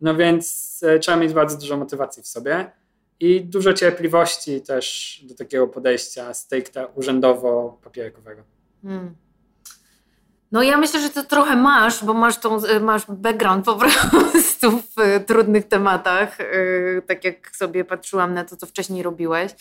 No 0.00 0.14
więc 0.14 0.76
e, 0.82 0.98
trzeba 0.98 1.16
mieć 1.16 1.32
bardzo 1.32 1.58
dużo 1.58 1.76
motywacji 1.76 2.22
w 2.22 2.26
sobie 2.26 2.70
i 3.20 3.40
dużo 3.40 3.72
cierpliwości 3.72 4.60
też 4.60 5.20
do 5.28 5.34
takiego 5.34 5.68
podejścia 5.68 6.34
stricte 6.34 6.86
urzędowo-papierkowego. 6.86 8.42
Hmm. 8.82 9.14
No 10.52 10.62
ja 10.62 10.76
myślę, 10.76 11.00
że 11.00 11.10
to 11.10 11.24
trochę 11.24 11.56
masz, 11.56 12.04
bo 12.04 12.14
masz, 12.14 12.38
tą, 12.38 12.58
masz 12.80 13.02
background 13.08 13.64
po 13.64 13.76
prostu 13.80 14.70
w 14.70 15.00
e, 15.00 15.20
trudnych 15.20 15.68
tematach, 15.68 16.40
e, 16.40 16.44
tak 17.02 17.24
jak 17.24 17.56
sobie 17.56 17.84
patrzyłam 17.84 18.34
na 18.34 18.44
to, 18.44 18.56
co 18.56 18.66
wcześniej 18.66 19.02
robiłeś 19.02 19.52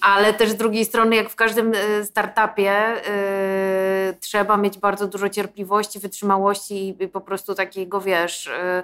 ale 0.00 0.34
też 0.34 0.50
z 0.50 0.56
drugiej 0.56 0.84
strony, 0.84 1.16
jak 1.16 1.30
w 1.30 1.34
każdym 1.34 1.72
e, 1.74 2.04
startupie, 2.04 2.72
e, 2.72 4.14
trzeba 4.20 4.56
mieć 4.56 4.78
bardzo 4.78 5.06
dużo 5.06 5.28
cierpliwości, 5.28 5.98
wytrzymałości 5.98 6.88
i 6.88 7.08
po 7.08 7.20
prostu 7.20 7.54
takiego, 7.54 8.00
wiesz, 8.00 8.46
e, 8.46 8.82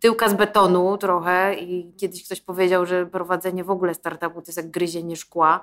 tyłka 0.00 0.28
z 0.28 0.34
betonu 0.34 0.98
trochę. 0.98 1.54
I 1.54 1.92
kiedyś 1.96 2.24
ktoś 2.24 2.40
powiedział, 2.40 2.86
że 2.86 3.06
prowadzenie 3.06 3.64
w 3.64 3.70
ogóle 3.70 3.94
startupu 3.94 4.42
to 4.42 4.46
jest 4.46 4.56
jak 4.56 4.70
gryzienie 4.70 5.16
szkła, 5.16 5.60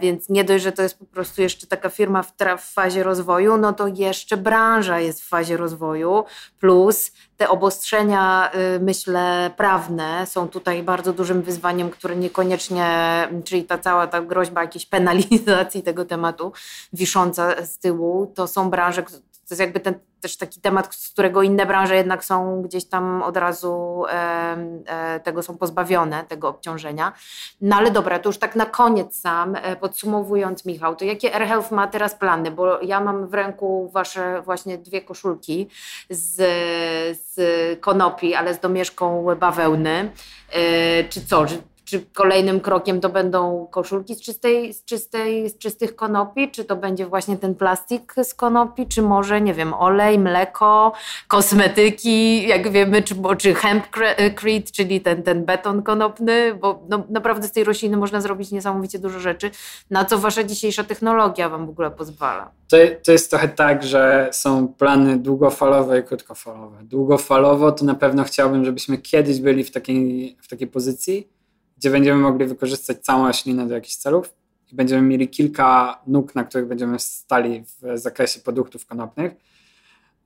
więc 0.00 0.28
nie 0.28 0.44
dość, 0.44 0.64
że 0.64 0.72
to 0.72 0.82
jest 0.82 0.98
po 0.98 1.04
prostu 1.04 1.42
jeszcze 1.42 1.66
taka 1.66 1.88
firma 1.88 2.22
w, 2.22 2.32
w 2.58 2.72
fazie 2.72 3.02
rozwoju, 3.02 3.56
no 3.56 3.72
to 3.72 3.86
jeszcze 3.86 4.36
branża 4.36 5.00
jest 5.00 5.22
w 5.22 5.28
fazie 5.28 5.56
rozwoju, 5.56 6.24
plus 6.60 7.12
te 7.36 7.48
obostrzenia, 7.48 8.50
myślę, 8.80 9.50
prawne 9.56 10.26
są 10.26 10.48
tutaj 10.48 10.82
bardzo 10.82 11.12
dużym 11.12 11.42
wyzwaniem, 11.42 11.90
które 11.90 12.16
niekoniecznie, 12.16 13.28
czyli 13.44 13.64
ta 13.72 13.78
cała 13.78 14.06
ta 14.06 14.20
groźba 14.20 14.62
jakiejś 14.62 14.86
penalizacji 14.86 15.82
tego 15.82 16.04
tematu 16.04 16.52
wisząca 16.92 17.66
z 17.66 17.78
tyłu, 17.78 18.32
to 18.34 18.46
są 18.46 18.70
branże, 18.70 19.02
to 19.02 19.10
jest 19.50 19.60
jakby 19.60 19.80
ten 19.80 19.94
też 20.22 20.36
taki 20.36 20.60
temat, 20.60 20.94
z 20.94 21.10
którego 21.10 21.42
inne 21.42 21.66
branże 21.66 21.96
jednak 21.96 22.24
są 22.24 22.62
gdzieś 22.62 22.84
tam 22.84 23.22
od 23.22 23.36
razu 23.36 24.04
e, 24.08 24.56
e, 24.86 25.20
tego 25.20 25.42
są 25.42 25.58
pozbawione, 25.58 26.24
tego 26.24 26.48
obciążenia. 26.48 27.12
No 27.60 27.76
ale 27.76 27.90
dobra, 27.90 28.18
to 28.18 28.28
już 28.28 28.38
tak 28.38 28.56
na 28.56 28.66
koniec 28.66 29.20
sam, 29.20 29.56
e, 29.56 29.76
podsumowując 29.76 30.64
Michał, 30.64 30.96
to 30.96 31.04
jakie 31.04 31.34
AirHealth 31.34 31.70
ma 31.70 31.86
teraz 31.86 32.14
plany? 32.14 32.50
Bo 32.50 32.80
ja 32.80 33.00
mam 33.00 33.26
w 33.26 33.34
ręku 33.34 33.90
wasze 33.92 34.42
właśnie 34.42 34.78
dwie 34.78 35.00
koszulki 35.00 35.68
z, 36.10 36.36
z 37.18 37.40
konopi, 37.80 38.34
ale 38.34 38.54
z 38.54 38.58
domieszką 38.60 39.26
bawełny. 39.40 40.12
E, 40.52 41.04
czy 41.04 41.26
co? 41.26 41.46
Czy 41.92 42.06
kolejnym 42.14 42.60
krokiem 42.60 43.00
to 43.00 43.08
będą 43.08 43.66
koszulki 43.70 44.14
z, 44.14 44.20
czystej, 44.20 44.74
z, 44.74 44.84
czystej, 44.84 45.50
z 45.50 45.58
czystych 45.58 45.96
konopi, 45.96 46.50
czy 46.50 46.64
to 46.64 46.76
będzie 46.76 47.06
właśnie 47.06 47.36
ten 47.36 47.54
plastik 47.54 48.14
z 48.22 48.34
konopi, 48.34 48.86
czy 48.86 49.02
może, 49.02 49.40
nie 49.40 49.54
wiem, 49.54 49.74
olej, 49.74 50.18
mleko, 50.18 50.92
kosmetyki, 51.28 52.48
jak 52.48 52.70
wiemy, 52.70 53.02
czy, 53.02 53.14
czy 53.38 53.54
hempcrete, 53.54 54.30
czyli 54.72 55.00
ten, 55.00 55.22
ten 55.22 55.44
beton 55.44 55.82
konopny, 55.82 56.54
bo 56.54 56.82
no, 56.88 57.04
naprawdę 57.10 57.48
z 57.48 57.52
tej 57.52 57.64
rośliny 57.64 57.96
można 57.96 58.20
zrobić 58.20 58.50
niesamowicie 58.50 58.98
dużo 58.98 59.20
rzeczy, 59.20 59.50
na 59.90 60.04
co 60.04 60.18
wasza 60.18 60.44
dzisiejsza 60.44 60.84
technologia 60.84 61.48
wam 61.48 61.66
w 61.66 61.70
ogóle 61.70 61.90
pozwala. 61.90 62.50
To, 62.68 62.76
to 63.04 63.12
jest 63.12 63.30
trochę 63.30 63.48
tak, 63.48 63.82
że 63.82 64.28
są 64.32 64.68
plany 64.68 65.18
długofalowe 65.18 66.00
i 66.00 66.02
krótkofalowe. 66.02 66.76
Długofalowo 66.82 67.72
to 67.72 67.84
na 67.84 67.94
pewno 67.94 68.24
chciałbym, 68.24 68.64
żebyśmy 68.64 68.98
kiedyś 68.98 69.40
byli 69.40 69.64
w 69.64 69.70
takiej, 69.70 70.36
w 70.42 70.48
takiej 70.48 70.66
pozycji, 70.66 71.41
gdzie 71.82 71.90
będziemy 71.90 72.20
mogli 72.20 72.46
wykorzystać 72.46 72.98
całą 72.98 73.26
roślinę 73.26 73.68
do 73.68 73.74
jakichś 73.74 73.96
celów 73.96 74.34
i 74.72 74.74
będziemy 74.74 75.02
mieli 75.02 75.28
kilka 75.28 75.98
nóg, 76.06 76.34
na 76.34 76.44
których 76.44 76.68
będziemy 76.68 76.98
stali 76.98 77.64
w 77.64 77.98
zakresie 77.98 78.40
produktów 78.40 78.86
konopnych. 78.86 79.32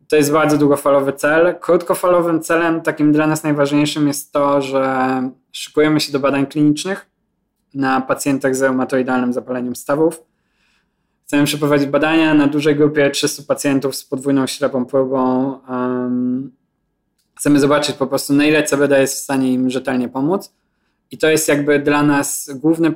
to 0.09 0.16
jest 0.16 0.32
bardzo 0.32 0.59
długofalowy 0.59 1.12
cel. 1.12 1.54
Krótkofalowym 1.61 2.42
celem, 2.42 2.80
takim 2.80 3.12
dla 3.12 3.26
nas 3.26 3.42
najważniejszym 3.42 4.07
jest 4.09 4.32
to, 4.32 4.62
że 4.62 5.30
szykujemy 5.52 6.00
się 6.00 6.12
do 6.12 6.20
badań 6.20 6.46
klinicznych 6.46 7.07
na 7.74 8.00
pacjentach 8.00 8.57
z 8.57 8.62
reumatoidalnym 8.62 9.32
zapaleniem 9.32 9.76
stawów. 9.76 10.22
Chcemy 11.26 11.44
przeprowadzić 11.44 11.88
badania 11.88 12.34
na 12.34 12.46
dużej 12.46 12.76
grupie 12.76 13.11
300 13.11 13.42
pacjentów 13.42 13.96
z 13.96 14.04
podwójną 14.04 14.46
ślepą 14.46 14.86
próbą. 14.86 15.52
Um, 15.68 16.52
chcemy 17.34 17.61
zobaczyć 17.61 17.96
po 17.96 18.07
prostu, 18.07 18.32
na 18.32 18.46
ile 18.46 18.62
CBD 18.62 19.00
jest 19.00 19.14
w 19.14 19.22
stanie 19.22 19.52
im 19.52 19.70
rzetelnie 19.70 20.09
pomóc. 20.09 20.52
I 21.11 21.18
to 21.18 21.30
jest 21.30 21.48
jakby 21.48 21.78
dla 21.78 22.02
nas 22.02 22.50
główny 22.54 22.92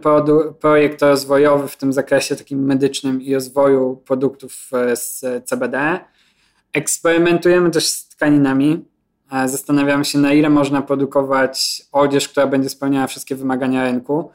projekt 0.61 1.03
rozwojowy 1.03 1.69
w 1.69 1.77
tym 1.77 1.93
zakresie 1.93 2.37
takim 2.37 2.65
medycznym 2.65 3.23
i 3.23 3.35
rozwoju 3.35 3.97
produktów 3.97 4.71
e, 4.73 4.97
z 4.97 5.25
CBD. 5.45 6.01
Eksperymentujemy 6.73 7.71
też 7.71 7.89
z 7.89 8.09
tkaninami. 8.09 8.85
E, 9.33 9.49
zastanawiamy 9.49 10.05
się, 10.05 10.19
na 10.19 10.33
ile 10.33 10.51
można 10.51 10.83
produkować 10.83 11.83
odzież, 11.93 12.29
która 12.29 12.47
będzie 12.47 12.69
spełniała 12.69 13.07
wszystkie 13.07 13.37
wymagania 13.37 13.85
rynku, 13.85 14.31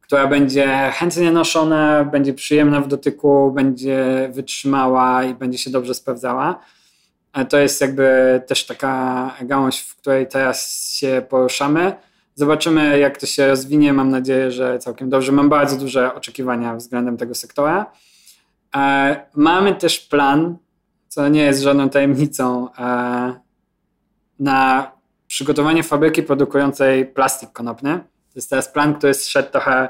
która 0.00 0.26
będzie 0.26 0.92
chętnie 0.94 1.32
noszona, 1.32 2.04
będzie 2.04 2.34
przyjemna 2.34 2.80
w 2.80 2.88
dotyku, 2.88 3.52
będzie 3.52 4.28
wytrzymała 4.32 5.24
i 5.24 5.34
będzie 5.34 5.58
się 5.58 5.70
dobrze 5.70 5.94
sprawdzała. 5.94 6.60
E, 7.32 7.44
to 7.44 7.58
jest 7.58 7.80
jakby 7.80 8.42
też 8.46 8.66
taka 8.66 9.34
gałąź, 9.42 9.80
w 9.80 9.96
której 9.96 10.28
teraz 10.28 10.88
się 10.92 11.26
poruszamy. 11.28 11.92
Zobaczymy, 12.34 12.98
jak 12.98 13.18
to 13.18 13.26
się 13.26 13.46
rozwinie. 13.46 13.92
Mam 13.92 14.10
nadzieję, 14.10 14.50
że 14.50 14.78
całkiem 14.78 15.10
dobrze. 15.10 15.32
Mam 15.32 15.48
bardzo 15.48 15.76
duże 15.76 16.14
oczekiwania 16.14 16.76
względem 16.76 17.16
tego 17.16 17.34
sektora. 17.34 17.92
E, 18.76 19.26
mamy 19.34 19.74
też 19.74 20.00
plan, 20.00 20.56
co 21.08 21.28
nie 21.28 21.42
jest 21.42 21.62
żadną 21.62 21.88
tajemnicą, 21.88 22.68
e, 22.78 23.34
na 24.38 24.90
przygotowanie 25.26 25.82
fabryki 25.82 26.22
produkującej 26.22 27.06
plastik 27.06 27.52
konopny. 27.52 27.98
To 27.98 28.38
jest 28.38 28.50
teraz 28.50 28.68
plan, 28.68 28.94
który 28.94 29.14
szedł 29.14 29.50
trochę 29.52 29.88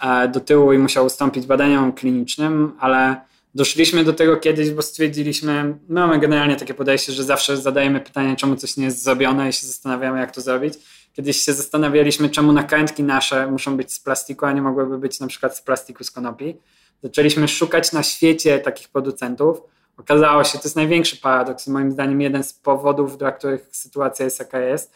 e, 0.00 0.28
do 0.28 0.40
tyłu 0.40 0.72
i 0.72 0.78
musiał 0.78 1.06
ustąpić 1.06 1.46
badaniom 1.46 1.92
klinicznym, 1.92 2.72
ale 2.80 3.20
doszliśmy 3.54 4.04
do 4.04 4.12
tego 4.12 4.36
kiedyś, 4.36 4.70
bo 4.70 4.82
stwierdziliśmy, 4.82 5.64
my 5.88 6.00
mamy 6.00 6.18
generalnie 6.18 6.56
takie 6.56 6.74
podejście, 6.74 7.12
że 7.12 7.24
zawsze 7.24 7.56
zadajemy 7.56 8.00
pytanie, 8.00 8.36
czemu 8.36 8.56
coś 8.56 8.76
nie 8.76 8.84
jest 8.84 9.02
zrobione 9.02 9.48
i 9.48 9.52
się 9.52 9.66
zastanawiamy, 9.66 10.18
jak 10.18 10.30
to 10.30 10.40
zrobić. 10.40 10.74
Kiedyś 11.12 11.36
się 11.36 11.52
zastanawialiśmy, 11.52 12.30
czemu 12.30 12.52
nakrętki 12.52 13.02
nasze 13.02 13.46
muszą 13.46 13.76
być 13.76 13.92
z 13.92 14.00
plastiku, 14.00 14.46
a 14.46 14.52
nie 14.52 14.62
mogłyby 14.62 14.98
być 14.98 15.20
na 15.20 15.26
przykład 15.26 15.56
z 15.56 15.62
plastiku 15.62 16.04
z 16.04 16.10
konopi. 16.10 16.56
Zaczęliśmy 17.02 17.48
szukać 17.48 17.92
na 17.92 18.02
świecie 18.02 18.58
takich 18.58 18.88
producentów. 18.88 19.62
Okazało 19.96 20.44
się, 20.44 20.58
to 20.58 20.64
jest 20.64 20.76
największy 20.76 21.16
paradoks, 21.16 21.66
moim 21.66 21.92
zdaniem 21.92 22.20
jeden 22.20 22.44
z 22.44 22.52
powodów, 22.52 23.18
dla 23.18 23.32
których 23.32 23.68
sytuacja 23.72 24.24
jest 24.24 24.38
jaka 24.38 24.60
jest. 24.60 24.92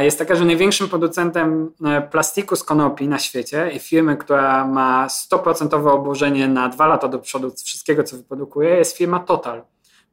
Jest 0.00 0.18
taka, 0.18 0.36
że 0.36 0.44
największym 0.44 0.88
producentem 0.88 1.72
e, 1.84 2.02
plastiku 2.02 2.56
z 2.56 2.64
konopi 2.64 3.08
na 3.08 3.18
świecie 3.18 3.70
i 3.74 3.78
firmy, 3.78 4.16
która 4.16 4.66
ma 4.66 5.06
100% 5.06 5.88
obłożenie 5.90 6.48
na 6.48 6.68
dwa 6.68 6.86
lata 6.86 7.08
do 7.08 7.18
przodu 7.18 7.50
wszystkiego, 7.64 8.04
co 8.04 8.16
wyprodukuje, 8.16 8.70
jest 8.70 8.96
firma 8.96 9.20
Total, 9.20 9.62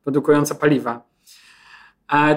produkująca 0.04 0.56
paliwa 0.56 1.02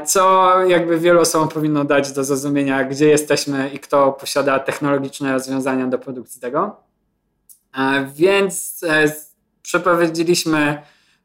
co 0.05 0.55
jakby 0.65 0.99
wielu 0.99 1.21
osobom 1.21 1.49
powinno 1.49 1.85
dać 1.85 2.13
do 2.13 2.25
zrozumienia, 2.25 2.85
gdzie 2.85 3.09
jesteśmy 3.09 3.71
i 3.71 3.79
kto 3.79 4.13
posiada 4.13 4.59
technologiczne 4.59 5.33
rozwiązania 5.33 5.87
do 5.87 5.99
produkcji 5.99 6.41
tego. 6.41 6.77
Więc 8.15 8.83
e, 8.89 9.13
przeprowadziliśmy 9.63 10.83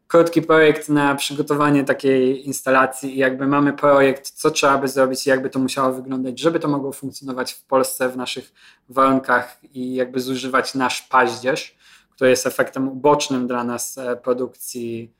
krótki 0.08 0.41
projekt 0.41 0.89
na 0.89 1.16
przygotowanie 1.16 1.84
takiej 1.84 2.48
instalacji 2.48 3.16
i 3.16 3.18
jakby 3.18 3.48
mamy 3.48 3.74
projekt, 3.74 4.32
co 4.32 4.52
trzeba 4.52 4.78
by 4.78 4.88
zrobić 4.88 5.28
i 5.28 5.30
jakby 5.30 5.50
to 5.50 5.60
musiało 5.60 5.93
wyglądać, 5.93 6.39
żeby 6.39 6.60
to 6.60 6.68
mogło 6.68 6.91
funkcjonować 6.91 7.54
w 7.54 7.64
Polsce 7.64 8.10
w 8.10 8.18
naszych 8.18 8.54
warunkach 8.89 9.58
i 9.64 9.96
jakby 9.96 10.20
zużywać 10.20 10.76
nasz 10.76 11.02
paździerz, 11.02 11.78
który 12.10 12.30
jest 12.30 12.48
efektem 12.48 12.88
ubocznym 12.88 13.48
dla 13.48 13.64
nas 13.64 13.98
e, 13.98 14.16
produkcji 14.16 15.14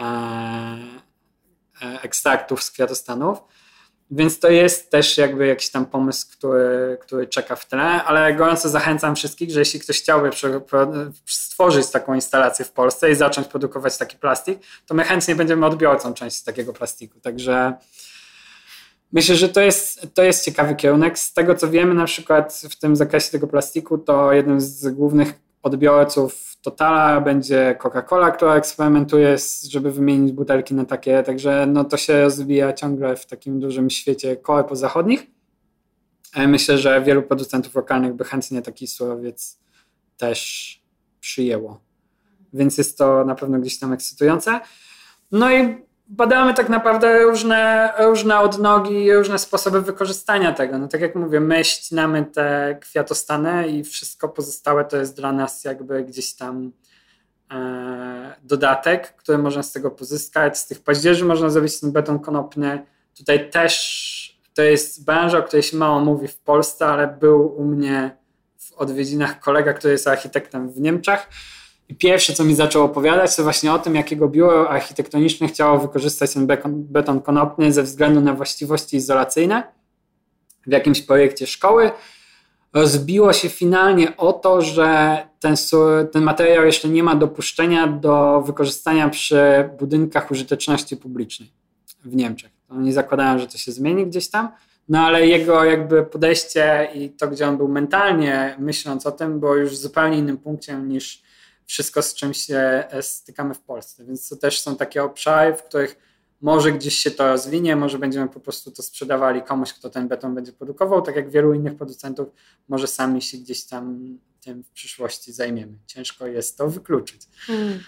e, 0.00 0.04
ekstraktów 1.80 2.62
z 2.62 2.70
kwiatostanów. 2.70 3.38
Więc 4.10 4.38
to 4.38 4.48
jest 4.48 4.90
też 4.90 5.18
jakby 5.18 5.46
jakiś 5.46 5.70
tam 5.70 5.86
pomysł, 5.86 6.26
który, 6.32 6.98
który 7.00 7.26
czeka 7.26 7.56
w 7.56 7.66
tle, 7.66 8.04
ale 8.04 8.34
gorąco 8.34 8.68
zachęcam 8.68 9.16
wszystkich, 9.16 9.50
że 9.50 9.60
jeśli 9.60 9.80
ktoś 9.80 10.02
chciałby 10.02 10.30
stworzyć 11.26 11.90
taką 11.90 12.14
instalację 12.14 12.64
w 12.64 12.72
Polsce 12.72 13.10
i 13.10 13.14
zacząć 13.14 13.48
produkować 13.48 13.98
taki 13.98 14.16
plastik, 14.16 14.58
to 14.86 14.94
my 14.94 15.04
chętnie 15.04 15.34
będziemy 15.34 15.66
odbiorcą 15.66 16.14
części 16.14 16.44
takiego 16.44 16.72
plastiku. 16.72 17.20
Także 17.20 17.72
myślę, 19.12 19.36
że 19.36 19.48
to 19.48 19.60
jest, 19.60 20.14
to 20.14 20.22
jest 20.22 20.44
ciekawy 20.44 20.74
kierunek. 20.74 21.18
Z 21.18 21.32
tego 21.32 21.54
co 21.54 21.70
wiemy 21.70 21.94
na 21.94 22.04
przykład 22.04 22.62
w 22.70 22.76
tym 22.76 22.96
zakresie 22.96 23.30
tego 23.30 23.46
plastiku, 23.46 23.98
to 23.98 24.32
jednym 24.32 24.60
z 24.60 24.88
głównych 24.88 25.49
odbiorców 25.62 26.56
Totala, 26.62 27.20
będzie 27.20 27.76
Coca-Cola, 27.78 28.32
która 28.32 28.54
eksperymentuje, 28.54 29.36
żeby 29.68 29.92
wymienić 29.92 30.32
butelki 30.32 30.74
na 30.74 30.84
takie, 30.84 31.22
także 31.22 31.66
no 31.66 31.84
to 31.84 31.96
się 31.96 32.22
rozwija 32.22 32.72
ciągle 32.72 33.16
w 33.16 33.26
takim 33.26 33.60
dużym 33.60 33.90
świecie 33.90 34.36
koła 34.36 34.64
pozachodnich. 34.64 35.26
Myślę, 36.36 36.78
że 36.78 37.02
wielu 37.02 37.22
producentów 37.22 37.74
lokalnych 37.74 38.14
by 38.14 38.24
chętnie 38.24 38.62
taki 38.62 38.86
surowiec 38.86 39.60
też 40.16 40.80
przyjęło. 41.20 41.80
Więc 42.52 42.78
jest 42.78 42.98
to 42.98 43.24
na 43.24 43.34
pewno 43.34 43.58
gdzieś 43.58 43.78
tam 43.78 43.92
ekscytujące. 43.92 44.60
No 45.32 45.52
i 45.52 45.76
badamy 46.10 46.54
tak 46.54 46.68
naprawdę 46.68 47.22
różne, 47.22 47.92
różne 47.98 48.40
odnogi, 48.40 49.12
różne 49.12 49.38
sposoby 49.38 49.82
wykorzystania 49.82 50.52
tego. 50.52 50.78
No 50.78 50.88
tak 50.88 51.00
jak 51.00 51.14
mówię, 51.14 51.40
my 51.40 51.64
ścinamy 51.64 52.24
te 52.24 52.78
kwiatostany 52.80 53.68
i 53.68 53.84
wszystko 53.84 54.28
pozostałe 54.28 54.84
to 54.84 54.96
jest 54.96 55.16
dla 55.16 55.32
nas 55.32 55.64
jakby 55.64 56.04
gdzieś 56.04 56.34
tam 56.34 56.72
e, 57.52 58.34
dodatek, 58.42 59.16
który 59.16 59.38
można 59.38 59.62
z 59.62 59.72
tego 59.72 59.90
pozyskać. 59.90 60.58
Z 60.58 60.66
tych 60.66 60.82
paździerzy 60.82 61.24
można 61.24 61.50
zrobić 61.50 61.80
ten 61.80 61.92
beton 61.92 62.18
konopny. 62.18 62.86
Tutaj 63.18 63.50
też 63.50 64.40
to 64.54 64.62
jest 64.62 65.04
branża, 65.04 65.38
o 65.38 65.42
której 65.42 65.62
się 65.62 65.76
mało 65.76 66.00
mówi 66.00 66.28
w 66.28 66.38
Polsce, 66.38 66.86
ale 66.86 67.08
był 67.08 67.56
u 67.56 67.64
mnie 67.64 68.16
w 68.58 68.72
odwiedzinach 68.72 69.40
kolega, 69.40 69.72
który 69.72 69.92
jest 69.92 70.08
architektem 70.08 70.70
w 70.70 70.80
Niemczech 70.80 71.28
i 71.90 71.94
pierwsze, 71.94 72.32
co 72.32 72.44
mi 72.44 72.54
zaczął 72.54 72.84
opowiadać, 72.84 73.36
to 73.36 73.42
właśnie 73.42 73.72
o 73.72 73.78
tym, 73.78 73.94
jakiego 73.94 74.28
biuro 74.28 74.70
architektoniczne 74.70 75.48
chciało 75.48 75.78
wykorzystać 75.78 76.34
ten 76.34 76.46
beton 76.72 77.20
konopny 77.20 77.72
ze 77.72 77.82
względu 77.82 78.20
na 78.20 78.34
właściwości 78.34 78.96
izolacyjne 78.96 79.62
w 80.66 80.72
jakimś 80.72 81.02
projekcie 81.02 81.46
szkoły. 81.46 81.90
Rozbiło 82.72 83.32
się 83.32 83.48
finalnie 83.48 84.16
o 84.16 84.32
to, 84.32 84.62
że 84.62 85.18
ten, 85.40 85.54
ten 86.12 86.22
materiał 86.22 86.64
jeszcze 86.64 86.88
nie 86.88 87.02
ma 87.02 87.14
dopuszczenia 87.14 87.86
do 87.86 88.42
wykorzystania 88.46 89.08
przy 89.08 89.70
budynkach 89.78 90.30
użyteczności 90.30 90.96
publicznej 90.96 91.52
w 92.04 92.16
Niemczech. 92.16 92.50
Oni 92.68 92.92
zakładają, 92.92 93.38
że 93.38 93.46
to 93.46 93.58
się 93.58 93.72
zmieni 93.72 94.06
gdzieś 94.06 94.28
tam, 94.28 94.48
no 94.88 94.98
ale 94.98 95.26
jego 95.26 95.64
jakby 95.64 96.02
podejście 96.02 96.88
i 96.94 97.10
to, 97.10 97.28
gdzie 97.28 97.48
on 97.48 97.56
był 97.56 97.68
mentalnie 97.68 98.56
myśląc 98.58 99.06
o 99.06 99.12
tym, 99.12 99.40
było 99.40 99.56
już 99.56 99.70
w 99.70 99.76
zupełnie 99.76 100.18
innym 100.18 100.38
punkcie 100.38 100.74
niż 100.74 101.29
wszystko, 101.70 102.02
z 102.02 102.14
czym 102.14 102.34
się 102.34 102.58
e, 102.90 103.02
stykamy 103.02 103.54
w 103.54 103.60
Polsce. 103.60 104.04
Więc 104.04 104.28
to 104.28 104.36
też 104.36 104.60
są 104.60 104.76
takie 104.76 105.02
obszary, 105.02 105.56
w 105.56 105.62
których 105.62 105.96
może 106.40 106.72
gdzieś 106.72 106.94
się 106.94 107.10
to 107.10 107.28
rozwinie, 107.28 107.76
może 107.76 107.98
będziemy 107.98 108.28
po 108.28 108.40
prostu 108.40 108.70
to 108.70 108.82
sprzedawali 108.82 109.42
komuś, 109.42 109.72
kto 109.72 109.90
ten 109.90 110.08
beton 110.08 110.34
będzie 110.34 110.52
produkował, 110.52 111.02
tak 111.02 111.16
jak 111.16 111.30
wielu 111.30 111.54
innych 111.54 111.76
producentów, 111.76 112.28
może 112.68 112.86
sami 112.86 113.22
się 113.22 113.38
gdzieś 113.38 113.64
tam 113.64 113.98
tym 114.44 114.64
w 114.64 114.70
przyszłości 114.70 115.32
zajmiemy. 115.32 115.72
Ciężko 115.86 116.26
jest 116.26 116.58
to 116.58 116.68
wykluczyć. 116.68 117.22
Hmm. 117.46 117.80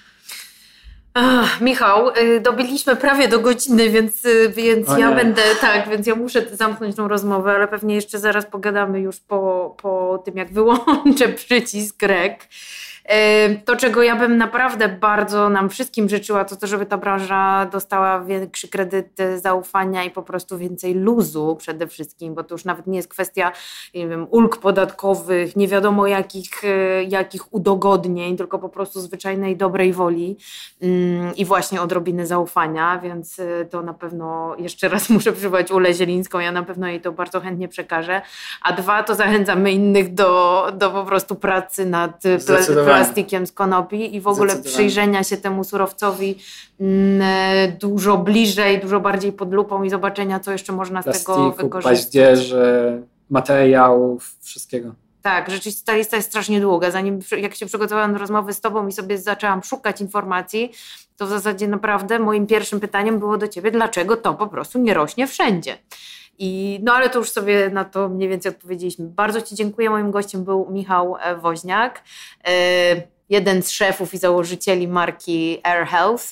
Ach, 1.14 1.61
Michał, 1.61 2.16
y, 2.16 2.41
dobyliśmy 2.41 2.97
prawie 2.97 3.28
do 3.28 3.41
godziny, 3.41 3.91
więc, 3.91 4.24
y, 4.24 4.53
więc 4.57 4.89
ja 4.99 5.14
będę, 5.14 5.43
tak, 5.61 5.89
więc 5.89 6.07
ja 6.07 6.14
muszę 6.14 6.57
zamknąć 6.57 6.97
tą 6.97 7.09
rozmowę, 7.09 7.53
ale 7.53 7.68
pewnie 7.68 7.95
jeszcze 7.95 8.18
zaraz 8.18 8.47
pogadamy 8.47 9.01
już 9.01 9.20
po, 9.20 9.74
po 9.83 10.22
tym, 10.24 10.37
jak 10.37 10.53
wyłączę 10.53 11.28
przycisk 11.28 12.03
rek. 12.03 12.49
To, 13.64 13.76
czego 13.76 14.03
ja 14.03 14.16
bym 14.16 14.36
naprawdę 14.36 14.88
bardzo 14.88 15.48
nam 15.48 15.70
wszystkim 15.70 16.09
życzyła, 16.09 16.44
to 16.44 16.57
to, 16.57 16.66
żeby 16.66 16.86
ta 16.86 16.98
branża 16.98 17.66
dostała 17.66 18.20
większy 18.20 18.68
kredyt 18.68 19.18
zaufania 19.36 20.05
i 20.05 20.11
po 20.11 20.22
prostu 20.22 20.59
więcej 20.59 20.94
luzu 20.94 21.57
przede 21.59 21.86
wszystkim, 21.86 22.34
bo 22.34 22.44
to 22.44 22.55
już 22.55 22.64
nawet 22.64 22.86
nie 22.86 22.96
jest 22.96 23.09
kwestia 23.09 23.53
nie 23.94 24.09
wiem, 24.09 24.26
ulg 24.30 24.57
podatkowych, 24.57 25.57
nie 25.57 25.68
wiadomo 25.68 26.07
jakich, 26.07 26.64
e, 26.64 27.05
jakich 27.05 27.55
udogodnień, 27.55 28.36
tylko 28.36 28.59
po 28.59 28.68
prostu 28.68 29.00
zwyczajnej 29.00 29.57
dobrej 29.57 29.92
woli 29.92 30.36
mm, 30.82 31.36
i 31.36 31.44
właśnie 31.44 31.82
odrobiny 31.82 32.26
zaufania, 32.26 32.98
więc 32.98 33.38
e, 33.38 33.64
to 33.64 33.82
na 33.82 33.94
pewno 33.94 34.57
jeszcze 34.59 34.88
raz 34.88 35.11
muszę 35.16 35.32
przywołać 35.32 35.70
Ulę 35.70 35.94
Zielińską, 35.94 36.38
ja 36.38 36.53
na 36.53 36.62
pewno 36.62 36.86
jej 36.88 37.00
to 37.00 37.12
bardzo 37.12 37.40
chętnie 37.40 37.68
przekażę. 37.68 38.22
A 38.62 38.72
dwa, 38.72 39.03
to 39.03 39.14
zachęcamy 39.14 39.72
innych 39.72 40.14
do, 40.14 40.66
do 40.74 40.90
po 40.90 41.05
prostu 41.05 41.34
pracy 41.34 41.86
nad 41.86 42.22
plastikiem 42.97 43.47
z 43.47 43.53
konopi 43.53 44.16
i 44.16 44.20
w 44.20 44.26
ogóle 44.28 44.57
przyjrzenia 44.57 45.24
się 45.24 45.36
temu 45.36 45.64
surowcowi 45.64 46.38
mm, 46.80 47.22
dużo 47.80 48.18
bliżej, 48.18 48.80
dużo 48.80 49.01
bardziej 49.01 49.32
pod 49.32 49.53
lupą 49.53 49.82
i 49.82 49.90
zobaczenia, 49.90 50.40
co 50.40 50.53
jeszcze 50.53 50.72
można 50.72 51.03
Plastiku, 51.03 51.32
z 51.32 51.36
tego 51.36 51.53
wykorzystać. 51.53 51.99
paździerzy, 51.99 53.03
materiałów, 53.30 54.36
wszystkiego. 54.40 54.95
Tak, 55.22 55.51
rzeczywiście 55.51 55.82
ta 55.84 55.97
lista 55.97 56.16
jest 56.16 56.28
strasznie 56.28 56.61
długa. 56.61 56.90
Zanim 56.90 57.18
jak 57.38 57.55
się 57.55 57.66
przygotowałam 57.66 58.12
do 58.12 58.18
rozmowy 58.18 58.53
z 58.53 58.61
Tobą 58.61 58.88
i 58.88 58.93
sobie 58.93 59.18
zaczęłam 59.18 59.62
szukać 59.62 60.01
informacji, 60.01 60.72
to 61.16 61.26
w 61.26 61.30
zasadzie 61.30 61.68
naprawdę 61.68 62.18
moim 62.18 62.47
pierwszym 62.47 62.80
pytaniem 62.80 63.18
było 63.18 63.38
do 63.38 63.49
Ciebie, 63.49 63.70
dlaczego 63.70 64.16
to 64.16 64.34
po 64.34 64.47
prostu 64.47 64.78
nie 64.78 64.95
rośnie 64.95 65.26
wszędzie. 65.26 65.78
I, 66.45 66.80
no 66.82 66.93
ale 66.93 67.11
to 67.11 67.18
już 67.18 67.30
sobie 67.30 67.70
na 67.70 67.84
to 67.84 68.09
mniej 68.09 68.28
więcej 68.28 68.53
odpowiedzieliśmy. 68.53 69.07
Bardzo 69.07 69.43
Ci 69.43 69.55
dziękuję. 69.55 69.90
Moim 69.90 70.11
gościem 70.11 70.45
był 70.45 70.70
Michał 70.70 71.16
e, 71.20 71.36
Woźniak, 71.36 72.03
e, 72.45 72.53
jeden 73.28 73.62
z 73.62 73.70
szefów 73.70 74.14
i 74.14 74.18
założycieli 74.18 74.88
marki 74.88 75.61
Air 75.62 75.86
Health. 75.86 76.24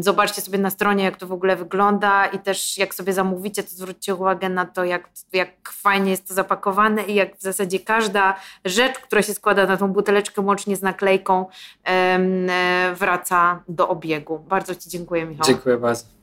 Zobaczcie 0.00 0.40
sobie 0.42 0.58
na 0.58 0.70
stronie, 0.70 1.04
jak 1.04 1.16
to 1.16 1.26
w 1.26 1.32
ogóle 1.32 1.56
wygląda 1.56 2.26
i 2.26 2.38
też 2.38 2.78
jak 2.78 2.94
sobie 2.94 3.12
zamówicie, 3.12 3.62
to 3.62 3.70
zwróćcie 3.70 4.14
uwagę 4.14 4.48
na 4.48 4.66
to, 4.66 4.84
jak, 4.84 5.08
jak 5.32 5.72
fajnie 5.72 6.10
jest 6.10 6.28
to 6.28 6.34
zapakowane 6.34 7.04
i 7.04 7.14
jak 7.14 7.36
w 7.36 7.42
zasadzie 7.42 7.80
każda 7.80 8.36
rzecz, 8.64 8.98
która 8.98 9.22
się 9.22 9.34
składa 9.34 9.66
na 9.66 9.76
tą 9.76 9.92
buteleczkę 9.92 10.42
łącznie 10.42 10.76
z 10.76 10.82
naklejką, 10.82 11.46
e, 11.84 12.94
wraca 12.94 13.62
do 13.68 13.88
obiegu. 13.88 14.38
Bardzo 14.38 14.74
Ci 14.74 14.90
dziękuję, 14.90 15.26
Michał. 15.26 15.46
Dziękuję 15.46 15.76
bardzo. 15.76 16.15